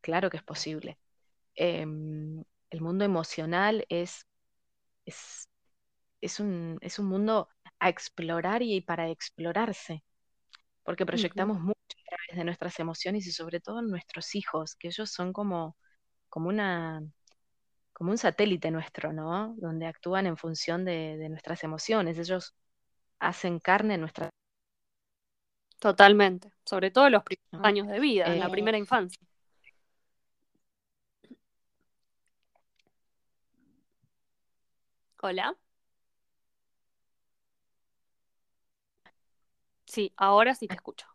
claro 0.01 0.31
que 0.31 0.37
es 0.39 0.43
posible. 0.43 0.99
Em, 1.57 2.45
el 2.71 2.81
mundo 2.83 3.05
emocional 3.05 3.87
es, 3.89 4.27
es, 5.07 5.49
es 6.23 6.41
un, 6.41 6.79
es 6.83 6.99
un 6.99 7.07
mundo 7.09 7.49
a 7.81 7.89
explorar 7.91 8.63
y 8.63 8.81
para 8.83 9.11
explorarse, 9.11 10.05
porque 10.85 11.07
proyectamos 11.07 11.61
mucho 11.61 11.79
través 12.11 12.37
de 12.39 12.45
nuestras 12.45 12.79
emociones 12.81 13.27
y 13.27 13.33
sobre 13.33 13.61
todo 13.61 13.83
nuestros 13.83 14.35
hijos, 14.37 14.77
que 14.77 14.89
ellos 14.89 15.11
son 15.11 15.33
como, 15.33 15.77
como 16.31 16.49
una, 16.51 17.03
como 17.93 18.11
un 18.13 18.19
satélite 18.19 18.71
nuestro, 18.73 19.13
¿no? 19.13 19.55
Donde 19.59 19.87
actúan 19.87 20.27
en 20.27 20.37
función 20.37 20.85
de, 20.85 21.17
de 21.19 21.29
nuestras 21.31 21.65
emociones. 21.65 22.19
Ellos 22.19 22.55
hacen 23.21 23.61
carne 23.61 23.95
en 23.95 24.01
nuestra, 24.03 24.31
Totalmente. 25.79 26.53
Sobre 26.65 26.91
todo 26.91 27.09
los 27.11 27.23
primeros 27.25 27.67
años 27.67 27.89
de 27.89 28.01
vida, 28.01 28.27
en 28.33 28.39
la 28.39 28.47
Eh, 28.47 28.51
primera 28.51 28.79
infancia. 28.79 29.21
Hola. 35.23 35.57
Sí, 39.87 40.13
ahora 40.17 40.55
sí 40.55 40.67
te 40.69 40.75
escucho. 40.75 41.07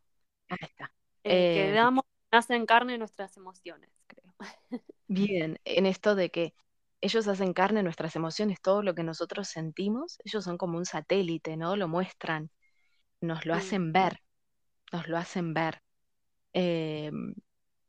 Ahí 0.49 0.57
está. 0.61 0.93
Eh, 1.23 1.49
Eh, 1.51 1.51
quedamos, 1.51 2.03
nacen 2.31 2.65
carne 2.65 2.97
nuestras 2.97 3.37
emociones, 3.37 3.89
creo. 4.07 4.33
bien, 5.07 5.59
en 5.65 5.85
esto 5.85 6.15
de 6.15 6.31
que 6.31 6.53
ellos 7.01 7.27
hacen 7.27 7.53
carne 7.53 7.83
nuestras 7.83 8.15
emociones, 8.15 8.61
todo 8.61 8.81
lo 8.83 8.95
que 8.95 9.03
nosotros 9.03 9.47
sentimos, 9.49 10.17
ellos 10.23 10.43
son 10.43 10.57
como 10.57 10.77
un 10.77 10.85
satélite, 10.85 11.57
¿no? 11.57 11.75
Lo 11.75 11.87
muestran, 11.87 12.49
nos 13.21 13.45
lo 13.45 13.53
Mm, 13.53 13.55
hacen 13.55 13.93
ver, 13.93 14.19
nos 14.93 15.07
lo 15.09 15.17
hacen 15.17 15.53
ver. 15.55 15.81
Eh, 16.53 17.11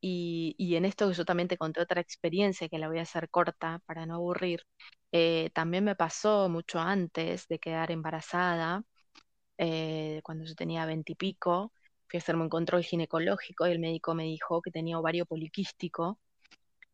y, 0.01 0.55
y 0.59 0.77
en 0.77 0.85
esto 0.87 1.09
que 1.09 1.15
yo 1.15 1.25
también 1.25 1.49
te 1.49 1.59
conté 1.59 1.81
otra 1.83 2.01
experiencia 2.01 2.69
que 2.69 2.79
la 2.79 2.89
voy 2.89 2.99
a 3.01 3.03
hacer 3.03 3.31
corta 3.31 3.81
para 3.87 4.07
no 4.07 4.17
aburrir, 4.17 4.63
eh, 5.13 5.51
también 5.55 5.85
me 5.85 5.97
pasó 5.97 6.49
mucho 6.49 6.81
antes 6.81 7.49
de 7.49 7.59
quedar 7.59 7.91
embarazada, 7.93 8.85
eh, 9.59 10.21
cuando 10.25 10.45
yo 10.45 10.55
tenía 10.55 10.87
veintipico, 10.87 11.73
fui 12.09 12.19
a 12.19 12.21
hacerme 12.21 12.43
un 12.45 12.49
control 12.51 12.83
ginecológico 12.85 13.67
y 13.67 13.73
el 13.73 13.79
médico 13.81 14.15
me 14.15 14.25
dijo 14.25 14.63
que 14.63 14.71
tenía 14.71 14.99
ovario 14.99 15.27
poliquístico 15.27 16.19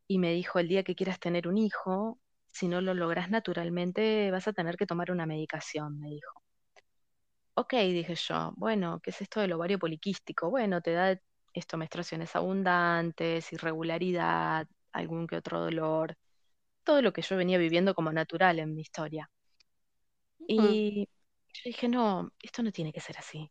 y 0.09 0.19
me 0.19 0.33
dijo, 0.33 0.59
el 0.61 0.69
día 0.69 0.85
que 0.85 0.95
quieras 0.97 1.21
tener 1.21 1.49
un 1.49 1.59
hijo, 1.59 2.21
si 2.53 2.69
no 2.69 2.81
lo 2.83 2.95
logras 2.95 3.31
naturalmente, 3.31 4.31
vas 4.31 4.49
a 4.49 4.53
tener 4.55 4.77
que 4.77 4.87
tomar 4.87 5.11
una 5.13 5.27
medicación, 5.27 5.99
me 6.01 6.11
dijo. 6.11 6.43
Ok, 7.55 7.75
dije 7.75 8.15
yo, 8.15 8.53
bueno, 8.57 9.01
¿qué 9.03 9.11
es 9.11 9.21
esto 9.21 9.41
del 9.41 9.53
ovario 9.53 9.79
poliquístico? 9.79 10.49
Bueno, 10.51 10.81
te 10.81 10.93
da 10.93 11.19
esto, 11.53 11.77
menstruaciones 11.77 12.35
abundantes, 12.35 13.53
irregularidad, 13.53 14.67
algún 14.93 15.27
que 15.27 15.37
otro 15.37 15.61
dolor, 15.61 16.17
todo 16.85 17.03
lo 17.03 17.13
que 17.13 17.23
yo 17.23 17.37
venía 17.37 17.59
viviendo 17.59 17.95
como 17.95 18.13
natural 18.13 18.59
en 18.61 18.75
mi 18.75 18.83
historia. 18.83 19.31
mm, 20.41 20.47
Y 20.47 21.09
yo 21.55 21.63
dije, 21.65 21.89
no, 21.89 22.31
esto 22.43 22.63
no 22.63 22.71
tiene 22.73 22.93
que 22.93 23.01
ser 23.01 23.19
así. 23.19 23.51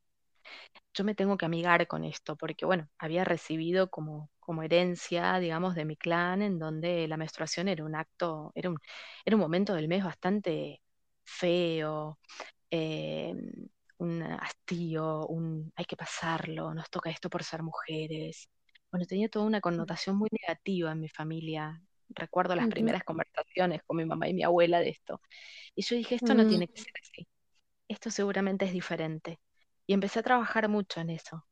Yo 0.94 1.04
me 1.04 1.16
tengo 1.16 1.38
que 1.38 1.46
amigar 1.46 1.88
con 1.88 2.04
esto, 2.04 2.36
porque 2.36 2.66
bueno, 2.66 2.90
había 2.98 3.24
recibido 3.24 3.90
como, 3.90 4.30
como 4.40 4.64
herencia, 4.64 5.40
digamos, 5.40 5.76
de 5.76 5.86
mi 5.86 5.96
clan, 5.98 6.42
en 6.42 6.60
donde 6.60 7.08
la 7.08 7.18
menstruación 7.18 7.68
era 7.70 7.86
un 7.86 7.96
acto, 7.96 8.52
era 8.56 8.70
un, 8.70 8.78
era 9.26 9.36
un 9.38 9.42
momento 9.42 9.74
del 9.74 9.88
mes 9.88 10.04
bastante 10.04 10.82
feo, 11.24 12.20
eh, 12.72 13.34
un 13.98 14.24
hastío, 14.24 15.28
un 15.28 15.72
hay 15.76 15.86
que 15.86 15.96
pasarlo, 15.98 16.74
nos 16.74 16.90
toca 16.90 17.10
esto 17.10 17.30
por 17.30 17.44
ser 17.44 17.64
mujeres. 17.64 18.50
Bueno, 18.92 19.06
tenía 19.06 19.30
toda 19.30 19.46
una 19.46 19.62
connotación 19.62 20.18
muy 20.18 20.30
negativa 20.42 20.92
en 20.92 21.00
mi 21.02 21.10
familia. 21.10 21.82
Recuerdo 22.10 22.56
las 22.56 22.68
primeras 22.68 23.04
conversaciones 23.04 23.82
con 23.86 23.98
mi 23.98 24.06
mamá 24.06 24.28
y 24.28 24.34
mi 24.34 24.44
abuela 24.44 24.80
de 24.80 24.90
esto. 24.90 25.22
Y 25.76 25.84
yo 25.84 25.96
dije, 25.98 26.16
esto 26.16 26.36
no 26.36 26.46
mm, 26.46 26.48
tiene 26.48 26.68
que 26.70 26.80
ser 26.80 26.94
así, 27.02 27.28
esto 27.90 28.12
seguramente 28.12 28.66
es 28.66 28.74
diferente. 28.74 29.40
Y 29.88 29.94
empecé 29.94 30.20
a 30.20 30.24
trabajar 30.24 30.70
mucho 30.70 31.02
en 31.02 31.10
eso. 31.12 31.46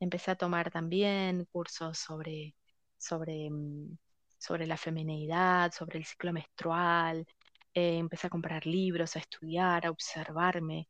Empecé 0.00 0.32
a 0.32 0.36
tomar 0.36 0.70
también 0.70 1.46
cursos 1.52 1.98
sobre, 1.98 2.54
sobre, 2.98 3.50
mm, 3.50 3.98
sobre 4.38 4.66
la 4.66 4.76
femineidad, 4.76 5.72
sobre 5.72 5.98
el 5.98 6.04
ciclo 6.06 6.32
menstrual. 6.32 7.26
Eh, 7.74 7.98
empecé 7.98 8.28
a 8.28 8.30
comprar 8.30 8.66
libros, 8.66 9.16
a 9.16 9.20
estudiar, 9.20 9.86
a 9.86 9.90
observarme 9.90 10.88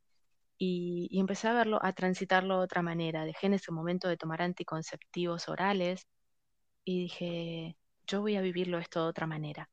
y, 0.58 1.08
y 1.10 1.20
empecé 1.20 1.48
a 1.48 1.54
verlo, 1.54 1.78
a 1.82 1.92
transitarlo 1.94 2.58
de 2.58 2.64
otra 2.64 2.82
manera. 2.82 3.24
Dejé 3.24 3.48
en 3.48 3.54
ese 3.54 3.72
momento 3.72 4.08
de 4.08 4.16
tomar 4.18 4.42
anticonceptivos 4.42 5.48
orales 5.48 6.06
y 6.84 7.00
dije, 7.02 7.76
yo 8.06 8.20
voy 8.22 8.36
a 8.36 8.40
vivirlo 8.42 8.78
esto 8.78 9.02
de 9.04 9.08
otra 9.10 9.26
manera. 9.28 9.70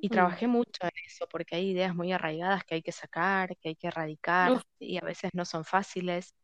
Y 0.00 0.08
mm. 0.08 0.10
trabajé 0.10 0.46
mucho 0.46 0.82
en 0.82 0.90
eso 1.06 1.26
porque 1.30 1.56
hay 1.56 1.70
ideas 1.70 1.94
muy 1.94 2.12
arraigadas 2.12 2.64
que 2.64 2.76
hay 2.76 2.82
que 2.82 2.92
sacar, 2.92 3.56
que 3.58 3.70
hay 3.70 3.76
que 3.76 3.88
erradicar 3.88 4.52
Uf, 4.52 4.62
y 4.78 4.96
a 4.98 5.02
veces 5.02 5.30
no 5.34 5.44
son 5.44 5.64
fáciles 5.64 6.34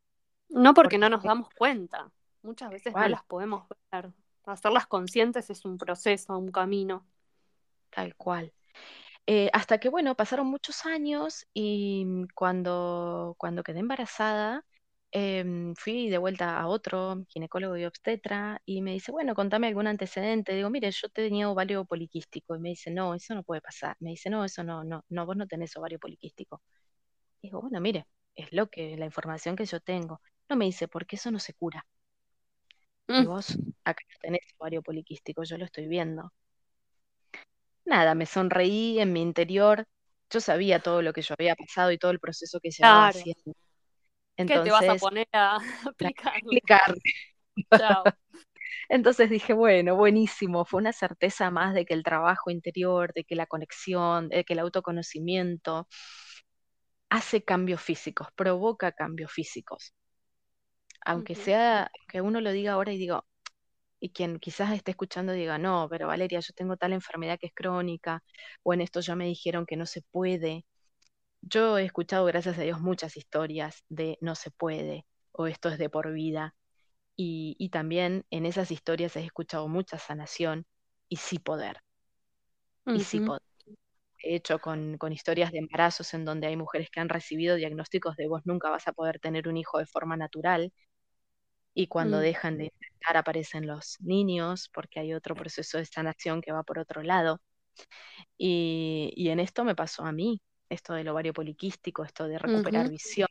no 0.49 0.75
porque 0.75 0.87
porque 0.87 0.99
no 0.99 1.09
nos 1.09 1.23
damos 1.23 1.49
cuenta. 1.57 2.11
Muchas 2.43 2.71
veces 2.71 2.95
no 2.95 3.09
las 3.09 3.25
podemos 3.25 3.67
ver. 3.91 4.13
Hacerlas 4.45 4.87
conscientes 4.87 5.51
es 5.51 5.65
un 5.65 5.77
proceso, 5.77 6.39
un 6.39 6.53
camino. 6.53 7.07
tal 7.91 8.15
cual. 8.15 8.53
Eh, 9.27 9.51
hasta 9.53 9.79
que, 9.79 9.89
bueno, 9.89 10.15
pasaron 10.15 10.47
muchos 10.47 10.87
años 10.87 11.47
y 11.53 12.05
mm, 12.07 12.29
cuando, 12.35 13.35
cuando 13.39 13.65
quedé 13.65 13.81
embarazada, 13.81 14.65
em, 15.21 15.75
fui 15.77 16.09
de 16.11 16.19
vuelta 16.19 16.59
a 16.61 16.67
otro 16.69 17.25
ginecólogo 17.29 17.77
y 17.77 17.85
obstetra 17.87 18.61
y 18.67 18.83
me 18.83 18.93
dice, 18.93 19.13
bueno, 19.13 19.35
contame 19.35 19.69
algún 19.69 19.87
antecedente. 19.87 20.55
Digo, 20.55 20.71
mire, 20.71 20.91
yo 20.91 21.09
tenía 21.09 21.51
ovario 21.51 21.85
poliquístico. 21.85 22.57
Y 22.57 22.61
me 22.61 22.71
dice, 22.71 22.91
no, 22.91 23.15
eso 23.15 23.35
no 23.35 23.43
puede 23.43 23.61
pasar. 23.63 23.97
Me 24.01 24.11
dice, 24.11 24.31
no, 24.31 24.45
eso 24.45 24.63
no, 24.65 24.85
no, 24.85 25.05
no, 25.09 25.27
vos 25.27 25.37
no 25.37 25.47
tenés 25.47 25.77
ovario 25.77 25.99
poliquístico. 25.99 26.63
Digo, 27.43 27.61
bueno, 27.63 27.81
mire, 27.81 28.07
es 28.37 28.53
lo 28.53 28.69
que, 28.69 28.97
la 28.99 29.07
información 29.07 29.57
que 29.57 29.67
yo 29.67 29.81
tengo. 29.81 30.21
No 30.51 30.57
me 30.57 30.67
dice, 30.67 30.89
porque 30.89 31.17
eso 31.17 31.31
no 31.33 31.39
se 31.41 31.55
cura. 31.55 31.87
Y 33.17 33.25
Mm, 33.25 33.27
vos 33.27 33.59
acá 33.85 34.05
no 34.09 34.17
tenés 34.21 34.55
ovario 34.59 34.81
poliquístico, 34.83 35.43
yo 35.43 35.59
lo 35.59 35.65
estoy 35.65 35.89
viendo. 35.89 36.33
Nada, 37.87 38.15
me 38.15 38.27
sonreí 38.27 38.99
en 39.01 39.13
mi 39.13 39.23
interior. 39.23 39.87
Yo 40.31 40.41
sabía 40.41 40.81
todo 40.81 41.03
lo 41.03 41.13
que 41.13 41.23
yo 41.23 41.35
había 41.39 41.55
pasado 41.57 41.91
y 41.93 41.99
todo 41.99 42.11
el 42.11 42.21
proceso 42.21 42.61
que 42.61 42.71
llevaba 42.71 43.07
claro. 43.07 43.09
haciendo. 43.09 43.55
¿Qué 44.37 44.45
te 44.45 44.71
vas 44.71 44.83
a 44.83 44.95
Entonces, 44.95 45.03
poner 45.03 45.29
a. 45.33 45.59
Chao. 47.79 48.05
Entonces 48.89 49.31
dije, 49.31 49.53
bueno, 49.53 49.97
buenísimo. 49.97 50.65
Fue 50.65 50.81
una 50.81 50.93
certeza 50.93 51.51
más 51.51 51.75
de 51.75 51.85
que 51.85 51.95
el 51.95 52.03
trabajo 52.03 52.51
interior, 52.51 53.13
de 53.15 53.25
que 53.25 53.35
la 53.35 53.47
conexión, 53.47 54.29
de 54.29 54.45
que 54.45 54.53
el 54.53 54.61
autoconocimiento 54.61 55.89
hace 57.11 57.43
cambios 57.45 57.81
físicos, 57.81 58.29
provoca 58.37 58.93
cambios 58.93 59.33
físicos. 59.33 59.95
Aunque 61.05 61.35
sea, 61.35 61.91
que 62.09 62.21
uno 62.21 62.41
lo 62.41 62.51
diga 62.53 62.73
ahora 62.73 62.93
y 62.93 62.99
digo, 62.99 63.25
y 64.01 64.11
quien 64.11 64.39
quizás 64.39 64.73
esté 64.73 64.93
escuchando 64.93 65.33
diga, 65.33 65.59
no, 65.59 65.89
pero 65.91 66.09
Valeria, 66.09 66.41
yo 66.41 66.53
tengo 66.55 66.77
tal 66.77 66.93
enfermedad 66.93 67.39
que 67.41 67.49
es 67.49 67.55
crónica, 67.55 68.23
o 68.63 68.75
en 68.75 68.83
esto 68.83 69.01
ya 69.01 69.17
me 69.17 69.27
dijeron 69.27 69.67
que 69.67 69.77
no 69.77 69.87
se 69.87 70.03
puede. 70.11 70.67
Yo 71.43 71.79
he 71.79 71.85
escuchado, 71.87 72.25
gracias 72.27 72.59
a 72.59 72.63
Dios, 72.63 72.81
muchas 72.81 73.17
historias 73.17 73.85
de 73.89 74.19
no 74.21 74.35
se 74.35 74.51
puede 74.51 75.07
o 75.33 75.47
esto 75.47 75.69
es 75.71 75.79
de 75.79 75.89
por 75.91 76.13
vida. 76.13 76.55
Y, 77.17 77.57
y 77.59 77.71
también 77.71 78.27
en 78.31 78.47
esas 78.47 78.71
historias 78.73 79.17
he 79.17 79.25
escuchado 79.25 79.69
mucha 79.69 79.99
sanación 79.99 80.67
y 81.09 81.17
sí 81.19 81.39
poder, 81.39 81.83
y 82.93 83.01
sí 83.01 83.21
poder. 83.21 83.43
He 84.23 84.37
hecho 84.37 84.61
con, 84.61 84.99
con 84.99 85.13
historias 85.13 85.53
de 85.53 85.59
embarazos 85.61 86.15
en 86.15 86.25
donde 86.27 86.47
hay 86.49 86.57
mujeres 86.57 86.91
que 86.91 87.01
han 87.01 87.09
recibido 87.11 87.57
diagnósticos 87.57 88.17
de 88.17 88.29
vos 88.29 88.43
nunca 88.47 88.71
vas 88.71 88.89
a 88.89 88.93
poder 88.93 89.21
tener 89.21 89.49
un 89.49 89.57
hijo 89.59 89.79
de 89.79 89.87
forma 89.87 90.17
natural 90.17 90.73
y 91.75 91.87
cuando 91.89 92.19
mm, 92.19 92.21
dejan 92.21 92.59
de 92.59 92.65
intentar 92.65 93.17
aparecen 93.19 93.67
los 93.67 93.97
niños 94.01 94.71
porque 94.73 95.01
hay 95.01 95.15
otro 95.15 95.35
proceso 95.37 95.79
de 95.79 95.85
sanación 95.87 96.41
que 96.41 96.53
va 96.53 96.63
por 96.63 96.79
otro 96.79 97.03
lado. 97.03 97.41
Y, 98.39 99.13
y 99.17 99.31
en 99.31 99.41
esto 99.41 99.65
me 99.65 99.75
pasó 99.77 100.05
a 100.05 100.13
mí, 100.13 100.43
esto 100.69 100.95
del 100.95 101.09
ovario 101.09 101.33
poliquístico, 101.33 102.05
esto 102.05 102.27
de 102.27 102.39
recuperar 102.39 102.89
visión. 102.89 103.29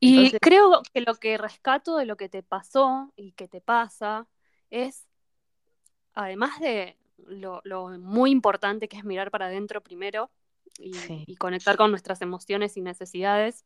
Y 0.00 0.16
Entonces, 0.16 0.40
creo 0.40 0.82
que 0.92 1.00
lo 1.00 1.14
que 1.14 1.38
rescato 1.38 1.96
de 1.96 2.06
lo 2.06 2.16
que 2.16 2.28
te 2.28 2.42
pasó 2.42 3.12
y 3.16 3.32
que 3.32 3.48
te 3.48 3.60
pasa 3.60 4.26
es, 4.70 5.06
además 6.14 6.58
de 6.60 6.96
lo, 7.26 7.60
lo 7.64 7.88
muy 7.98 8.30
importante 8.30 8.88
que 8.88 8.96
es 8.96 9.04
mirar 9.04 9.30
para 9.30 9.46
adentro 9.46 9.82
primero 9.82 10.30
y, 10.78 10.94
Sí, 10.94 11.24
y 11.26 11.36
conectar 11.36 11.76
con 11.76 11.90
nuestras 11.90 12.22
emociones 12.22 12.76
y 12.76 12.82
necesidades, 12.82 13.64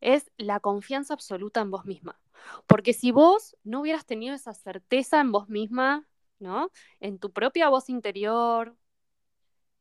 es 0.00 0.30
la 0.36 0.60
confianza 0.60 1.14
absoluta 1.14 1.60
en 1.60 1.70
vos 1.70 1.84
misma. 1.84 2.20
Porque 2.66 2.92
si 2.92 3.12
vos 3.12 3.56
no 3.62 3.80
hubieras 3.80 4.04
tenido 4.04 4.34
esa 4.34 4.52
certeza 4.52 5.20
en 5.20 5.32
vos 5.32 5.48
misma, 5.48 6.06
¿no? 6.38 6.70
En 7.00 7.18
tu 7.18 7.30
propia 7.30 7.68
voz 7.68 7.88
interior, 7.88 8.76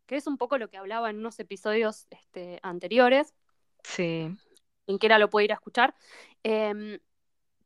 que 0.05 0.15
es 0.17 0.27
un 0.27 0.37
poco 0.37 0.57
lo 0.57 0.69
que 0.69 0.77
hablaba 0.77 1.09
en 1.09 1.17
unos 1.19 1.39
episodios 1.39 2.07
este, 2.11 2.59
anteriores, 2.63 3.33
sí, 3.83 4.37
quien 4.85 4.97
quiera 4.97 5.19
lo 5.19 5.29
puede 5.29 5.45
ir 5.45 5.51
a 5.51 5.55
escuchar, 5.55 5.95
eh, 6.43 6.99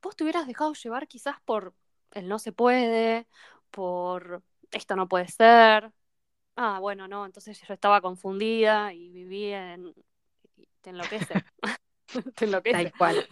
vos 0.02 0.16
te 0.16 0.24
hubieras 0.24 0.48
dejado 0.48 0.74
llevar 0.74 1.08
quizás 1.08 1.38
por 1.46 1.76
el 2.12 2.28
no 2.28 2.40
se 2.40 2.52
puede, 2.52 3.28
por 3.72 4.44
esto 4.72 4.96
no 4.96 5.08
puede 5.08 5.28
ser. 5.28 5.92
Ah, 6.56 6.80
bueno, 6.80 7.08
no, 7.08 7.26
entonces 7.26 7.62
yo 7.68 7.74
estaba 7.74 8.02
confundida 8.02 8.94
y 8.94 9.10
viví 9.12 9.52
en... 9.54 9.94
Te 10.82 10.92
enloquece. 10.92 11.44
te 12.36 12.46
enloquece. 12.46 12.92
tal 12.92 12.92
cual. 12.94 13.28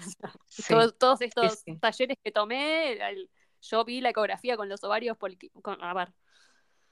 Sí, 0.49 0.63
todos, 0.67 0.97
todos 0.97 1.21
estos 1.21 1.65
sí. 1.65 1.79
talleres 1.79 2.17
que 2.23 2.31
tomé, 2.31 2.93
el- 3.09 3.29
yo 3.61 3.85
vi 3.85 4.01
la 4.01 4.09
ecografía 4.09 4.57
con 4.57 4.69
los 4.69 4.83
ovarios, 4.83 5.17
con, 5.61 5.81
a 5.83 5.93
ver, 5.93 6.13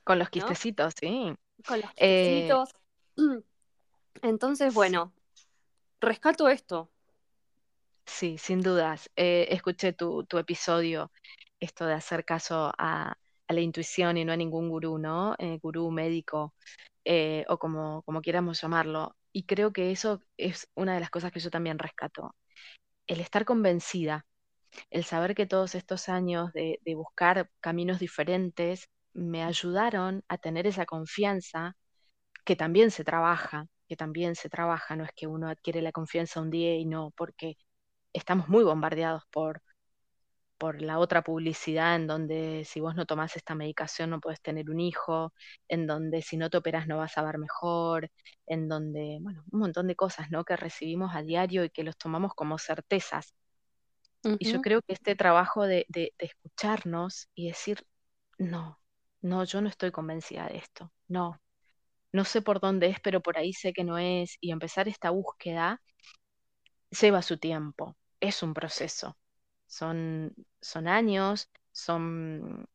Con 0.03 0.19
los 0.19 0.29
¿no? 0.31 0.45
quistecitos, 0.45 0.93
sí. 0.99 1.33
Con 1.65 1.81
los 1.81 1.89
Eh. 1.97 2.49
Entonces, 4.21 4.73
bueno, 4.73 5.13
rescato 6.01 6.49
esto. 6.49 6.89
sí, 8.05 8.37
sin 8.37 8.61
dudas. 8.61 9.09
Eh, 9.15 9.47
escuché 9.51 9.93
tu, 9.93 10.25
tu 10.25 10.37
episodio, 10.37 11.11
esto 11.59 11.85
de 11.85 11.93
hacer 11.93 12.25
caso 12.25 12.71
a, 12.77 13.17
a 13.47 13.53
la 13.53 13.61
intuición 13.61 14.17
y 14.17 14.25
no 14.25 14.33
a 14.33 14.37
ningún 14.37 14.69
gurú, 14.69 14.97
¿no? 14.97 15.35
Eh, 15.39 15.59
gurú 15.61 15.91
médico 15.91 16.55
eh, 17.05 17.45
o 17.49 17.57
como, 17.59 18.03
como 18.03 18.21
quieramos 18.21 18.61
llamarlo. 18.61 19.15
Y 19.33 19.43
creo 19.45 19.71
que 19.73 19.91
eso 19.91 20.21
es 20.37 20.67
una 20.75 20.93
de 20.95 20.99
las 21.01 21.09
cosas 21.09 21.31
que 21.31 21.39
yo 21.39 21.49
también 21.51 21.79
rescato. 21.79 22.35
El 23.07 23.21
estar 23.21 23.45
convencida, 23.45 24.25
el 24.91 25.03
saber 25.05 25.35
que 25.35 25.47
todos 25.47 25.75
estos 25.75 26.09
años 26.09 26.53
de, 26.53 26.79
de 26.85 26.95
buscar 26.95 27.51
caminos 27.61 27.99
diferentes 27.99 28.89
me 29.13 29.43
ayudaron 29.43 30.23
a 30.27 30.37
tener 30.37 30.67
esa 30.67 30.85
confianza 30.85 31.75
que 32.45 32.55
también 32.55 32.91
se 32.91 33.03
trabaja, 33.03 33.67
que 33.87 33.95
también 33.97 34.35
se 34.35 34.49
trabaja, 34.49 34.95
no 34.95 35.05
es 35.05 35.11
que 35.15 35.27
uno 35.27 35.49
adquiere 35.49 35.81
la 35.81 35.91
confianza 35.93 36.41
un 36.41 36.51
día 36.51 36.75
y 36.77 36.85
no, 36.85 37.11
porque 37.17 37.57
estamos 38.13 38.49
muy 38.49 38.63
bombardeados 38.63 39.23
por, 39.31 39.61
por 40.57 40.81
la 40.81 40.99
otra 40.99 41.23
publicidad 41.23 41.95
en 41.95 42.07
donde 42.07 42.63
si 42.65 42.79
vos 42.81 42.95
no 42.95 43.05
tomás 43.07 43.35
esta 43.35 43.55
medicación 43.55 44.11
no 44.11 44.19
puedes 44.21 44.41
tener 44.41 44.69
un 44.69 44.79
hijo, 44.79 45.33
en 45.67 45.87
donde 45.87 46.21
si 46.21 46.37
no 46.37 46.49
te 46.49 46.57
operas 46.57 46.87
no 46.87 46.97
vas 46.97 47.17
a 47.17 47.23
ver 47.23 47.37
mejor, 47.39 48.09
en 48.47 48.67
donde, 48.69 49.17
bueno, 49.21 49.43
un 49.51 49.59
montón 49.59 49.87
de 49.87 49.95
cosas, 49.95 50.29
¿no? 50.31 50.43
que 50.45 50.55
recibimos 50.55 51.15
a 51.15 51.23
diario 51.23 51.63
y 51.63 51.69
que 51.71 51.83
los 51.83 51.97
tomamos 51.97 52.33
como 52.35 52.57
certezas. 52.59 53.33
Y 54.37 54.45
yo 54.45 54.59
creo 54.59 54.81
que 54.81 54.93
este 54.93 55.15
trabajo 55.15 55.65
de, 55.67 55.85
de, 55.89 56.13
de 56.19 56.25
escucharnos 56.25 57.29
y 57.35 57.47
decir, 57.47 57.85
no, 58.39 58.80
no, 59.21 59.43
yo 59.45 59.61
no 59.61 59.69
estoy 59.69 59.91
convencida 59.91 60.47
de 60.47 60.57
esto, 60.57 60.91
no, 61.07 61.41
no 62.13 62.25
sé 62.25 62.41
por 62.43 62.59
dónde 62.61 62.87
es, 62.89 62.99
pero 63.01 63.21
por 63.21 63.37
ahí 63.37 63.53
sé 63.53 63.73
que 63.73 63.83
no 63.85 63.97
es, 63.99 64.37
y 64.41 64.51
empezar 64.51 64.87
esta 64.89 65.11
búsqueda 65.11 65.81
lleva 66.89 67.21
su 67.21 67.37
tiempo, 67.37 67.97
es 68.19 68.43
un 68.43 68.53
proceso, 68.53 69.17
son, 69.67 70.33
son 70.61 70.87
años, 70.87 71.49
son, 71.71 72.65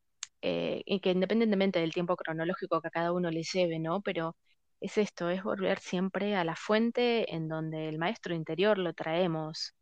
eh, 0.41 0.81
y 0.85 0.99
que 0.99 1.11
independientemente 1.11 1.79
del 1.79 1.93
tiempo 1.93 2.15
cronológico 2.15 2.81
que 2.81 2.87
a 2.87 2.91
cada 2.91 3.11
uno 3.13 3.29
le 3.31 3.43
lleve, 3.43 3.79
¿no? 3.79 4.01
Pero 4.01 4.35
es 4.81 4.97
esto, 4.97 5.29
es 5.29 5.43
volver 5.43 5.79
siempre 5.79 6.35
a 6.35 6.43
la 6.43 6.55
fuente 6.55 7.33
en 7.35 7.47
donde 7.47 7.89
el 7.89 7.97
maestro 7.99 8.35
interior 8.35 8.77
lo 8.77 8.93
traemos. 8.93 9.73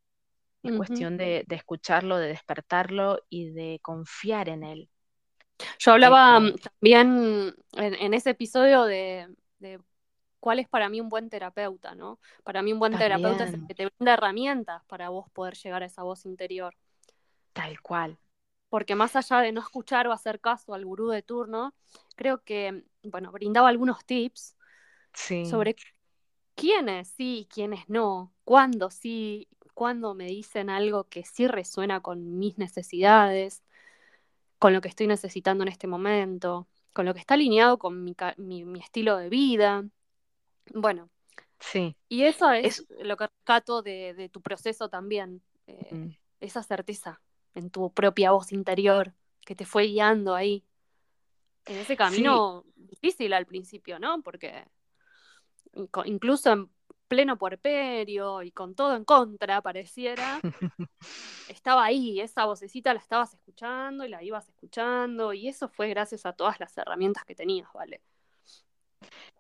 Es 0.63 0.74
cuestión 0.74 1.18
de, 1.18 1.45
de 1.47 1.55
escucharlo, 1.55 2.18
de 2.18 2.30
despertarlo 2.30 3.20
y 3.30 3.51
de 3.53 3.80
confiar 3.84 4.49
en 4.49 4.63
él. 4.63 4.89
Yo 5.79 5.91
hablaba 5.93 6.39
mm, 6.39 6.55
también 6.57 7.55
en, 7.73 7.93
en 7.95 8.13
ese 8.13 8.31
episodio 8.31 8.83
de, 8.85 9.27
de 9.59 9.79
cuál 10.39 10.59
es 10.59 10.69
para 10.69 10.89
mí 10.89 11.01
un 11.01 11.09
buen 11.09 11.29
terapeuta, 11.29 11.95
¿no? 11.95 12.19
Para 12.43 12.61
mí 12.63 12.73
un 12.73 12.79
buen 12.79 12.97
terapeuta 12.97 13.45
es 13.45 13.53
el 13.53 13.63
que 13.67 13.75
te 13.75 13.87
brinda 13.87 14.13
herramientas 14.15 14.83
para 14.85 15.09
vos 15.09 15.29
poder 15.31 15.55
llegar 15.55 15.83
a 15.83 15.87
esa 15.87 16.03
voz 16.03 16.25
interior. 16.25 16.75
tal 17.53 17.81
cual, 17.81 18.17
Porque 18.69 18.95
más 18.95 19.15
allá 19.15 19.39
de 19.39 19.51
no 19.51 19.61
escuchar 19.61 20.07
o 20.07 20.11
hacer 20.13 20.39
caso 20.41 20.73
al 20.73 20.85
gurú 20.85 21.09
de 21.09 21.21
turno, 21.21 21.73
creo 22.15 22.43
que, 22.43 22.83
bueno, 23.03 23.31
brindaba 23.31 23.69
algunos 23.69 24.05
tips 24.05 24.55
sí, 25.13 25.35
sobre 25.43 25.75
quiénes 26.55 27.09
sí 27.09 27.41
y 27.41 27.47
quiénes 27.47 27.89
no, 27.89 28.33
cuándo 28.45 28.91
sí, 28.91 29.49
cuándo 29.75 30.15
me 30.15 30.27
dicen 30.27 30.71
algo 30.71 31.05
que 31.09 31.25
sí 31.25 31.47
resuena 31.49 32.01
con 32.01 32.39
mis 32.39 32.59
necesidades, 32.59 33.63
con 34.59 34.73
lo 34.73 34.81
que 34.81 34.87
estoy 34.89 35.07
necesitando 35.07 35.63
en 35.63 35.69
este 35.69 35.87
momento, 35.87 36.67
con 36.93 37.05
lo 37.05 37.13
que 37.13 37.19
está 37.19 37.35
alineado 37.35 37.77
con 37.79 38.03
mi, 38.03 38.15
mi- 38.37 38.65
mi 38.65 38.79
estilo 38.79 39.17
de 39.17 39.29
vida. 39.29 39.85
Bueno, 40.73 41.09
sí, 41.59 41.95
y 42.09 42.23
eso 42.23 42.51
es 42.61 42.63
es, 42.63 42.85
lo 42.89 43.17
que 43.17 43.27
rescato 43.27 43.81
de, 43.81 44.13
de 44.13 44.29
tu 44.29 44.41
proceso 44.41 44.89
también, 44.89 45.43
eh, 45.67 45.95
mm, 45.95 46.15
esa 46.39 46.63
certeza 46.63 47.21
en 47.55 47.69
tu 47.71 47.91
propia 47.93 48.31
voz 48.31 48.51
interior 48.51 49.13
que 49.41 49.55
te 49.55 49.65
fue 49.65 49.85
guiando 49.87 50.35
ahí, 50.35 50.65
en 51.67 51.77
ese 51.77 51.95
sí. 52.03 52.45
camino 52.45 52.63
difícil 52.75 53.33
al 53.33 53.45
principio, 53.45 53.99
¿no? 53.99 54.21
Porque 54.21 54.65
incluso 56.05 56.51
en 56.51 56.69
pleno 57.07 57.37
puerperio 57.37 58.43
y 58.43 58.51
con 58.51 58.75
todo 58.75 58.95
en 58.95 59.05
contra, 59.05 59.61
pareciera, 59.61 60.43
estaba 61.47 61.85
ahí, 61.85 62.19
esa 62.21 62.45
vocecita 62.45 62.93
la 62.93 62.99
estabas 62.99 63.33
escuchando 63.33 64.05
y 64.05 64.09
la 64.09 64.23
ibas 64.23 64.47
escuchando, 64.49 65.33
y 65.33 65.47
eso 65.47 65.69
fue 65.69 65.89
gracias 65.89 66.25
a 66.25 66.33
todas 66.33 66.59
las 66.59 66.77
herramientas 66.77 67.25
que 67.25 67.35
tenías, 67.35 67.71
¿vale? 67.73 68.01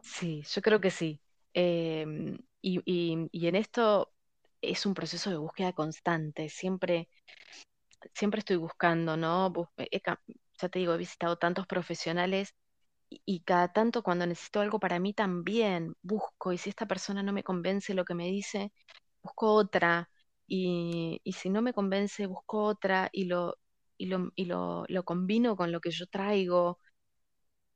Sí, 0.01 0.43
yo 0.43 0.61
creo 0.61 0.79
que 0.81 0.91
sí. 0.91 1.21
Em, 1.53 2.37
y, 2.61 2.81
y- 2.85 3.27
y 3.31 3.47
en 3.47 3.55
esto 3.55 4.11
es 4.61 4.85
un 4.85 4.93
proceso 4.93 5.29
de 5.29 5.37
búsqueda 5.37 5.73
constante. 5.73 6.49
Siempre, 6.49 7.09
siempre 8.13 8.39
estoy 8.39 8.57
buscando, 8.57 9.17
¿no? 9.17 9.53
He 9.77 10.01
ca- 10.01 10.21
ya 10.59 10.69
te 10.69 10.79
digo, 10.79 10.93
he 10.93 10.97
visitado 10.97 11.37
tantos 11.37 11.67
profesionales 11.67 12.55
y, 13.09 13.41
cada 13.41 13.71
tanto 13.73 14.03
cuando 14.03 14.25
necesito 14.27 14.59
algo 14.61 14.79
para 14.79 14.99
mí 14.99 15.13
también 15.13 15.95
busco. 16.01 16.53
Y 16.53 16.57
si 16.57 16.69
esta 16.69 16.87
persona 16.87 17.23
no 17.23 17.33
me 17.33 17.43
convence 17.43 17.93
lo 17.93 18.05
que 18.05 18.15
me 18.15 18.27
dice, 18.27 18.71
busco 19.23 19.53
otra. 19.53 20.09
Y, 20.47 21.21
y 21.23 21.33
si 21.33 21.49
no 21.49 21.61
me 21.61 21.73
convence, 21.73 22.25
busco 22.27 22.63
otra 22.63 23.09
y 23.11 23.25
lo, 23.25 23.57
y 23.97 24.07
lo, 24.07 24.31
y 24.35 24.45
lo, 24.45 24.85
lo 24.87 25.03
combino 25.05 25.55
con 25.55 25.71
lo 25.71 25.79
que 25.81 25.91
yo 25.91 26.07
traigo 26.07 26.79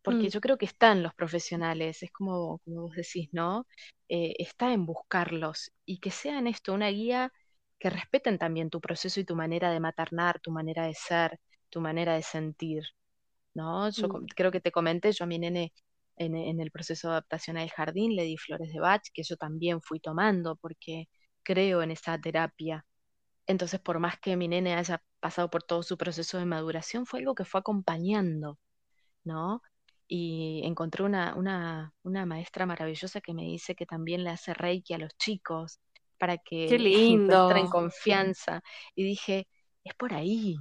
porque 0.02 0.30
Mm, 0.30 0.30
yo 0.30 0.42
creo 0.42 0.58
que 0.58 0.66
están 0.66 1.04
los 1.04 1.14
profesionales, 1.14 2.04
es 2.04 2.12
como, 2.12 2.60
como 2.60 2.84
vos 2.84 2.96
decís, 2.96 3.30
¿no? 3.32 3.68
Eh, 4.10 4.36
está 4.40 4.74
en 4.74 4.86
buscarlos 4.86 5.72
y 5.86 6.00
que 6.00 6.12
sean 6.12 6.48
esto 6.48 6.74
una 6.74 6.88
guía 6.90 7.32
que 7.80 7.90
respeten 7.90 8.38
también 8.38 8.70
tu 8.70 8.82
proceso 8.82 9.20
y 9.20 9.26
tu 9.26 9.36
manera 9.36 9.72
de 9.72 9.80
maternar, 9.80 10.40
tu 10.42 10.52
manera 10.52 10.86
de 10.88 10.94
ser, 10.96 11.40
tu 11.70 11.82
manera 11.82 12.16
de 12.16 12.24
sentir, 12.24 12.84
¿no? 13.54 13.90
Yo 13.90 14.08
mm. 14.08 14.28
creo 14.36 14.52
que 14.52 14.62
te 14.62 14.72
comenté, 14.72 15.12
yo 15.12 15.26
a 15.26 15.28
mi 15.28 15.40
nene 15.40 15.74
en, 16.18 16.36
en 16.36 16.60
el 16.62 16.72
proceso 16.72 17.10
de 17.10 17.14
adaptación 17.14 17.58
al 17.58 17.70
jardín 17.70 18.16
le 18.16 18.24
di 18.24 18.38
flores 18.38 18.72
de 18.74 18.80
Bach, 18.80 19.02
que 19.14 19.24
yo 19.24 19.38
también 19.38 19.82
fui 19.82 20.00
tomando 20.00 20.56
porque 20.58 21.08
creo 21.44 21.82
en 21.82 21.92
esa 21.92 22.20
terapia. 22.20 22.86
Entonces, 23.48 23.80
por 23.80 24.00
más 24.00 24.20
que 24.20 24.38
mi 24.38 24.48
nene 24.48 24.76
haya 24.76 25.04
pasado 25.20 25.50
por 25.50 25.64
todo 25.64 25.84
su 25.84 25.98
proceso 25.98 26.38
de 26.38 26.46
maduración, 26.46 27.06
fue 27.06 27.20
algo 27.20 27.36
que 27.36 27.46
fue 27.46 27.60
acompañando. 27.62 28.60
¿no? 29.24 29.62
Y 30.08 30.62
encontré 30.66 31.04
una, 31.04 31.36
una, 31.36 31.94
una 32.04 32.26
maestra 32.26 32.66
maravillosa 32.66 33.22
que 33.22 33.34
me 33.34 33.44
dice 33.44 33.76
que 33.76 33.86
también 33.86 34.24
le 34.24 34.32
hace 34.32 34.54
reiki 34.54 34.94
a 34.94 34.98
los 34.98 35.16
chicos 35.18 35.80
para 36.18 36.38
que 36.38 36.64
encuentren 36.66 36.84
lindo. 36.84 37.70
confianza. 37.72 38.62
Y 38.96 39.04
dije, 39.04 39.48
es 39.84 39.94
por 39.96 40.14
ahí. 40.14 40.58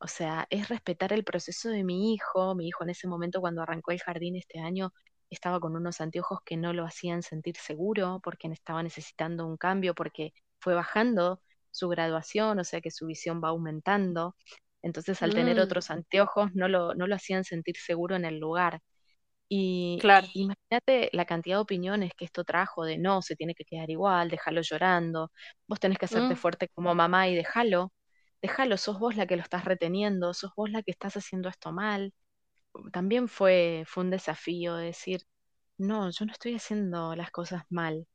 O 0.00 0.08
sea, 0.08 0.46
es 0.50 0.68
respetar 0.68 1.12
el 1.12 1.24
proceso 1.24 1.68
de 1.70 1.84
mi 1.84 2.14
hijo. 2.14 2.54
Mi 2.54 2.68
hijo 2.68 2.84
en 2.84 2.90
ese 2.90 3.06
momento, 3.08 3.40
cuando 3.40 3.62
arrancó 3.62 3.92
el 3.92 4.00
jardín 4.00 4.36
este 4.36 4.60
año, 4.60 4.92
estaba 5.30 5.60
con 5.60 5.76
unos 5.76 6.00
anteojos 6.00 6.40
que 6.44 6.56
no 6.56 6.72
lo 6.72 6.84
hacían 6.86 7.22
sentir 7.22 7.56
seguro 7.56 8.20
porque 8.22 8.48
estaba 8.48 8.82
necesitando 8.82 9.46
un 9.46 9.56
cambio, 9.56 9.94
porque 9.94 10.32
fue 10.60 10.74
bajando 10.74 11.42
su 11.70 11.88
graduación, 11.88 12.58
o 12.58 12.64
sea 12.64 12.80
que 12.80 12.90
su 12.90 13.06
visión 13.06 13.40
va 13.44 13.50
aumentando. 13.50 14.36
Entonces, 14.82 15.22
al 15.22 15.34
tener 15.34 15.60
Mm, 15.60 15.60
otros 15.60 15.90
anteojos, 15.90 16.50
no 16.54 16.68
lo, 16.68 16.94
no 16.94 17.06
lo 17.06 17.14
hacían 17.14 17.44
sentir 17.44 17.76
seguro 17.76 18.16
en 18.16 18.24
el 18.24 18.38
lugar. 18.40 18.80
Y 19.48 20.02
claro. 20.02 20.28
imagínate 20.32 21.10
la 21.12 21.24
cantidad 21.26 21.56
de 21.56 21.62
opiniones 21.62 22.12
que 22.16 22.24
esto 22.24 22.44
trajo 22.44 22.84
de 22.84 22.98
no, 22.98 23.22
se 23.22 23.36
tiene 23.36 23.54
que 23.54 23.64
quedar 23.64 23.90
igual, 23.90 24.30
déjalo 24.30 24.62
llorando, 24.62 25.32
vos 25.66 25.80
tenés 25.80 25.98
que 25.98 26.04
hacerte 26.06 26.36
Mm, 26.36 26.36
fuerte 26.36 26.68
como 26.68 26.94
mamá 26.94 27.28
y 27.28 27.34
déjalo. 27.34 27.92
Déjalo, 28.42 28.76
sos 28.76 28.98
vos 28.98 29.16
la 29.16 29.26
que 29.26 29.36
lo 29.36 29.42
estás 29.42 29.64
reteniendo, 29.64 30.34
sos 30.34 30.52
vos 30.56 30.70
la 30.70 30.82
que 30.82 30.90
estás 30.92 31.16
haciendo 31.16 31.48
esto 31.48 31.72
mal. 31.72 32.12
También 32.92 33.28
fue, 33.28 33.84
fue 33.86 34.04
un 34.04 34.10
desafío 34.10 34.76
decir, 34.76 35.22
no, 35.78 36.10
yo 36.10 36.26
no 36.26 36.32
estoy 36.32 36.54
haciendo 36.56 37.16
las 37.16 37.30
cosas 37.30 37.64
mal. 37.70 38.06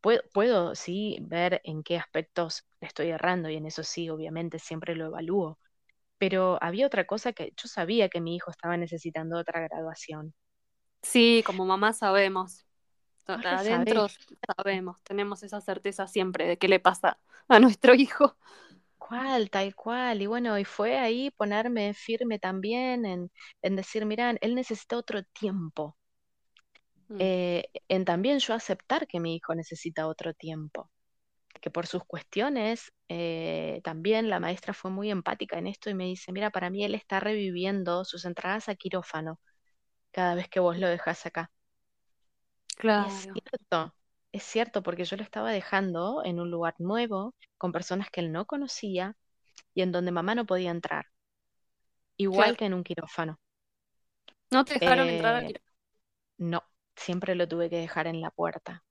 Puedo, 0.00 0.22
puedo, 0.34 0.74
sí, 0.74 1.18
ver 1.22 1.60
en 1.64 1.82
qué 1.82 1.98
aspectos 1.98 2.64
estoy 2.80 3.10
errando 3.10 3.50
y 3.50 3.56
en 3.56 3.66
eso 3.66 3.82
sí, 3.84 4.10
obviamente, 4.10 4.58
siempre 4.58 4.96
lo 4.96 5.06
evalúo. 5.06 5.58
Pero 6.18 6.58
había 6.62 6.86
otra 6.86 7.06
cosa 7.06 7.32
que 7.32 7.52
yo 7.56 7.68
sabía 7.68 8.08
que 8.10 8.20
mi 8.20 8.36
hijo 8.36 8.50
estaba 8.50 8.76
necesitando 8.76 9.38
otra 9.38 9.60
graduación. 9.62 10.34
Sí, 11.02 11.42
como 11.46 11.64
mamá 11.66 11.92
sabemos. 11.92 12.66
Adentro 13.26 14.08
sabemos, 14.56 15.02
tenemos 15.04 15.42
esa 15.42 15.60
certeza 15.60 16.06
siempre 16.08 16.46
de 16.48 16.58
qué 16.58 16.68
le 16.68 16.80
pasa 16.80 17.18
a 17.48 17.60
nuestro 17.60 17.94
hijo. 17.94 18.36
Cuál, 19.10 19.50
tal 19.50 19.74
cual. 19.74 20.22
Y 20.22 20.26
bueno, 20.26 20.56
y 20.58 20.64
fue 20.64 20.96
ahí 20.98 21.30
ponerme 21.32 21.94
firme 21.94 22.38
también 22.38 23.04
en, 23.04 23.30
en 23.62 23.76
decir, 23.76 24.06
mira, 24.06 24.34
él 24.40 24.54
necesita 24.54 24.96
otro 24.96 25.22
tiempo. 25.24 25.96
Mm. 27.08 27.18
Eh, 27.18 27.64
en 27.88 28.04
también 28.04 28.38
yo 28.38 28.54
aceptar 28.54 29.06
que 29.08 29.18
mi 29.20 29.34
hijo 29.36 29.54
necesita 29.54 30.06
otro 30.06 30.32
tiempo. 30.34 30.90
Que 31.60 31.70
por 31.70 31.86
sus 31.86 32.04
cuestiones, 32.04 32.92
eh, 33.08 33.80
también 33.84 34.30
la 34.30 34.40
maestra 34.40 34.74
fue 34.74 34.90
muy 34.90 35.10
empática 35.10 35.58
en 35.58 35.66
esto 35.66 35.90
y 35.90 35.94
me 35.94 36.06
dice, 36.06 36.32
mira, 36.32 36.50
para 36.50 36.70
mí 36.70 36.84
él 36.84 36.94
está 36.94 37.20
reviviendo 37.20 38.04
sus 38.04 38.24
entradas 38.24 38.68
a 38.68 38.76
quirófano 38.76 39.40
cada 40.12 40.34
vez 40.36 40.48
que 40.48 40.60
vos 40.60 40.78
lo 40.78 40.88
dejas 40.88 41.26
acá. 41.26 41.52
Claro. 42.76 43.08
es 43.08 43.28
cierto, 43.32 43.94
es 44.32 44.42
cierto, 44.42 44.82
porque 44.82 45.04
yo 45.04 45.16
lo 45.16 45.22
estaba 45.22 45.50
dejando 45.50 46.22
en 46.24 46.40
un 46.40 46.50
lugar 46.50 46.74
nuevo, 46.78 47.34
con 47.58 47.72
personas 47.72 48.10
que 48.10 48.20
él 48.20 48.32
no 48.32 48.46
conocía 48.46 49.16
y 49.74 49.82
en 49.82 49.92
donde 49.92 50.12
mamá 50.12 50.34
no 50.34 50.46
podía 50.46 50.70
entrar. 50.70 51.06
Igual 52.16 52.56
que 52.56 52.66
en 52.66 52.74
un 52.74 52.84
quirófano. 52.84 53.40
¿No 54.50 54.64
te 54.64 54.74
dejaron 54.74 55.08
entrar 55.08 55.36
al 55.36 55.44
eh, 55.44 55.46
quirófano? 55.46 55.70
No, 56.38 56.62
siempre 56.96 57.34
lo 57.34 57.48
tuve 57.48 57.70
que 57.70 57.76
dejar 57.76 58.06
en 58.06 58.20
la 58.20 58.30
puerta. 58.30 58.84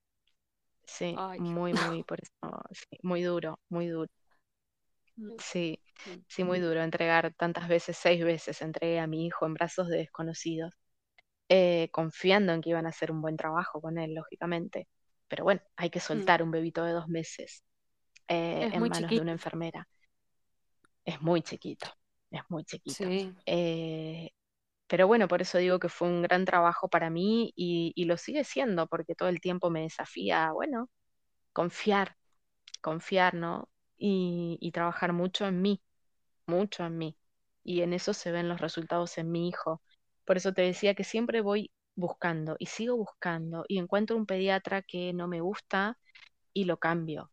Sí, 0.85 1.15
muy, 1.37 1.73
muy, 1.73 2.03
por 2.03 2.19
eso, 2.21 2.31
muy 3.03 3.21
duro, 3.21 3.59
muy 3.69 3.87
duro. 3.87 4.09
Mm. 5.17 5.31
Sí, 5.37 5.79
mm. 6.05 6.19
sí, 6.27 6.43
muy 6.43 6.59
duro 6.59 6.81
entregar 6.81 7.33
tantas 7.35 7.67
veces, 7.67 7.97
seis 7.97 8.23
veces 8.23 8.61
entregué 8.61 8.99
a 8.99 9.07
mi 9.07 9.25
hijo 9.25 9.45
en 9.45 9.53
brazos 9.53 9.87
de 9.87 9.97
desconocidos. 9.97 10.73
Eh, 11.49 11.89
confiando 11.91 12.53
en 12.53 12.61
que 12.61 12.69
iban 12.71 12.85
a 12.85 12.89
hacer 12.89 13.11
un 13.11 13.21
buen 13.21 13.37
trabajo 13.37 13.81
con 13.81 13.97
él, 13.97 14.13
lógicamente. 14.15 14.87
Pero 15.29 15.43
bueno, 15.45 15.61
hay 15.77 15.89
que 15.89 15.99
mm. 15.99 16.01
soltar 16.01 16.43
un 16.43 16.51
bebito 16.51 16.83
de 16.83 16.91
dos 16.91 17.07
meses 17.07 17.63
eh, 18.27 18.69
en 18.73 18.81
manos 18.81 19.09
de 19.09 19.21
una 19.21 19.31
enfermera. 19.31 19.87
Es 21.05 21.21
muy 21.21 21.41
chiquito, 21.41 21.87
es 22.29 22.41
muy 22.49 22.65
chiquito. 22.65 23.05
Eh, 23.45 24.31
pero 24.87 25.07
bueno, 25.07 25.27
por 25.27 25.41
eso 25.41 25.57
digo 25.57 25.79
que 25.79 25.87
fue 25.87 26.07
un 26.07 26.21
gran 26.21 26.45
trabajo 26.45 26.89
para 26.89 27.09
mí 27.09 27.53
y, 27.55 28.03
lo 28.05 28.17
sigue 28.17 28.43
siendo, 28.43 28.87
porque 28.87 29.15
todo 29.15 29.29
el 29.29 29.39
tiempo 29.39 29.69
me 29.69 29.81
desafía, 29.81 30.51
bueno, 30.51 30.89
confiar, 31.53 32.15
confiar, 32.81 33.33
¿no? 33.35 33.69
y 34.01 34.71
trabajar 34.71 35.11
mucho 35.11 35.45
en 35.45 35.61
mí, 35.61 35.81
mucho 36.45 36.85
en 36.85 36.97
mí. 36.97 37.17
Y 37.63 37.81
en 37.81 37.93
eso 37.93 38.13
se 38.13 38.31
ven 38.31 38.47
los 38.47 38.61
resultados 38.61 39.17
en 39.17 39.29
mi 39.29 39.49
hijo 39.49 39.81
por 40.29 40.37
eso 40.37 40.53
te 40.53 40.61
decía 40.61 40.93
que 40.93 41.03
siempre 41.03 41.41
voy 41.41 41.71
buscando 41.99 42.55
y 42.59 42.65
sigo 42.67 42.95
buscando 42.97 43.65
y 43.67 43.77
encuentro 43.77 44.15
un 44.15 44.25
pediatra 44.25 44.81
que 44.81 45.13
no 45.13 45.27
me 45.27 45.41
gusta 45.41 45.97
y 46.53 46.65
lo 46.65 46.77
cambio. 46.77 47.31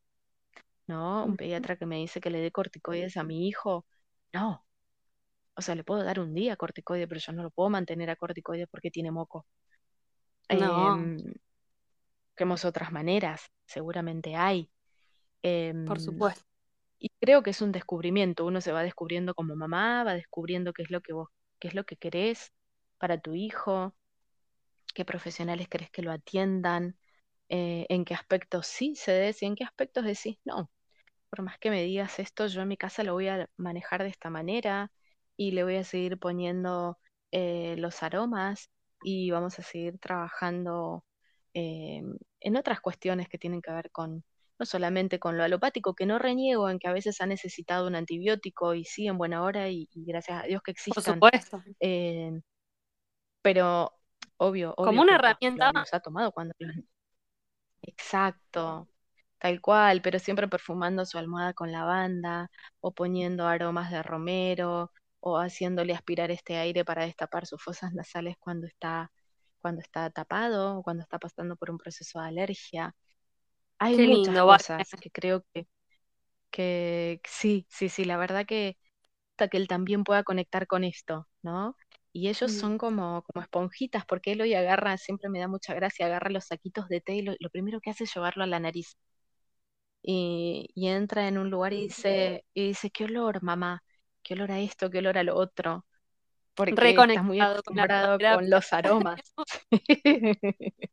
¿No? 0.86 1.24
Un 1.24 1.36
pediatra 1.36 1.76
que 1.76 1.86
me 1.86 1.96
dice 1.96 2.20
que 2.20 2.30
le 2.30 2.40
dé 2.40 2.52
corticoides 2.52 3.16
a 3.16 3.24
mi 3.24 3.48
hijo. 3.48 3.86
No. 4.32 4.64
O 5.54 5.62
sea, 5.62 5.74
le 5.74 5.82
puedo 5.82 6.04
dar 6.04 6.20
un 6.20 6.32
día 6.34 6.56
corticoide, 6.56 7.08
pero 7.08 7.20
yo 7.20 7.32
no 7.32 7.42
lo 7.42 7.50
puedo 7.50 7.70
mantener 7.70 8.10
a 8.10 8.16
corticoide 8.16 8.66
porque 8.66 8.90
tiene 8.90 9.10
moco. 9.10 9.46
No. 10.48 11.00
Eh, 11.00 12.54
otras 12.64 12.92
maneras, 12.92 13.50
seguramente 13.64 14.36
hay. 14.36 14.70
Por 15.40 15.50
em, 15.50 15.96
supuesto. 15.98 16.44
Y 16.98 17.10
creo 17.20 17.42
que 17.42 17.50
es 17.50 17.62
un 17.62 17.72
descubrimiento. 17.72 18.44
Uno 18.44 18.60
se 18.60 18.72
va 18.72 18.82
descubriendo 18.82 19.34
como 19.34 19.56
mamá, 19.56 20.04
va 20.04 20.14
descubriendo 20.14 20.72
qué 20.72 20.82
es 20.82 20.90
lo 20.90 21.00
que 21.00 21.12
vos, 21.12 21.28
qué 21.58 21.68
es 21.68 21.74
lo 21.74 21.84
que 21.84 21.96
querés, 21.96 22.52
para 22.98 23.18
tu 23.18 23.34
hijo, 23.34 23.94
qué 24.96 25.04
profesionales 25.04 25.68
crees 25.68 25.90
que 25.90 26.00
lo 26.00 26.10
atiendan, 26.10 26.96
eh, 27.50 27.84
en 27.90 28.06
qué 28.06 28.14
aspectos 28.14 28.66
sí 28.66 28.96
se 28.96 29.12
des 29.12 29.42
y 29.42 29.46
en 29.46 29.54
qué 29.54 29.64
aspectos 29.64 30.06
decís 30.06 30.38
no. 30.44 30.70
Por 31.28 31.42
más 31.42 31.58
que 31.58 31.68
me 31.68 31.82
digas 31.82 32.18
esto, 32.18 32.46
yo 32.46 32.62
en 32.62 32.68
mi 32.68 32.78
casa 32.78 33.04
lo 33.04 33.12
voy 33.12 33.28
a 33.28 33.46
manejar 33.58 34.02
de 34.02 34.08
esta 34.08 34.30
manera 34.30 34.90
y 35.36 35.50
le 35.50 35.64
voy 35.64 35.76
a 35.76 35.84
seguir 35.84 36.18
poniendo 36.18 36.98
eh, 37.30 37.74
los 37.76 38.02
aromas 38.02 38.70
y 39.02 39.30
vamos 39.30 39.58
a 39.58 39.62
seguir 39.62 39.98
trabajando 39.98 41.04
eh, 41.52 42.02
en 42.40 42.56
otras 42.56 42.80
cuestiones 42.80 43.28
que 43.28 43.36
tienen 43.36 43.60
que 43.60 43.72
ver 43.72 43.90
con, 43.90 44.24
no 44.58 44.64
solamente 44.64 45.18
con 45.18 45.36
lo 45.36 45.44
alopático, 45.44 45.94
que 45.94 46.06
no 46.06 46.18
reniego 46.18 46.70
en 46.70 46.78
que 46.78 46.88
a 46.88 46.92
veces 46.94 47.20
ha 47.20 47.26
necesitado 47.26 47.86
un 47.86 47.96
antibiótico 47.96 48.72
y 48.72 48.84
sí 48.84 49.08
en 49.08 49.18
buena 49.18 49.42
hora 49.42 49.68
y, 49.68 49.90
gracias 49.94 50.44
a 50.44 50.46
Dios 50.46 50.62
que 50.62 50.70
existan. 50.70 51.20
Por 51.20 51.38
supuesto 51.38 51.62
pero 53.46 53.92
obvio, 54.38 54.74
obvio 54.76 55.00
como 55.00 55.02
una 55.02 55.16
herramienta 55.16 55.70
nos 55.72 55.92
ha 55.94 56.00
tomado 56.00 56.32
cuando 56.32 56.54
exacto 57.82 58.88
tal 59.38 59.60
cual 59.60 60.02
pero 60.02 60.18
siempre 60.18 60.48
perfumando 60.48 61.04
su 61.06 61.18
almohada 61.18 61.52
con 61.54 61.72
lavanda 61.72 62.50
o 62.80 62.92
poniendo 62.94 63.46
aromas 63.46 63.90
de 63.90 64.02
romero 64.02 64.92
o 65.20 65.38
haciéndole 65.38 65.94
aspirar 65.94 66.30
este 66.30 66.56
aire 66.56 66.84
para 66.84 67.04
destapar 67.06 67.46
sus 67.46 67.62
fosas 67.62 67.92
nasales 67.94 68.36
cuando 68.40 68.66
está 68.66 69.10
cuando 69.60 69.80
está 69.82 70.10
tapado 70.10 70.78
o 70.78 70.82
cuando 70.82 71.02
está 71.02 71.18
pasando 71.18 71.56
por 71.56 71.70
un 71.70 71.78
proceso 71.78 72.20
de 72.20 72.26
alergia. 72.28 72.94
Hay 73.78 73.98
muchas 73.98 74.42
cosas 74.42 74.96
que 75.00 75.10
creo 75.10 75.44
que 75.54 75.66
que 76.50 77.20
sí 77.26 77.66
sí 77.70 77.88
sí 77.88 78.04
la 78.04 78.16
verdad 78.18 78.46
que 78.46 78.76
que 79.50 79.56
él 79.58 79.68
también 79.68 80.04
pueda 80.04 80.24
conectar 80.24 80.66
con 80.68 80.84
esto, 80.84 81.28
¿no? 81.42 81.76
Y 82.16 82.28
ellos 82.30 82.50
mm. 82.50 82.58
son 82.58 82.78
como, 82.78 83.22
como 83.24 83.42
esponjitas, 83.42 84.06
porque 84.06 84.32
él 84.32 84.40
hoy 84.40 84.54
agarra, 84.54 84.96
siempre 84.96 85.28
me 85.28 85.38
da 85.38 85.48
mucha 85.48 85.74
gracia, 85.74 86.06
agarra 86.06 86.30
los 86.30 86.46
saquitos 86.46 86.88
de 86.88 87.02
té 87.02 87.16
y 87.16 87.20
lo, 87.20 87.36
primero 87.52 87.78
que 87.78 87.90
hace 87.90 88.04
es 88.04 88.14
llevarlo 88.14 88.42
a 88.42 88.46
la 88.46 88.58
nariz. 88.58 88.96
Y, 90.02 90.72
entra 90.76 91.28
en 91.28 91.36
un 91.36 91.50
lugar 91.50 91.74
y 91.74 91.88
dice, 91.88 92.46
y 92.54 92.68
dice, 92.68 92.88
¿qué 92.88 93.04
olor, 93.04 93.42
mamá? 93.42 93.82
¿Qué 94.22 94.32
olor 94.32 94.50
a 94.50 94.60
esto? 94.60 94.88
¿Qué 94.88 95.00
olor 95.00 95.18
al 95.18 95.28
otro? 95.28 95.84
Porque 96.54 96.72
está 96.72 97.22
muy 97.22 97.38
acostumbrado 97.38 98.18
con, 98.18 98.48
los 98.48 98.72
aromas. 98.72 99.34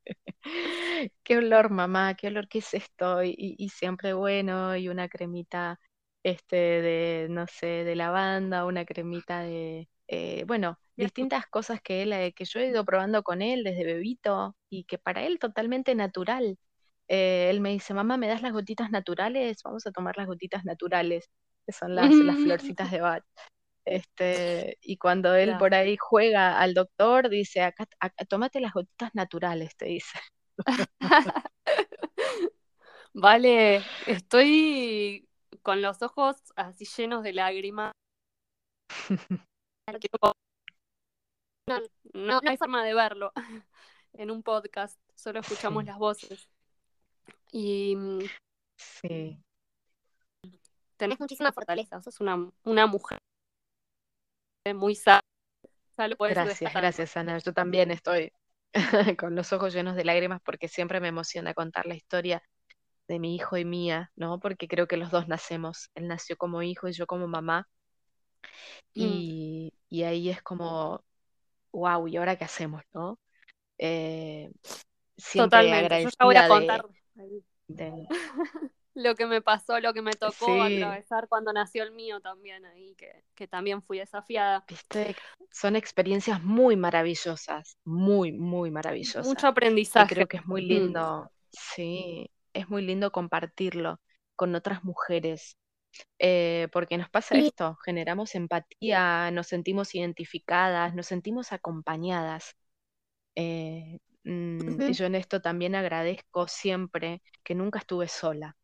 ¿Qué 1.24 1.38
olor, 1.38 1.70
mamá? 1.70 2.16
¿Qué 2.16 2.28
olor? 2.28 2.50
¿Qué 2.50 2.58
es 2.58 2.74
esto? 2.74 3.24
Y, 3.24 3.56
y 3.58 3.70
siempre 3.70 4.12
bueno, 4.12 4.76
y 4.76 4.90
una 4.90 5.08
cremita 5.08 5.80
este 6.22 6.58
de, 6.58 7.28
no 7.30 7.48
sé, 7.48 7.86
de 7.86 7.96
lavanda, 7.96 8.66
una 8.66 8.84
cremita 8.84 9.40
de, 9.40 9.88
eh, 10.14 10.44
bueno, 10.46 10.78
distintas 10.96 11.48
cosas 11.48 11.82
que 11.82 12.04
él, 12.04 12.14
eh, 12.14 12.34
que 12.34 12.46
yo 12.46 12.60
he 12.60 12.68
ido 12.68 12.86
probando 12.86 13.24
con 13.24 13.42
él 13.42 13.64
desde 13.64 13.84
bebito 13.84 14.56
y 14.70 14.84
que 14.84 15.00
para 15.00 15.24
él 15.24 15.40
totalmente 15.40 15.96
natural. 15.96 16.60
Eh, 17.08 17.48
él 17.50 17.62
me 17.62 17.72
dice, 17.72 17.96
mamá, 17.96 18.18
¿me 18.18 18.28
das 18.28 18.44
las 18.44 18.54
gotitas 18.54 18.92
naturales? 18.92 19.58
Vamos 19.64 19.88
a 19.88 19.92
tomar 19.92 20.16
las 20.18 20.28
gotitas 20.28 20.66
naturales, 20.66 21.32
que 21.66 21.72
son 21.72 21.96
las, 21.96 22.12
las 22.12 22.38
florcitas 22.78 22.92
de 22.92 23.02
Bach. 23.02 23.24
Este, 23.86 24.78
y 24.82 24.98
cuando 24.98 25.34
él 25.34 25.58
por 25.58 25.74
ahí 25.74 25.98
juega 26.00 26.60
al 26.60 26.76
doctor, 26.76 27.28
dice, 27.28 27.64
acá, 27.64 27.86
acá, 28.00 28.26
tómate 28.26 28.62
las 28.62 28.74
gotitas 28.74 29.16
naturales, 29.16 29.76
te 29.76 29.86
dice. 29.86 30.20
Vale, 33.14 33.82
estoy 34.06 35.28
con 35.64 35.82
los 35.82 36.04
ojos 36.04 36.36
así 36.56 36.86
llenos 36.86 37.24
de 37.24 37.34
lágrimas. 37.34 37.94
No, 42.14 42.42
hay 42.46 42.58
forma 42.58 42.84
de 42.84 42.94
verlo 42.94 43.32
en 44.14 44.32
un 44.32 44.44
podcast, 44.44 45.00
solo 45.16 45.40
escuchamos 45.40 45.86
las 45.86 45.98
voces. 45.98 46.50
Y 47.52 47.96
sí. 48.78 49.38
tenés 50.98 51.20
muchísima 51.20 51.52
fortaleza, 51.52 52.02
sos 52.02 52.20
una, 52.20 52.52
una 52.64 52.88
mujer 52.88 53.20
muy 54.74 54.96
sana. 54.96 55.22
Gracias, 55.98 56.74
gracias 56.74 57.18
Ana. 57.18 57.38
Yo 57.38 57.54
también 57.54 57.92
estoy 57.92 58.32
con 59.20 59.36
los 59.36 59.54
ojos 59.54 59.74
llenos 59.74 59.96
de 59.96 60.06
lágrimas 60.06 60.42
porque 60.44 60.68
siempre 60.68 61.00
me 61.00 61.10
emociona 61.10 61.54
contar 61.54 61.86
la 61.86 61.96
historia 61.96 62.42
de 63.08 63.20
mi 63.20 63.36
hijo 63.36 63.58
y 63.58 63.66
mía, 63.66 64.12
¿no? 64.16 64.40
Porque 64.40 64.68
creo 64.68 64.88
que 64.88 64.98
los 64.98 65.12
dos 65.12 65.28
nacemos. 65.28 65.90
Él 65.94 66.08
nació 66.08 66.38
como 66.38 66.64
hijo 66.64 66.88
y 66.88 66.94
yo 66.94 67.06
como 67.06 67.28
mamá. 67.28 67.68
Mm. 68.96 69.02
Y, 69.94 70.04
ahí 70.04 70.30
es 70.32 70.42
como, 70.42 71.04
wow, 71.72 72.08
¿y 72.08 72.18
ahora 72.18 72.36
qué 72.36 72.46
hacemos, 72.46 72.82
no? 72.94 73.20
Eh, 73.78 74.52
Totalmente, 75.36 76.04
yo 76.04 76.26
voy 76.26 76.36
a 76.36 76.48
contar. 76.48 76.84
lo 78.96 79.16
que 79.16 79.28
me 79.28 79.42
pasó, 79.42 79.80
lo 79.80 79.94
que 79.94 80.02
me 80.02 80.12
tocó 80.14 80.46
Sí, 80.46 80.62
atravesar 80.62 81.28
cuando 81.28 81.54
nació 81.54 81.84
el 81.84 81.92
mío 81.92 82.20
también 82.22 82.66
ahí, 82.66 82.96
que, 82.96 83.24
que 83.36 83.48
también 83.48 83.84
fui 83.84 84.00
desafiada. 84.00 84.66
viste, 84.68 85.16
son 85.52 85.76
experiencias 85.76 86.42
muy 86.44 86.76
maravillosas, 86.76 87.78
muy, 87.84 88.32
muy 88.32 88.70
Mucho 88.70 88.74
maravillosas, 88.74 89.46
que 89.46 89.48
aprendizaje. 89.48 90.16
creo 90.16 90.28
que 90.28 90.38
es 90.38 90.46
muy 90.48 90.62
Mm. 90.62 90.68
lindo, 90.68 91.32
sí, 91.52 92.30
es 92.54 92.70
muy 92.70 92.82
lindo 92.84 93.12
compartirlo 93.12 94.00
con 94.36 94.56
otras 94.56 94.84
mujeres, 94.84 95.58
eh, 96.20 96.68
porque 96.72 96.98
nos 96.98 97.10
pasa 97.10 97.40
esto, 97.40 97.78
generamos 97.86 98.36
empatía, 98.36 99.32
nos 99.32 99.48
sentimos 99.48 99.96
identificadas, 99.96 100.96
nos 100.96 101.08
sentimos 101.08 101.52
acompañadas. 101.54 102.56
Eh, 103.36 104.00
mm, 104.24 104.80
yo 104.92 105.06
en 105.06 105.16
esto 105.16 105.42
también 105.42 105.76
agradezco 105.76 106.48
siempre 106.48 107.22
que 107.44 107.56
nunca 107.56 107.80
estuve 107.80 108.08
sola. 108.08 108.58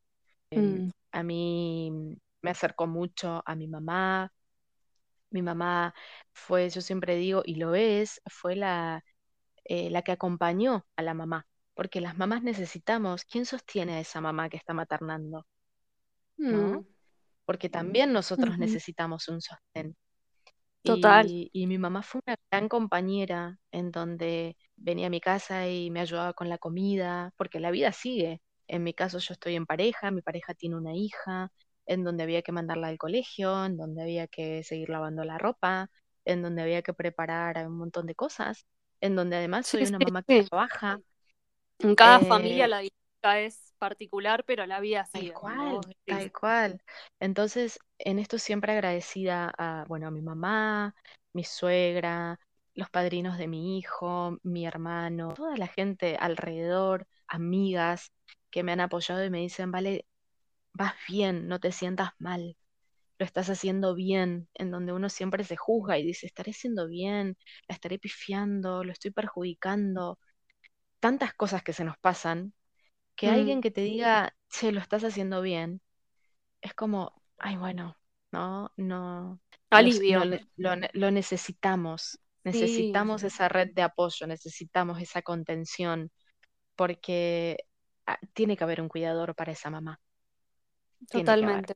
Mm, 0.56 0.80
A 1.12 1.24
mí 1.24 1.92
me 2.42 2.52
acercó 2.52 2.88
mucho 2.88 3.44
a 3.46 3.56
mi 3.56 3.68
mamá. 3.68 4.32
Mi 5.32 5.42
mamá 5.42 5.94
fue, 6.34 6.70
yo 6.70 6.82
siempre 6.82 7.16
digo, 7.16 7.42
y 7.46 7.56
lo 7.56 7.76
es, 7.76 8.22
fue 8.28 8.56
la, 8.56 9.04
eh, 9.66 9.90
la 9.92 10.02
que 10.04 10.12
acompañó 10.14 10.88
a 10.98 11.04
la 11.04 11.14
mamá, 11.16 11.48
porque 11.76 12.02
las 12.02 12.18
mamás 12.18 12.44
necesitamos, 12.44 13.26
¿quién 13.26 13.46
sostiene 13.46 13.96
a 13.96 14.00
esa 14.02 14.22
mamá 14.22 14.50
que 14.50 14.58
está 14.58 14.74
maternando? 14.74 15.46
mm, 16.38 16.46
¿No? 16.50 16.86
Porque 17.50 17.70
también 17.70 18.14
nosotros 18.14 18.60
necesitamos 18.60 19.28
un 19.30 19.42
sostén. 19.42 19.98
Total. 20.84 21.32
Y, 21.32 21.50
y 21.54 21.68
mi 21.68 21.78
mamá 21.78 22.04
fue 22.04 22.22
una 22.26 22.38
gran 22.52 22.70
compañera 22.70 23.60
en 23.72 23.92
donde 23.92 24.58
venía 24.78 25.08
a 25.08 25.10
mi 25.10 25.20
casa 25.22 25.68
y 25.70 25.92
me 25.92 26.00
ayudaba 26.02 26.34
con 26.34 26.50
la 26.50 26.58
comida, 26.58 27.34
porque 27.38 27.60
la 27.60 27.72
vida 27.72 27.92
sigue. 27.92 28.42
En 28.68 28.84
mi 28.84 28.94
caso 28.94 29.20
yo 29.20 29.34
estoy 29.34 29.56
en 29.56 29.66
pareja, 29.66 30.12
mi 30.12 30.22
pareja 30.22 30.54
tiene 30.54 30.78
una 30.78 30.96
hija, 30.96 31.52
en 31.86 32.04
donde 32.06 32.24
había 32.24 32.42
que 32.44 32.52
mandarla 32.54 32.88
al 32.88 32.98
colegio, 32.98 33.66
en 33.66 33.78
donde 33.78 34.04
había 34.04 34.28
que 34.28 34.64
seguir 34.64 34.90
lavando 34.90 35.24
la 35.26 35.38
ropa, 35.40 35.90
en 36.26 36.42
donde 36.44 36.62
había 36.64 36.82
que 36.84 36.94
preparar 36.94 37.68
un 37.68 37.78
montón 37.78 38.06
de 38.06 38.16
cosas, 38.16 38.66
en 39.02 39.16
donde 39.16 39.38
además 39.38 39.68
soy 39.68 39.84
sí, 39.84 39.88
una 39.88 40.00
mamá 40.00 40.24
que 40.24 40.36
sí. 40.36 40.50
trabaja. 40.50 41.00
En 41.80 41.96
cada 41.96 42.22
familia 42.22 42.66
Eh, 42.66 42.70
la 42.70 42.78
dinámica 42.80 42.96
es 43.24 43.74
particular, 43.78 44.44
pero 44.46 44.66
la 44.66 44.80
vida 44.80 45.08
Tal 45.12 45.34
como 45.34 45.56
vos 45.74 45.86
cual, 45.86 45.96
tal 46.06 46.32
cual. 46.32 46.82
Entonces, 47.20 47.80
en 47.98 48.20
esto 48.20 48.38
siempre 48.38 48.74
agradecida 48.74 49.54
a, 49.58 49.86
bueno, 49.88 50.08
a 50.08 50.12
mi 50.12 50.22
mamá, 50.22 50.96
mi 51.34 51.44
suegra, 51.44 52.40
los 52.74 52.90
padrinos 52.90 53.38
de 53.38 53.48
mi 53.48 53.78
hijo, 53.78 54.38
mi 54.44 54.66
hermano, 54.66 55.34
toda 55.34 55.58
la 55.58 55.68
gente 55.68 56.16
alrededor, 56.20 57.08
amigas 57.28 58.12
que 58.52 58.64
me 58.64 58.72
han 58.72 58.80
apoyado 58.80 59.24
y 59.26 59.30
me 59.30 59.40
dicen, 59.40 59.72
vale, 59.72 60.06
vas 60.74 60.94
bien, 61.08 61.48
no 61.48 61.60
te 61.60 61.72
sientas 61.72 62.12
mal, 62.20 62.56
lo 63.20 63.26
estás 63.26 63.50
haciendo 63.50 63.96
bien, 63.96 64.48
en 64.56 64.72
donde 64.72 64.94
uno 64.94 65.10
siempre 65.10 65.44
se 65.44 65.58
juzga 65.58 65.98
y 65.98 66.06
dice, 66.06 66.28
estaré 66.28 66.52
haciendo 66.52 66.88
bien, 66.88 67.38
la 67.68 67.76
estaré 67.76 68.00
pifiando, 68.00 68.84
lo 68.84 68.92
estoy 68.92 69.12
perjudicando, 69.12 70.20
tantas 71.00 71.34
cosas 71.34 71.64
que 71.64 71.74
se 71.74 71.84
nos 71.86 71.98
pasan, 72.00 72.54
que 73.20 73.28
Mm, 73.28 73.30
alguien 73.30 73.62
que 73.62 73.72
te 73.72 73.82
diga, 73.82 74.34
che, 74.50 74.72
lo 74.72 74.80
estás 74.82 75.04
haciendo 75.04 75.42
bien 75.42 75.82
es 76.62 76.74
como, 76.76 77.24
ay, 77.40 77.58
bueno, 77.58 77.98
no, 78.32 78.72
no, 78.78 79.42
Alivio. 79.72 80.22
lo, 80.58 80.72
lo 80.94 81.12
necesitamos, 81.12 82.20
Sí, 82.52 83.04
necesitamos 83.04 83.24
esa 83.24 83.50
red 83.50 83.70
de 83.74 83.84
apoyo, 83.84 84.28
necesitamos 84.28 85.02
esa 85.02 85.22
contención, 85.24 86.12
porque 86.78 87.58
ah, 88.08 88.20
tiene 88.34 88.58
que 88.58 88.64
haber 88.66 88.82
un 88.82 88.90
cuidador 88.90 89.36
para 89.36 89.54
esa 89.54 89.70
mamá, 89.72 90.00
tiene 91.10 91.34
totalmente. 91.34 91.76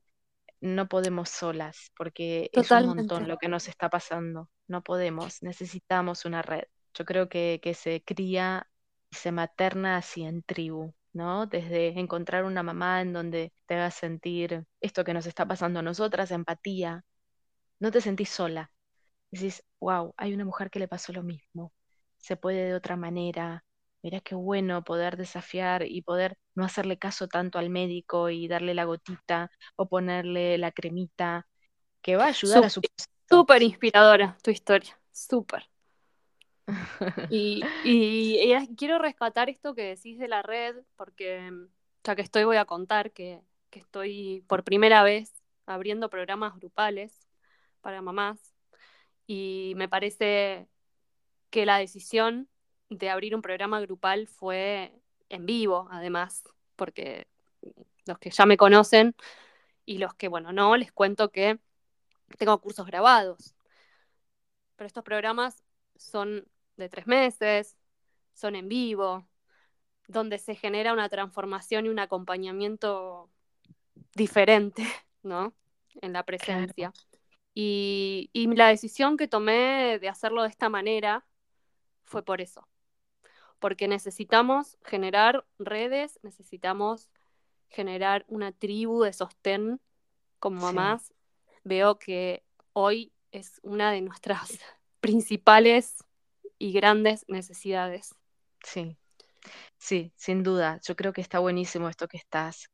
No 0.62 0.88
podemos 0.90 1.30
solas, 1.30 1.92
porque 1.98 2.50
es 2.54 2.74
un 2.74 2.86
montón 2.86 3.28
lo 3.28 3.38
que 3.38 3.48
nos 3.50 3.68
está 3.68 3.90
pasando, 3.90 4.50
no 4.68 4.82
podemos, 4.84 5.44
necesitamos 5.44 6.26
una 6.26 6.42
red. 6.42 6.64
Yo 6.96 7.06
creo 7.06 7.30
que, 7.30 7.60
que 7.62 7.74
se 7.76 8.04
cría 8.04 8.68
y 9.12 9.16
se 9.18 9.32
materna 9.32 9.98
así 9.98 10.24
en 10.24 10.42
tribu. 10.44 10.94
¿No? 11.14 11.46
Desde 11.48 12.00
encontrar 12.00 12.44
una 12.46 12.64
mamá 12.64 13.02
en 13.02 13.14
donde 13.14 13.54
te 13.68 13.76
haga 13.76 13.92
sentir 13.92 14.66
esto 14.82 15.04
que 15.04 15.14
nos 15.14 15.26
está 15.28 15.46
pasando 15.48 15.80
a 15.80 15.84
nosotras, 15.84 16.32
empatía, 16.32 17.04
no 17.80 17.92
te 17.92 18.02
sentís 18.02 18.30
sola. 18.30 18.72
Decís, 19.32 19.64
wow, 19.80 20.14
hay 20.18 20.34
una 20.34 20.46
mujer 20.46 20.70
que 20.70 20.80
le 20.80 20.88
pasó 20.88 21.14
lo 21.14 21.24
mismo, 21.24 21.74
se 22.18 22.38
puede 22.38 22.68
de 22.68 22.76
otra 22.76 22.96
manera. 22.98 23.66
Mirá 24.04 24.22
qué 24.22 24.36
bueno 24.36 24.84
poder 24.84 25.18
desafiar 25.18 25.84
y 25.88 26.02
poder 26.02 26.38
no 26.56 26.66
hacerle 26.66 26.98
caso 26.98 27.28
tanto 27.28 27.60
al 27.60 27.70
médico 27.70 28.30
y 28.30 28.48
darle 28.48 28.74
la 28.74 28.86
gotita 28.86 29.50
o 29.78 29.88
ponerle 29.88 30.58
la 30.58 30.72
cremita 30.72 31.48
que 32.02 32.16
va 32.18 32.26
a 32.26 32.28
ayudar 32.30 32.66
a 32.66 32.70
su 32.70 32.82
súper 33.30 33.64
inspiradora 33.64 34.38
tu 34.44 34.52
historia. 34.52 34.98
Súper. 35.12 35.73
Y, 37.28 37.72
y- 37.82 38.40
y 38.44 38.54
es- 38.54 38.70
quiero 38.78 39.00
rescatar 39.00 39.50
esto 39.50 39.74
que 39.76 39.84
decís 39.84 40.20
de 40.20 40.28
la 40.28 40.42
red, 40.42 40.76
porque 40.96 41.52
mm, 41.52 41.68
ya 42.04 42.16
que 42.16 42.22
estoy 42.22 42.44
voy 42.44 42.58
a 42.58 42.66
contar 42.66 43.12
que, 43.12 43.42
que 43.70 43.80
estoy 43.80 44.44
por 44.48 44.64
primera 44.64 45.04
vez 45.04 45.34
abriendo 45.66 46.10
programas 46.10 46.56
grupales 46.56 47.28
para 47.82 48.02
mamás 48.02 48.54
y 49.28 49.74
me 49.78 49.90
parece 49.90 50.68
que 51.52 51.66
la 51.66 51.78
decisión 51.80 52.50
de 52.90 53.10
abrir 53.10 53.36
un 53.36 53.42
programa 53.42 53.82
grupal 53.82 54.28
fue 54.28 54.94
en 55.30 55.46
vivo, 55.46 55.88
además, 55.92 56.44
porque 56.76 57.28
los 58.08 58.20
que 58.20 58.32
ya 58.32 58.46
me 58.46 58.58
conocen 58.58 59.16
y 59.86 60.00
los 60.00 60.16
que, 60.16 60.28
bueno, 60.30 60.54
no, 60.54 60.78
les 60.78 60.92
cuento 60.94 61.32
que 61.32 61.60
tengo 62.40 62.60
cursos 62.62 62.88
grabados, 62.88 63.56
pero 64.76 64.88
estos 64.88 65.04
programas 65.04 65.64
son 65.96 66.48
de 66.78 66.90
tres 66.90 67.08
meses, 67.08 67.78
son 68.34 68.56
en 68.56 68.70
vivo, 68.70 69.28
donde 70.08 70.40
se 70.40 70.56
genera 70.56 70.94
una 70.94 71.10
transformación 71.10 71.86
y 71.86 71.90
un 71.90 72.00
acompañamiento 72.00 73.30
diferente, 74.16 74.84
¿no? 75.24 75.56
En 76.02 76.14
la 76.14 76.24
Claro, 76.38 76.74
presencia. 76.74 76.94
Y, 77.56 78.30
y 78.34 78.48
la 78.56 78.70
decisión 78.70 79.18
que 79.18 79.28
tomé 79.28 80.00
de 80.00 80.10
hacerlo 80.10 80.44
de 80.44 80.50
esta 80.50 80.70
manera 80.70 81.26
fue 82.06 82.24
por 82.24 82.42
eso, 82.42 82.68
porque 83.60 83.88
necesitamos 83.88 84.78
generar 84.84 85.46
redes, 85.60 86.20
necesitamos 86.24 87.10
generar 87.70 88.26
una 88.28 88.52
tribu 88.52 89.04
de 89.04 89.14
sostén 89.14 89.82
como 90.40 90.58
sí, 90.58 90.60
mamás. 90.62 91.14
Veo 91.64 92.00
que 92.00 92.44
hoy 92.74 93.14
es 93.32 93.60
una 93.64 93.92
de 93.92 94.02
nuestras 94.02 94.60
principales 95.02 95.98
y 96.64 96.72
grandes 96.72 97.26
necesidades. 97.28 98.16
sí, 98.64 98.98
sí, 99.78 100.14
sin 100.16 100.44
duda. 100.44 100.80
Yo 100.88 100.96
creo 100.96 101.12
que 101.14 101.22
está 101.22 101.40
buenísimo 101.40 101.90
esto 101.90 102.08
que 102.08 102.18
estás, 102.18 102.70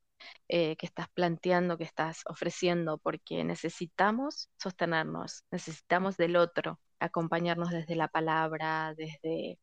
eh, 0.48 0.76
que 0.78 0.86
estás 0.86 1.08
planteando, 1.10 1.78
que 1.78 1.86
estás 1.86 2.22
ofreciendo, 2.28 3.00
porque 3.00 3.44
necesitamos 3.44 4.50
sostenernos, 4.58 5.44
necesitamos 5.52 6.18
del 6.18 6.36
otro, 6.36 6.80
acompañarnos 7.00 7.72
desde 7.72 7.96
la 7.96 8.08
palabra, 8.10 8.94
desde 8.96 9.58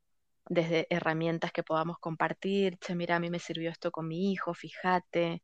desde 0.49 0.87
herramientas 0.91 1.53
que 1.53 1.63
podamos 1.65 1.99
compartir. 1.99 2.79
Che, 2.79 2.95
mira, 2.95 3.17
a 3.17 3.21
mí 3.21 3.31
me 3.31 3.39
sirvió 3.41 3.71
esto 3.71 3.91
con 3.93 4.09
mi 4.09 4.33
hijo, 4.33 4.55
fíjate. 4.55 5.43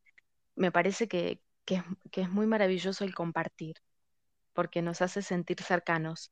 Me 0.55 0.71
parece 0.71 1.07
que, 1.07 1.41
que 1.65 1.75
es, 1.75 1.83
que 2.11 2.21
es 2.21 2.29
muy 2.29 2.47
maravilloso 2.47 3.03
el 3.05 3.15
compartir, 3.15 3.75
porque 4.53 4.81
nos 4.81 5.01
hace 5.01 5.21
sentir 5.21 5.61
cercanos, 5.63 6.31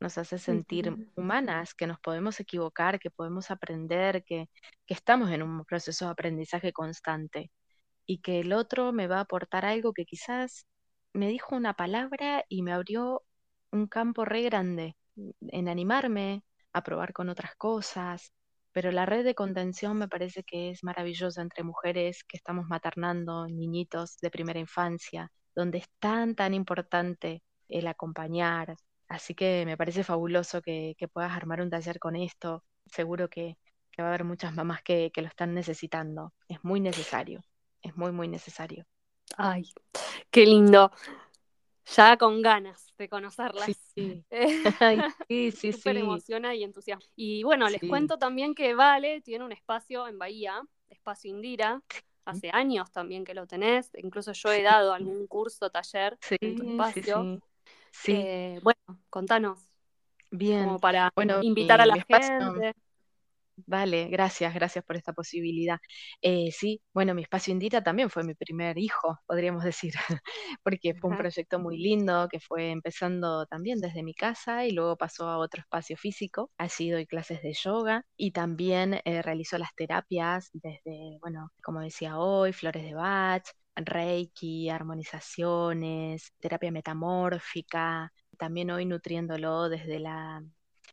nos 0.00 0.18
hace 0.18 0.38
sentir 0.38 1.12
humanas, 1.14 1.74
que 1.74 1.86
nos 1.86 2.00
podemos 2.00 2.40
equivocar, 2.40 2.98
que 2.98 3.10
podemos 3.10 3.50
aprender, 3.50 4.24
que, 4.24 4.48
que 4.86 4.94
estamos 4.94 5.30
en 5.30 5.42
un 5.42 5.64
proceso 5.64 6.06
de 6.06 6.12
aprendizaje 6.12 6.72
constante 6.72 7.50
y 8.06 8.18
que 8.18 8.40
el 8.40 8.52
otro 8.52 8.92
me 8.92 9.06
va 9.06 9.18
a 9.18 9.20
aportar 9.20 9.64
algo 9.64 9.92
que 9.92 10.04
quizás 10.06 10.66
me 11.12 11.28
dijo 11.28 11.54
una 11.54 11.74
palabra 11.74 12.44
y 12.48 12.62
me 12.62 12.72
abrió 12.72 13.22
un 13.70 13.86
campo 13.86 14.24
re 14.24 14.42
grande 14.42 14.96
en 15.48 15.68
animarme 15.68 16.44
a 16.72 16.82
probar 16.82 17.12
con 17.12 17.28
otras 17.28 17.54
cosas. 17.56 18.32
Pero 18.72 18.92
la 18.92 19.06
red 19.06 19.24
de 19.24 19.34
contención 19.34 19.98
me 19.98 20.08
parece 20.08 20.44
que 20.44 20.70
es 20.70 20.84
maravillosa 20.84 21.42
entre 21.42 21.64
mujeres 21.64 22.22
que 22.24 22.36
estamos 22.36 22.66
maternando 22.68 23.46
niñitos 23.48 24.18
de 24.18 24.30
primera 24.30 24.60
infancia, 24.60 25.30
donde 25.54 25.78
es 25.78 25.88
tan, 25.98 26.34
tan 26.36 26.54
importante 26.54 27.42
el 27.68 27.86
acompañar. 27.88 28.76
Así 29.10 29.34
que 29.34 29.64
me 29.66 29.76
parece 29.76 30.04
fabuloso 30.04 30.62
que, 30.62 30.94
que 30.96 31.08
puedas 31.08 31.32
armar 31.32 31.60
un 31.60 31.68
taller 31.68 31.98
con 31.98 32.14
esto. 32.14 32.64
Seguro 32.86 33.28
que, 33.28 33.58
que 33.90 34.02
va 34.02 34.08
a 34.08 34.10
haber 34.12 34.24
muchas 34.24 34.54
mamás 34.54 34.82
que, 34.82 35.10
que 35.12 35.20
lo 35.20 35.28
están 35.28 35.52
necesitando. 35.52 36.32
Es 36.48 36.62
muy 36.64 36.80
necesario. 36.80 37.42
Es 37.82 37.96
muy, 37.96 38.12
muy 38.12 38.28
necesario. 38.28 38.86
Ay, 39.36 39.64
qué 40.30 40.46
lindo. 40.46 40.92
Ya 41.96 42.16
con 42.16 42.40
ganas 42.40 42.94
de 42.98 43.08
conocerlas. 43.08 43.70
sí. 43.94 44.24
Eh, 44.32 44.72
Ay, 44.80 45.02
sí, 45.28 45.50
sí, 45.50 45.72
Súper 45.72 45.96
sí, 45.96 46.00
emociona 46.00 46.54
y 46.54 46.62
entusiasmo. 46.62 47.04
Y 47.16 47.42
bueno, 47.42 47.68
les 47.68 47.80
sí. 47.80 47.88
cuento 47.88 48.16
también 48.16 48.54
que 48.54 48.74
Vale 48.74 49.20
tiene 49.22 49.44
un 49.44 49.50
espacio 49.52 50.06
en 50.06 50.18
Bahía, 50.18 50.62
espacio 50.88 51.30
Indira, 51.30 51.82
hace 52.24 52.50
años 52.52 52.92
también 52.92 53.24
que 53.24 53.34
lo 53.34 53.46
tenés, 53.48 53.90
incluso 53.94 54.32
yo 54.32 54.52
he 54.52 54.62
dado 54.62 54.92
algún 54.92 55.26
curso, 55.26 55.68
taller 55.70 56.16
en 56.40 56.54
tu 56.54 56.62
espacio. 56.70 57.40
Sí. 57.90 58.12
Eh, 58.12 58.60
bueno, 58.62 58.80
contanos. 59.10 59.68
Bien. 60.30 60.64
Como 60.64 60.78
para 60.78 61.12
invitar 61.42 61.80
a 61.80 61.86
la 61.86 61.96
gente. 61.96 62.74
Vale, 63.66 64.08
gracias, 64.08 64.54
gracias 64.54 64.84
por 64.84 64.96
esta 64.96 65.12
posibilidad. 65.12 65.78
Eh, 66.22 66.50
sí, 66.52 66.82
bueno, 66.92 67.14
mi 67.14 67.22
espacio 67.22 67.52
Indira 67.52 67.82
también 67.82 68.10
fue 68.10 68.24
mi 68.24 68.34
primer 68.34 68.78
hijo, 68.78 69.18
podríamos 69.26 69.64
decir, 69.64 69.94
porque 70.62 70.94
fue 70.94 71.10
un 71.10 71.16
proyecto 71.16 71.58
muy 71.58 71.78
lindo 71.78 72.28
que 72.30 72.40
fue 72.40 72.70
empezando 72.70 73.46
también 73.46 73.80
desde 73.80 74.02
mi 74.02 74.14
casa 74.14 74.66
y 74.66 74.72
luego 74.72 74.96
pasó 74.96 75.28
a 75.28 75.38
otro 75.38 75.60
espacio 75.60 75.96
físico. 75.96 76.50
Allí 76.58 76.90
doy 76.90 77.06
clases 77.06 77.42
de 77.42 77.52
yoga 77.52 78.04
y 78.16 78.32
también 78.32 79.00
eh, 79.04 79.22
realizo 79.22 79.58
las 79.58 79.74
terapias 79.74 80.50
desde, 80.52 81.18
bueno, 81.20 81.50
como 81.62 81.80
decía 81.80 82.18
hoy, 82.18 82.52
flores 82.52 82.84
de 82.84 82.94
Bach, 82.94 83.44
Reiki, 83.76 84.68
armonizaciones, 84.70 86.32
terapia 86.40 86.70
metamórfica, 86.72 88.12
también 88.38 88.70
hoy 88.70 88.84
nutriéndolo 88.86 89.68
desde 89.68 89.98
la 90.00 90.42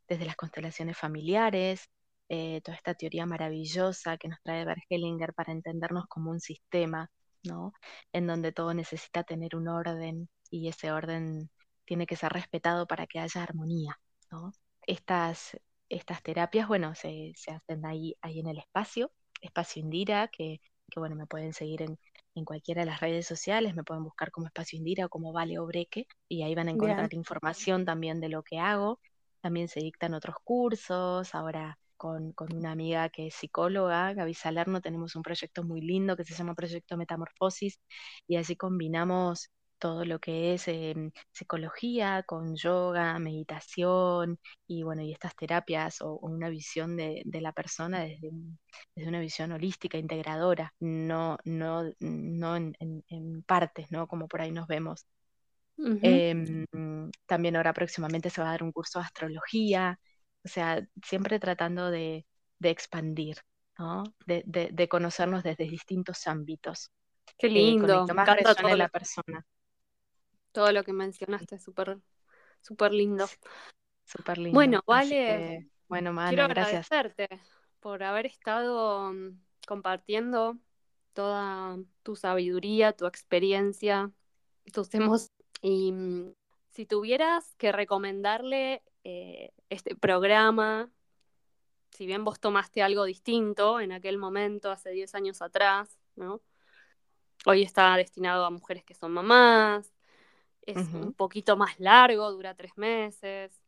desde 0.08 0.26
las 0.26 0.36
constelaciones 0.36 0.98
familiares, 0.98 1.90
eh, 2.30 2.62
toda 2.62 2.76
esta 2.76 2.94
teoría 2.94 3.26
maravillosa 3.26 4.18
que 4.18 4.28
nos 4.28 4.42
trae 4.42 4.66
Bert 4.66 4.84
Hellinger 4.90 5.34
para 5.34 5.54
entendernos 5.54 6.06
como 6.08 6.32
un 6.32 6.40
sistema, 6.40 7.10
¿no? 7.44 7.74
En 8.12 8.28
donde 8.28 8.52
todo 8.52 8.74
necesita 8.74 9.24
tener 9.24 9.56
un 9.56 9.68
orden 9.68 10.30
y 10.50 10.68
ese 10.68 10.92
orden 10.92 11.50
tiene 11.86 12.06
que 12.06 12.16
ser 12.16 12.34
respetado 12.34 12.86
para 12.88 13.08
que 13.08 13.20
haya 13.20 13.44
armonía, 13.44 14.00
¿no? 14.32 14.52
Estas, 14.86 15.58
estas 15.90 16.22
terapias, 16.24 16.68
bueno, 16.68 16.96
se, 16.96 17.34
hacen 17.48 17.86
ahí, 17.86 18.16
ahí 18.22 18.40
en 18.40 18.48
el 18.48 18.60
espacio, 18.60 19.12
espacio 19.42 19.82
Indira, 19.82 20.28
que, 20.28 20.60
que 20.90 21.00
bueno, 21.00 21.16
me 21.16 21.28
pueden 21.28 21.54
seguir 21.54 21.82
en, 21.82 21.98
en 22.36 22.46
cualquiera 22.46 22.82
de 22.82 22.88
las 22.88 23.00
redes 23.00 23.26
sociales, 23.26 23.76
me 23.76 23.84
pueden 23.84 24.04
buscar 24.04 24.32
como 24.32 24.48
Espacio 24.48 24.78
Indira 24.78 25.06
o 25.06 25.10
como 25.10 25.34
Vale 25.34 25.60
Obreque, 25.60 26.08
y 26.28 26.44
ahí 26.44 26.56
van 26.56 26.68
a 26.68 26.72
encontrar 26.72 27.14
información 27.14 27.86
también 27.86 28.20
de 28.20 28.30
lo 28.30 28.44
que 28.44 28.60
hago. 28.60 29.00
También 29.42 29.68
se 29.68 29.80
dictan 29.80 30.14
otros 30.14 30.36
cursos, 30.44 31.34
ahora 31.34 31.78
con, 31.98 32.34
una 32.54 32.72
amiga 32.72 33.10
que 33.10 33.28
es 33.28 33.36
psicóloga, 33.36 34.14
Gaby 34.14 34.34
Salerno, 34.34 34.82
tenemos 34.82 35.16
un 35.16 35.24
proyecto 35.24 35.64
muy 35.64 35.82
lindo 35.82 36.16
que 36.16 36.24
se 36.24 36.34
llama 36.36 36.56
Proyecto 36.56 36.98
Metamorfosis 36.98 37.80
y 38.28 38.38
así 38.38 38.56
combinamos 38.56 39.52
todo 39.80 40.06
lo 40.06 40.20
que 40.20 40.54
es 40.54 40.68
em, 40.68 41.12
psicología 41.32 42.24
con 42.24 42.56
yoga, 42.56 43.18
meditación 43.20 44.40
y 44.68 44.84
bueno, 44.84 45.04
y 45.04 45.12
estas 45.14 45.36
terapias 45.36 46.02
o, 46.02 46.18
una 46.18 46.50
visión 46.50 46.98
de, 46.98 47.24
la 47.26 47.52
persona 47.52 48.02
desde, 48.02 48.32
desde, 48.96 49.10
una 49.10 49.20
visión 49.20 49.52
holística, 49.52 49.98
integradora, 49.98 50.74
no, 50.80 51.38
no, 51.46 51.84
no 52.00 52.56
en, 52.56 53.44
partes, 53.46 53.92
¿no? 53.92 54.08
Como 54.08 54.28
por 54.28 54.42
ahí 54.42 54.52
nos 54.52 54.68
vemos. 54.68 55.06
Em, 56.02 56.66
también 57.28 57.56
ahora 57.56 57.74
próximamente 57.74 58.30
se 58.32 58.42
va 58.42 58.48
a 58.48 58.52
dar 58.52 58.64
un 58.64 58.72
curso 58.72 59.00
de 59.00 59.06
astrología, 59.06 60.00
o 60.44 60.48
sea, 60.48 60.88
siempre 61.04 61.40
tratando 61.40 61.90
de, 61.92 62.26
expandir, 62.62 63.38
¿no? 63.78 64.04
De, 64.26 64.88
conocernos 64.90 65.44
desde 65.44 65.66
distintos 65.66 66.28
ámbitos. 66.28 66.92
Qué 67.38 67.48
eh, 67.48 67.52
lindo. 67.52 68.06
más 68.14 68.28
todo 68.56 68.76
la 68.76 68.90
persona. 68.90 69.46
Todo 70.52 70.72
lo 70.72 70.84
que 70.84 70.94
mencionaste 70.94 71.56
es 71.56 71.64
súper, 71.64 72.00
súper 72.62 72.92
lindo. 72.94 73.28
Súper 74.06 74.38
lindo. 74.38 74.56
Bueno, 74.56 74.82
vale. 74.88 75.70
bueno, 75.88 76.14
Mana, 76.14 76.30
quiero 76.30 76.48
gracias. 76.48 76.92
agradecerte 76.92 77.28
por 77.80 78.04
haber 78.04 78.26
estado 78.26 79.14
mm, 79.14 79.40
compartiendo 79.68 80.58
toda 81.14 81.78
tu 82.04 82.16
sabiduría, 82.16 82.94
tu 82.94 83.06
experiencia, 83.06 84.12
tus 84.72 84.94
emociones. 84.94 85.32
Y 85.62 85.92
mm, 85.92 86.34
si 86.78 86.86
tuvieras 86.86 87.56
que 87.56 87.72
recomendarle 87.72 88.84
eh, 89.04 89.52
este 89.72 89.96
programa, 89.96 90.92
si 91.90 92.06
bien 92.06 92.24
vos 92.24 92.40
tomaste 92.40 92.84
algo 92.84 93.06
distinto 93.06 93.80
en 93.80 93.92
aquel 93.92 94.20
momento, 94.20 94.70
hace 94.70 94.92
10 94.92 95.16
años 95.16 95.42
atrás, 95.42 95.98
¿no? 96.16 96.40
Hoy 97.48 97.64
está 97.64 97.96
destinado 97.96 98.46
a 98.46 98.52
mujeres 98.52 98.84
que 98.84 98.94
son 98.94 99.12
mamás, 99.12 99.92
es 100.62 100.78
un 100.94 101.14
poquito 101.14 101.58
más 101.58 101.80
largo, 101.80 102.32
dura 102.32 102.54
tres 102.54 102.78
meses. 102.78 103.60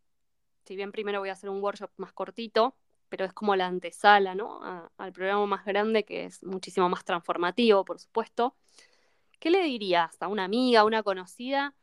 Si 0.65 0.75
bien 0.75 0.91
primero 0.91 1.19
voy 1.19 1.29
a 1.29 1.33
hacer 1.33 1.49
un 1.49 1.63
workshop 1.63 1.89
más 1.97 2.13
cortito, 2.13 2.75
pero 3.09 3.25
es 3.25 3.33
como 3.33 3.55
la 3.55 3.65
antesala, 3.65 4.35
¿no? 4.35 4.61
al 4.97 5.13
programa 5.13 5.47
más 5.47 5.65
grande 5.65 6.05
que 6.05 6.25
es 6.25 6.43
muchísimo 6.43 6.87
más 6.89 7.03
transformativo, 7.05 7.83
por 7.85 7.97
supuesto. 7.97 8.55
¿Qué 9.39 9.49
le 9.49 9.63
dirías 9.63 10.21
a 10.21 10.27
una 10.27 10.43
amiga, 10.43 10.81
a 10.81 10.85
una 10.85 11.01
conocida, 11.01 11.73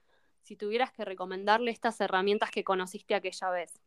si 0.47 0.55
tuvieras 0.57 0.93
que 0.93 1.05
recomendarle 1.05 1.73
estas 1.73 2.01
herramientas 2.01 2.53
que 2.53 2.63
conociste 2.63 3.17
aquella 3.17 3.51
vez? 3.51 3.81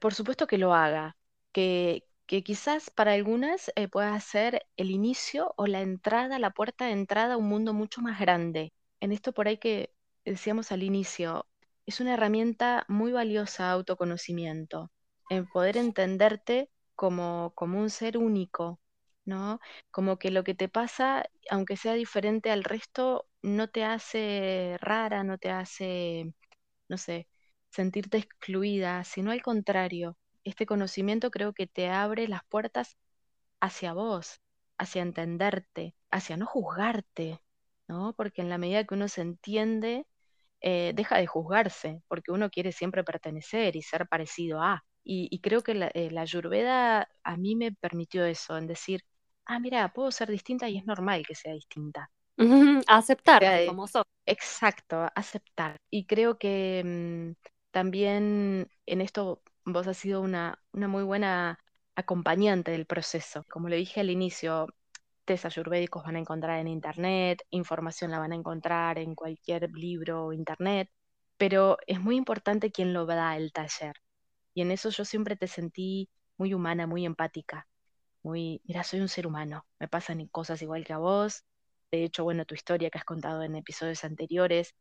Por 0.00 0.14
supuesto 0.14 0.46
que 0.46 0.56
lo 0.56 0.72
haga, 0.72 1.16
que, 1.52 2.06
que 2.26 2.42
quizás 2.42 2.88
para 2.90 3.12
algunas 3.12 3.70
eh, 3.76 3.86
pueda 3.88 4.18
ser 4.20 4.66
el 4.78 4.90
inicio 4.90 5.52
o 5.58 5.66
la 5.66 5.82
entrada, 5.82 6.38
la 6.38 6.52
puerta 6.52 6.86
de 6.86 6.92
entrada 6.92 7.34
a 7.34 7.36
un 7.36 7.48
mundo 7.48 7.74
mucho 7.74 8.00
más 8.00 8.18
grande. 8.18 8.72
En 9.00 9.12
esto 9.12 9.32
por 9.32 9.46
ahí 9.46 9.58
que 9.58 9.92
decíamos 10.24 10.72
al 10.72 10.82
inicio, 10.82 11.46
es 11.84 12.00
una 12.00 12.14
herramienta 12.14 12.86
muy 12.88 13.12
valiosa 13.12 13.70
autoconocimiento, 13.70 14.90
en 15.28 15.46
poder 15.46 15.76
entenderte 15.76 16.70
como, 16.94 17.52
como 17.54 17.78
un 17.78 17.90
ser 17.90 18.16
único, 18.16 18.80
¿no? 19.26 19.60
Como 19.90 20.18
que 20.18 20.30
lo 20.30 20.44
que 20.44 20.54
te 20.54 20.68
pasa, 20.70 21.26
aunque 21.50 21.76
sea 21.76 21.92
diferente 21.92 22.50
al 22.50 22.64
resto, 22.64 23.28
no 23.46 23.68
te 23.68 23.84
hace 23.84 24.76
rara, 24.80 25.24
no 25.24 25.38
te 25.38 25.50
hace, 25.50 26.34
no 26.88 26.98
sé, 26.98 27.28
sentirte 27.70 28.18
excluida, 28.18 29.04
sino 29.04 29.30
al 29.32 29.42
contrario, 29.42 30.18
este 30.44 30.66
conocimiento 30.66 31.30
creo 31.30 31.52
que 31.54 31.66
te 31.68 31.88
abre 31.90 32.28
las 32.28 32.42
puertas 32.48 32.96
hacia 33.60 33.92
vos, 33.94 34.40
hacia 34.78 35.02
entenderte, 35.02 35.94
hacia 36.10 36.36
no 36.36 36.46
juzgarte, 36.46 37.40
¿no? 37.88 38.14
Porque 38.16 38.42
en 38.42 38.50
la 38.50 38.58
medida 38.58 38.84
que 38.84 38.94
uno 38.94 39.08
se 39.08 39.22
entiende, 39.22 40.06
eh, 40.62 40.92
deja 40.94 41.18
de 41.18 41.26
juzgarse, 41.28 42.02
porque 42.08 42.32
uno 42.32 42.50
quiere 42.50 42.72
siempre 42.72 43.04
pertenecer 43.04 43.76
y 43.76 43.82
ser 43.82 44.08
parecido 44.08 44.62
a. 44.62 44.84
Y, 45.04 45.40
creo 45.40 45.62
que 45.62 45.74
la, 45.74 45.88
eh, 45.94 46.10
la 46.10 46.22
Ayurveda 46.22 47.08
a 47.24 47.36
mí 47.36 47.56
me 47.56 47.72
permitió 47.72 48.24
eso, 48.26 48.58
en 48.58 48.66
decir, 48.68 49.02
ah, 49.46 49.60
mira, 49.60 49.92
puedo 49.92 50.10
ser 50.12 50.30
distinta 50.30 50.68
y 50.68 50.78
es 50.78 50.86
normal 50.86 51.24
que 51.26 51.34
sea 51.36 51.52
distinta. 51.54 52.10
Aceptar 52.86 53.50
como. 53.64 53.90
Exacto, 54.26 55.08
aceptar. 55.14 55.76
Y 55.90 56.06
creo 56.06 56.38
que 56.38 56.82
mm, 56.84 57.46
también 57.70 58.68
en 58.86 59.00
esto 59.00 59.42
vos 59.64 59.86
has 59.86 59.96
sido 59.98 60.20
una, 60.20 60.60
una 60.72 60.88
muy 60.88 61.02
buena 61.04 61.58
acompañante 61.94 62.72
del 62.72 62.86
proceso. 62.86 63.44
Como 63.50 63.68
le 63.68 63.76
dije 63.76 64.00
al 64.00 64.10
inicio, 64.10 64.66
test 65.24 65.46
ayurvédicos 65.46 66.04
van 66.04 66.16
a 66.16 66.20
encontrar 66.20 66.60
en 66.60 66.68
internet, 66.68 67.42
información 67.50 68.10
la 68.10 68.18
van 68.18 68.32
a 68.32 68.36
encontrar 68.36 68.98
en 68.98 69.14
cualquier 69.14 69.70
libro 69.72 70.26
o 70.26 70.32
internet, 70.32 70.90
pero 71.38 71.78
es 71.86 72.00
muy 72.00 72.16
importante 72.16 72.72
quién 72.72 72.92
lo 72.92 73.06
da 73.06 73.36
el 73.36 73.52
taller. 73.52 73.94
Y 74.54 74.62
en 74.62 74.70
eso 74.72 74.90
yo 74.90 75.04
siempre 75.04 75.36
te 75.36 75.48
sentí 75.48 76.10
muy 76.38 76.54
humana, 76.54 76.86
muy 76.86 77.04
empática 77.06 77.66
muy, 78.22 78.60
mira, 78.64 78.82
soy 78.84 79.00
un 79.00 79.08
ser 79.08 79.26
humano, 79.26 79.66
me 79.78 79.88
pasan 79.88 80.26
cosas 80.28 80.60
igual 80.62 80.84
que 80.84 80.92
a 80.92 80.98
vos. 80.98 81.44
De 81.96 82.04
hecho, 82.04 82.24
bueno, 82.24 82.44
tu 82.44 82.54
historia 82.54 82.90
que 82.90 82.98
has 82.98 83.04
contado 83.04 83.42
en 83.42 83.56
episodios 83.56 84.04
anteriores, 84.04 84.74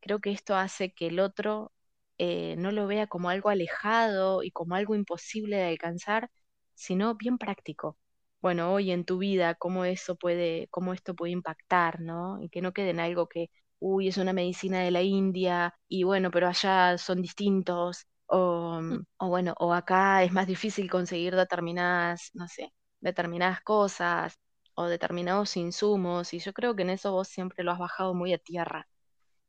creo 0.00 0.20
que 0.20 0.30
esto 0.32 0.54
hace 0.56 0.92
que 0.94 1.08
el 1.08 1.20
otro 1.20 1.72
eh, 2.18 2.54
no 2.58 2.70
lo 2.72 2.86
vea 2.86 3.06
como 3.08 3.28
algo 3.30 3.48
alejado 3.50 4.42
y 4.42 4.50
como 4.52 4.74
algo 4.76 4.94
imposible 4.94 5.56
de 5.56 5.64
alcanzar, 5.68 6.30
sino 6.74 7.14
bien 7.16 7.38
práctico. 7.38 7.98
Bueno, 8.40 8.72
hoy 8.72 8.90
en 8.92 9.04
tu 9.04 9.18
vida, 9.18 9.54
cómo 9.54 9.84
eso 9.84 10.16
puede, 10.16 10.68
cómo 10.70 10.92
esto 10.94 11.14
puede 11.14 11.32
impactar, 11.32 12.00
¿no? 12.00 12.40
Y 12.42 12.48
que 12.48 12.62
no 12.62 12.72
quede 12.72 12.90
en 12.90 13.00
algo 13.00 13.28
que, 13.28 13.50
uy, 13.80 14.08
es 14.08 14.16
una 14.18 14.32
medicina 14.32 14.80
de 14.80 14.90
la 14.90 15.02
India 15.02 15.74
y 15.88 16.04
bueno, 16.04 16.30
pero 16.30 16.48
allá 16.48 16.96
son 16.98 17.20
distintos, 17.22 18.06
o, 18.26 18.80
mm. 18.80 19.04
o 19.18 19.28
bueno, 19.28 19.54
o 19.58 19.74
acá 19.74 20.22
es 20.24 20.32
más 20.32 20.46
difícil 20.46 20.88
conseguir 20.90 21.34
determinadas, 21.36 22.30
no 22.34 22.46
sé, 22.48 22.72
determinadas 23.00 23.60
cosas 23.62 24.38
o 24.80 24.88
determinados 24.88 25.56
insumos 25.56 26.34
y 26.34 26.38
yo 26.40 26.52
creo 26.52 26.74
que 26.76 26.82
en 26.82 26.90
eso 26.90 27.12
vos 27.12 27.28
siempre 27.28 27.64
lo 27.64 27.72
has 27.72 27.78
bajado 27.78 28.14
muy 28.14 28.32
a 28.32 28.38
tierra. 28.38 28.88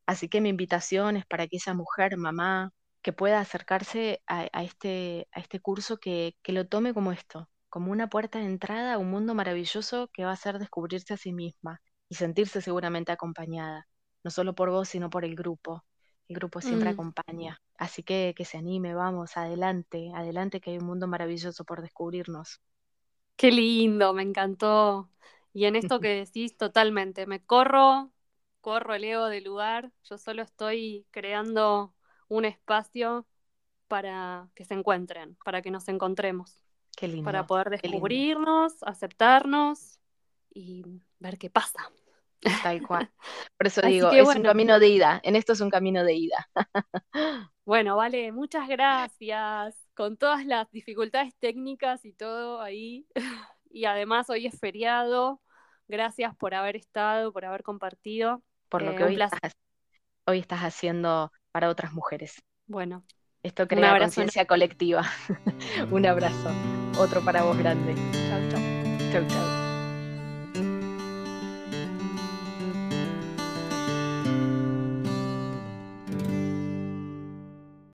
Así 0.05 0.29
que 0.29 0.41
mi 0.41 0.49
invitación 0.49 1.17
es 1.17 1.25
para 1.25 1.47
que 1.47 1.57
esa 1.57 1.73
mujer, 1.73 2.17
mamá, 2.17 2.73
que 3.01 3.13
pueda 3.13 3.39
acercarse 3.39 4.21
a, 4.27 4.45
este, 4.63 5.27
a 5.31 5.39
este 5.39 5.59
curso, 5.59 5.97
que, 5.97 6.35
que 6.43 6.53
lo 6.53 6.67
tome 6.67 6.93
como 6.93 7.11
esto, 7.11 7.49
como 7.69 7.91
una 7.91 8.09
puerta 8.09 8.39
de 8.39 8.45
entrada 8.45 8.95
a 8.95 8.97
un 8.97 9.09
mundo 9.09 9.33
maravilloso 9.33 10.09
que 10.13 10.23
va 10.25 10.31
a 10.31 10.33
hacer 10.33 10.59
descubrirse 10.59 11.13
a 11.13 11.17
sí 11.17 11.33
misma 11.33 11.81
y 12.09 12.15
sentirse 12.15 12.61
seguramente 12.61 13.11
acompañada, 13.11 13.87
no 14.23 14.31
solo 14.31 14.53
por 14.55 14.69
vos, 14.69 14.89
sino 14.89 15.09
por 15.09 15.25
el 15.25 15.35
grupo. 15.35 15.85
El 16.27 16.35
grupo 16.35 16.61
siempre 16.61 16.89
mm. 16.91 16.93
acompaña. 16.93 17.61
Así 17.77 18.03
que 18.03 18.33
que 18.37 18.45
se 18.45 18.57
anime, 18.57 18.93
vamos, 18.93 19.37
adelante, 19.37 20.11
adelante, 20.15 20.61
que 20.61 20.71
hay 20.71 20.77
un 20.77 20.85
mundo 20.85 21.07
maravilloso 21.07 21.65
por 21.65 21.81
descubrirnos. 21.81 22.61
Qué 23.41 23.51
lindo, 23.51 24.13
me 24.13 24.21
encantó. 24.21 25.09
Y 25.51 25.65
en 25.65 25.75
esto 25.75 25.99
que 26.01 26.09
decís 26.09 26.55
totalmente, 26.57 27.25
me 27.25 27.43
corro, 27.43 28.11
corro 28.61 28.93
el 28.93 29.03
ego 29.03 29.25
del 29.25 29.45
lugar, 29.45 29.91
yo 30.03 30.19
solo 30.19 30.43
estoy 30.43 31.07
creando 31.09 31.91
un 32.27 32.45
espacio 32.45 33.25
para 33.87 34.47
que 34.53 34.63
se 34.63 34.75
encuentren, 34.75 35.35
para 35.43 35.63
que 35.63 35.71
nos 35.71 35.87
encontremos. 35.87 36.61
Qué 36.95 37.07
lindo. 37.07 37.25
Para 37.25 37.47
poder 37.47 37.71
descubrirnos, 37.71 38.83
aceptarnos 38.83 39.99
y 40.53 41.01
ver 41.17 41.39
qué 41.39 41.49
pasa. 41.49 41.89
Tal 42.61 42.85
cual. 42.85 43.09
Por 43.57 43.65
eso 43.65 43.81
digo, 43.81 44.11
que 44.11 44.19
es 44.19 44.35
un 44.35 44.43
camino 44.43 44.77
de 44.77 44.87
ida. 44.87 45.19
En 45.23 45.35
esto 45.35 45.53
es 45.53 45.61
un 45.61 45.71
camino 45.71 46.03
de 46.03 46.13
ida. 46.13 46.47
Bueno, 47.65 47.95
vale, 47.95 48.31
muchas 48.31 48.67
gracias. 48.67 49.80
Con 49.95 50.17
todas 50.17 50.45
las 50.45 50.69
dificultades 50.71 51.35
técnicas 51.37 52.05
y 52.05 52.13
todo 52.13 52.61
ahí. 52.61 53.07
Y 53.73 53.85
además 53.85 54.29
hoy 54.29 54.47
es 54.47 54.59
feriado. 54.59 55.41
Gracias 55.87 56.35
por 56.35 56.53
haber 56.53 56.75
estado, 56.75 57.31
por 57.31 57.45
haber 57.45 57.63
compartido. 57.63 58.43
Por 58.69 58.81
lo 58.81 58.91
Eh, 58.91 58.95
que 58.95 59.03
un 59.03 59.07
hoy 59.07 59.15
estás, 59.15 59.53
hoy 60.27 60.39
estás 60.39 60.61
haciendo 60.61 61.31
para 61.51 61.69
otras 61.69 61.93
mujeres. 61.93 62.35
Bueno, 62.65 63.05
Esto 63.43 63.67
crea 63.67 63.97
conciencia 63.97 64.45
colectiva. 64.45 65.03
Un 65.91 66.05
abrazo. 66.05 66.49
Otro 66.97 67.23
para 67.23 67.43
vos 67.43 67.57
grande. 67.57 67.95
chau, 68.27 68.41
chau. 68.49 68.61
Chau, 69.11 69.25
chau. 69.27 69.60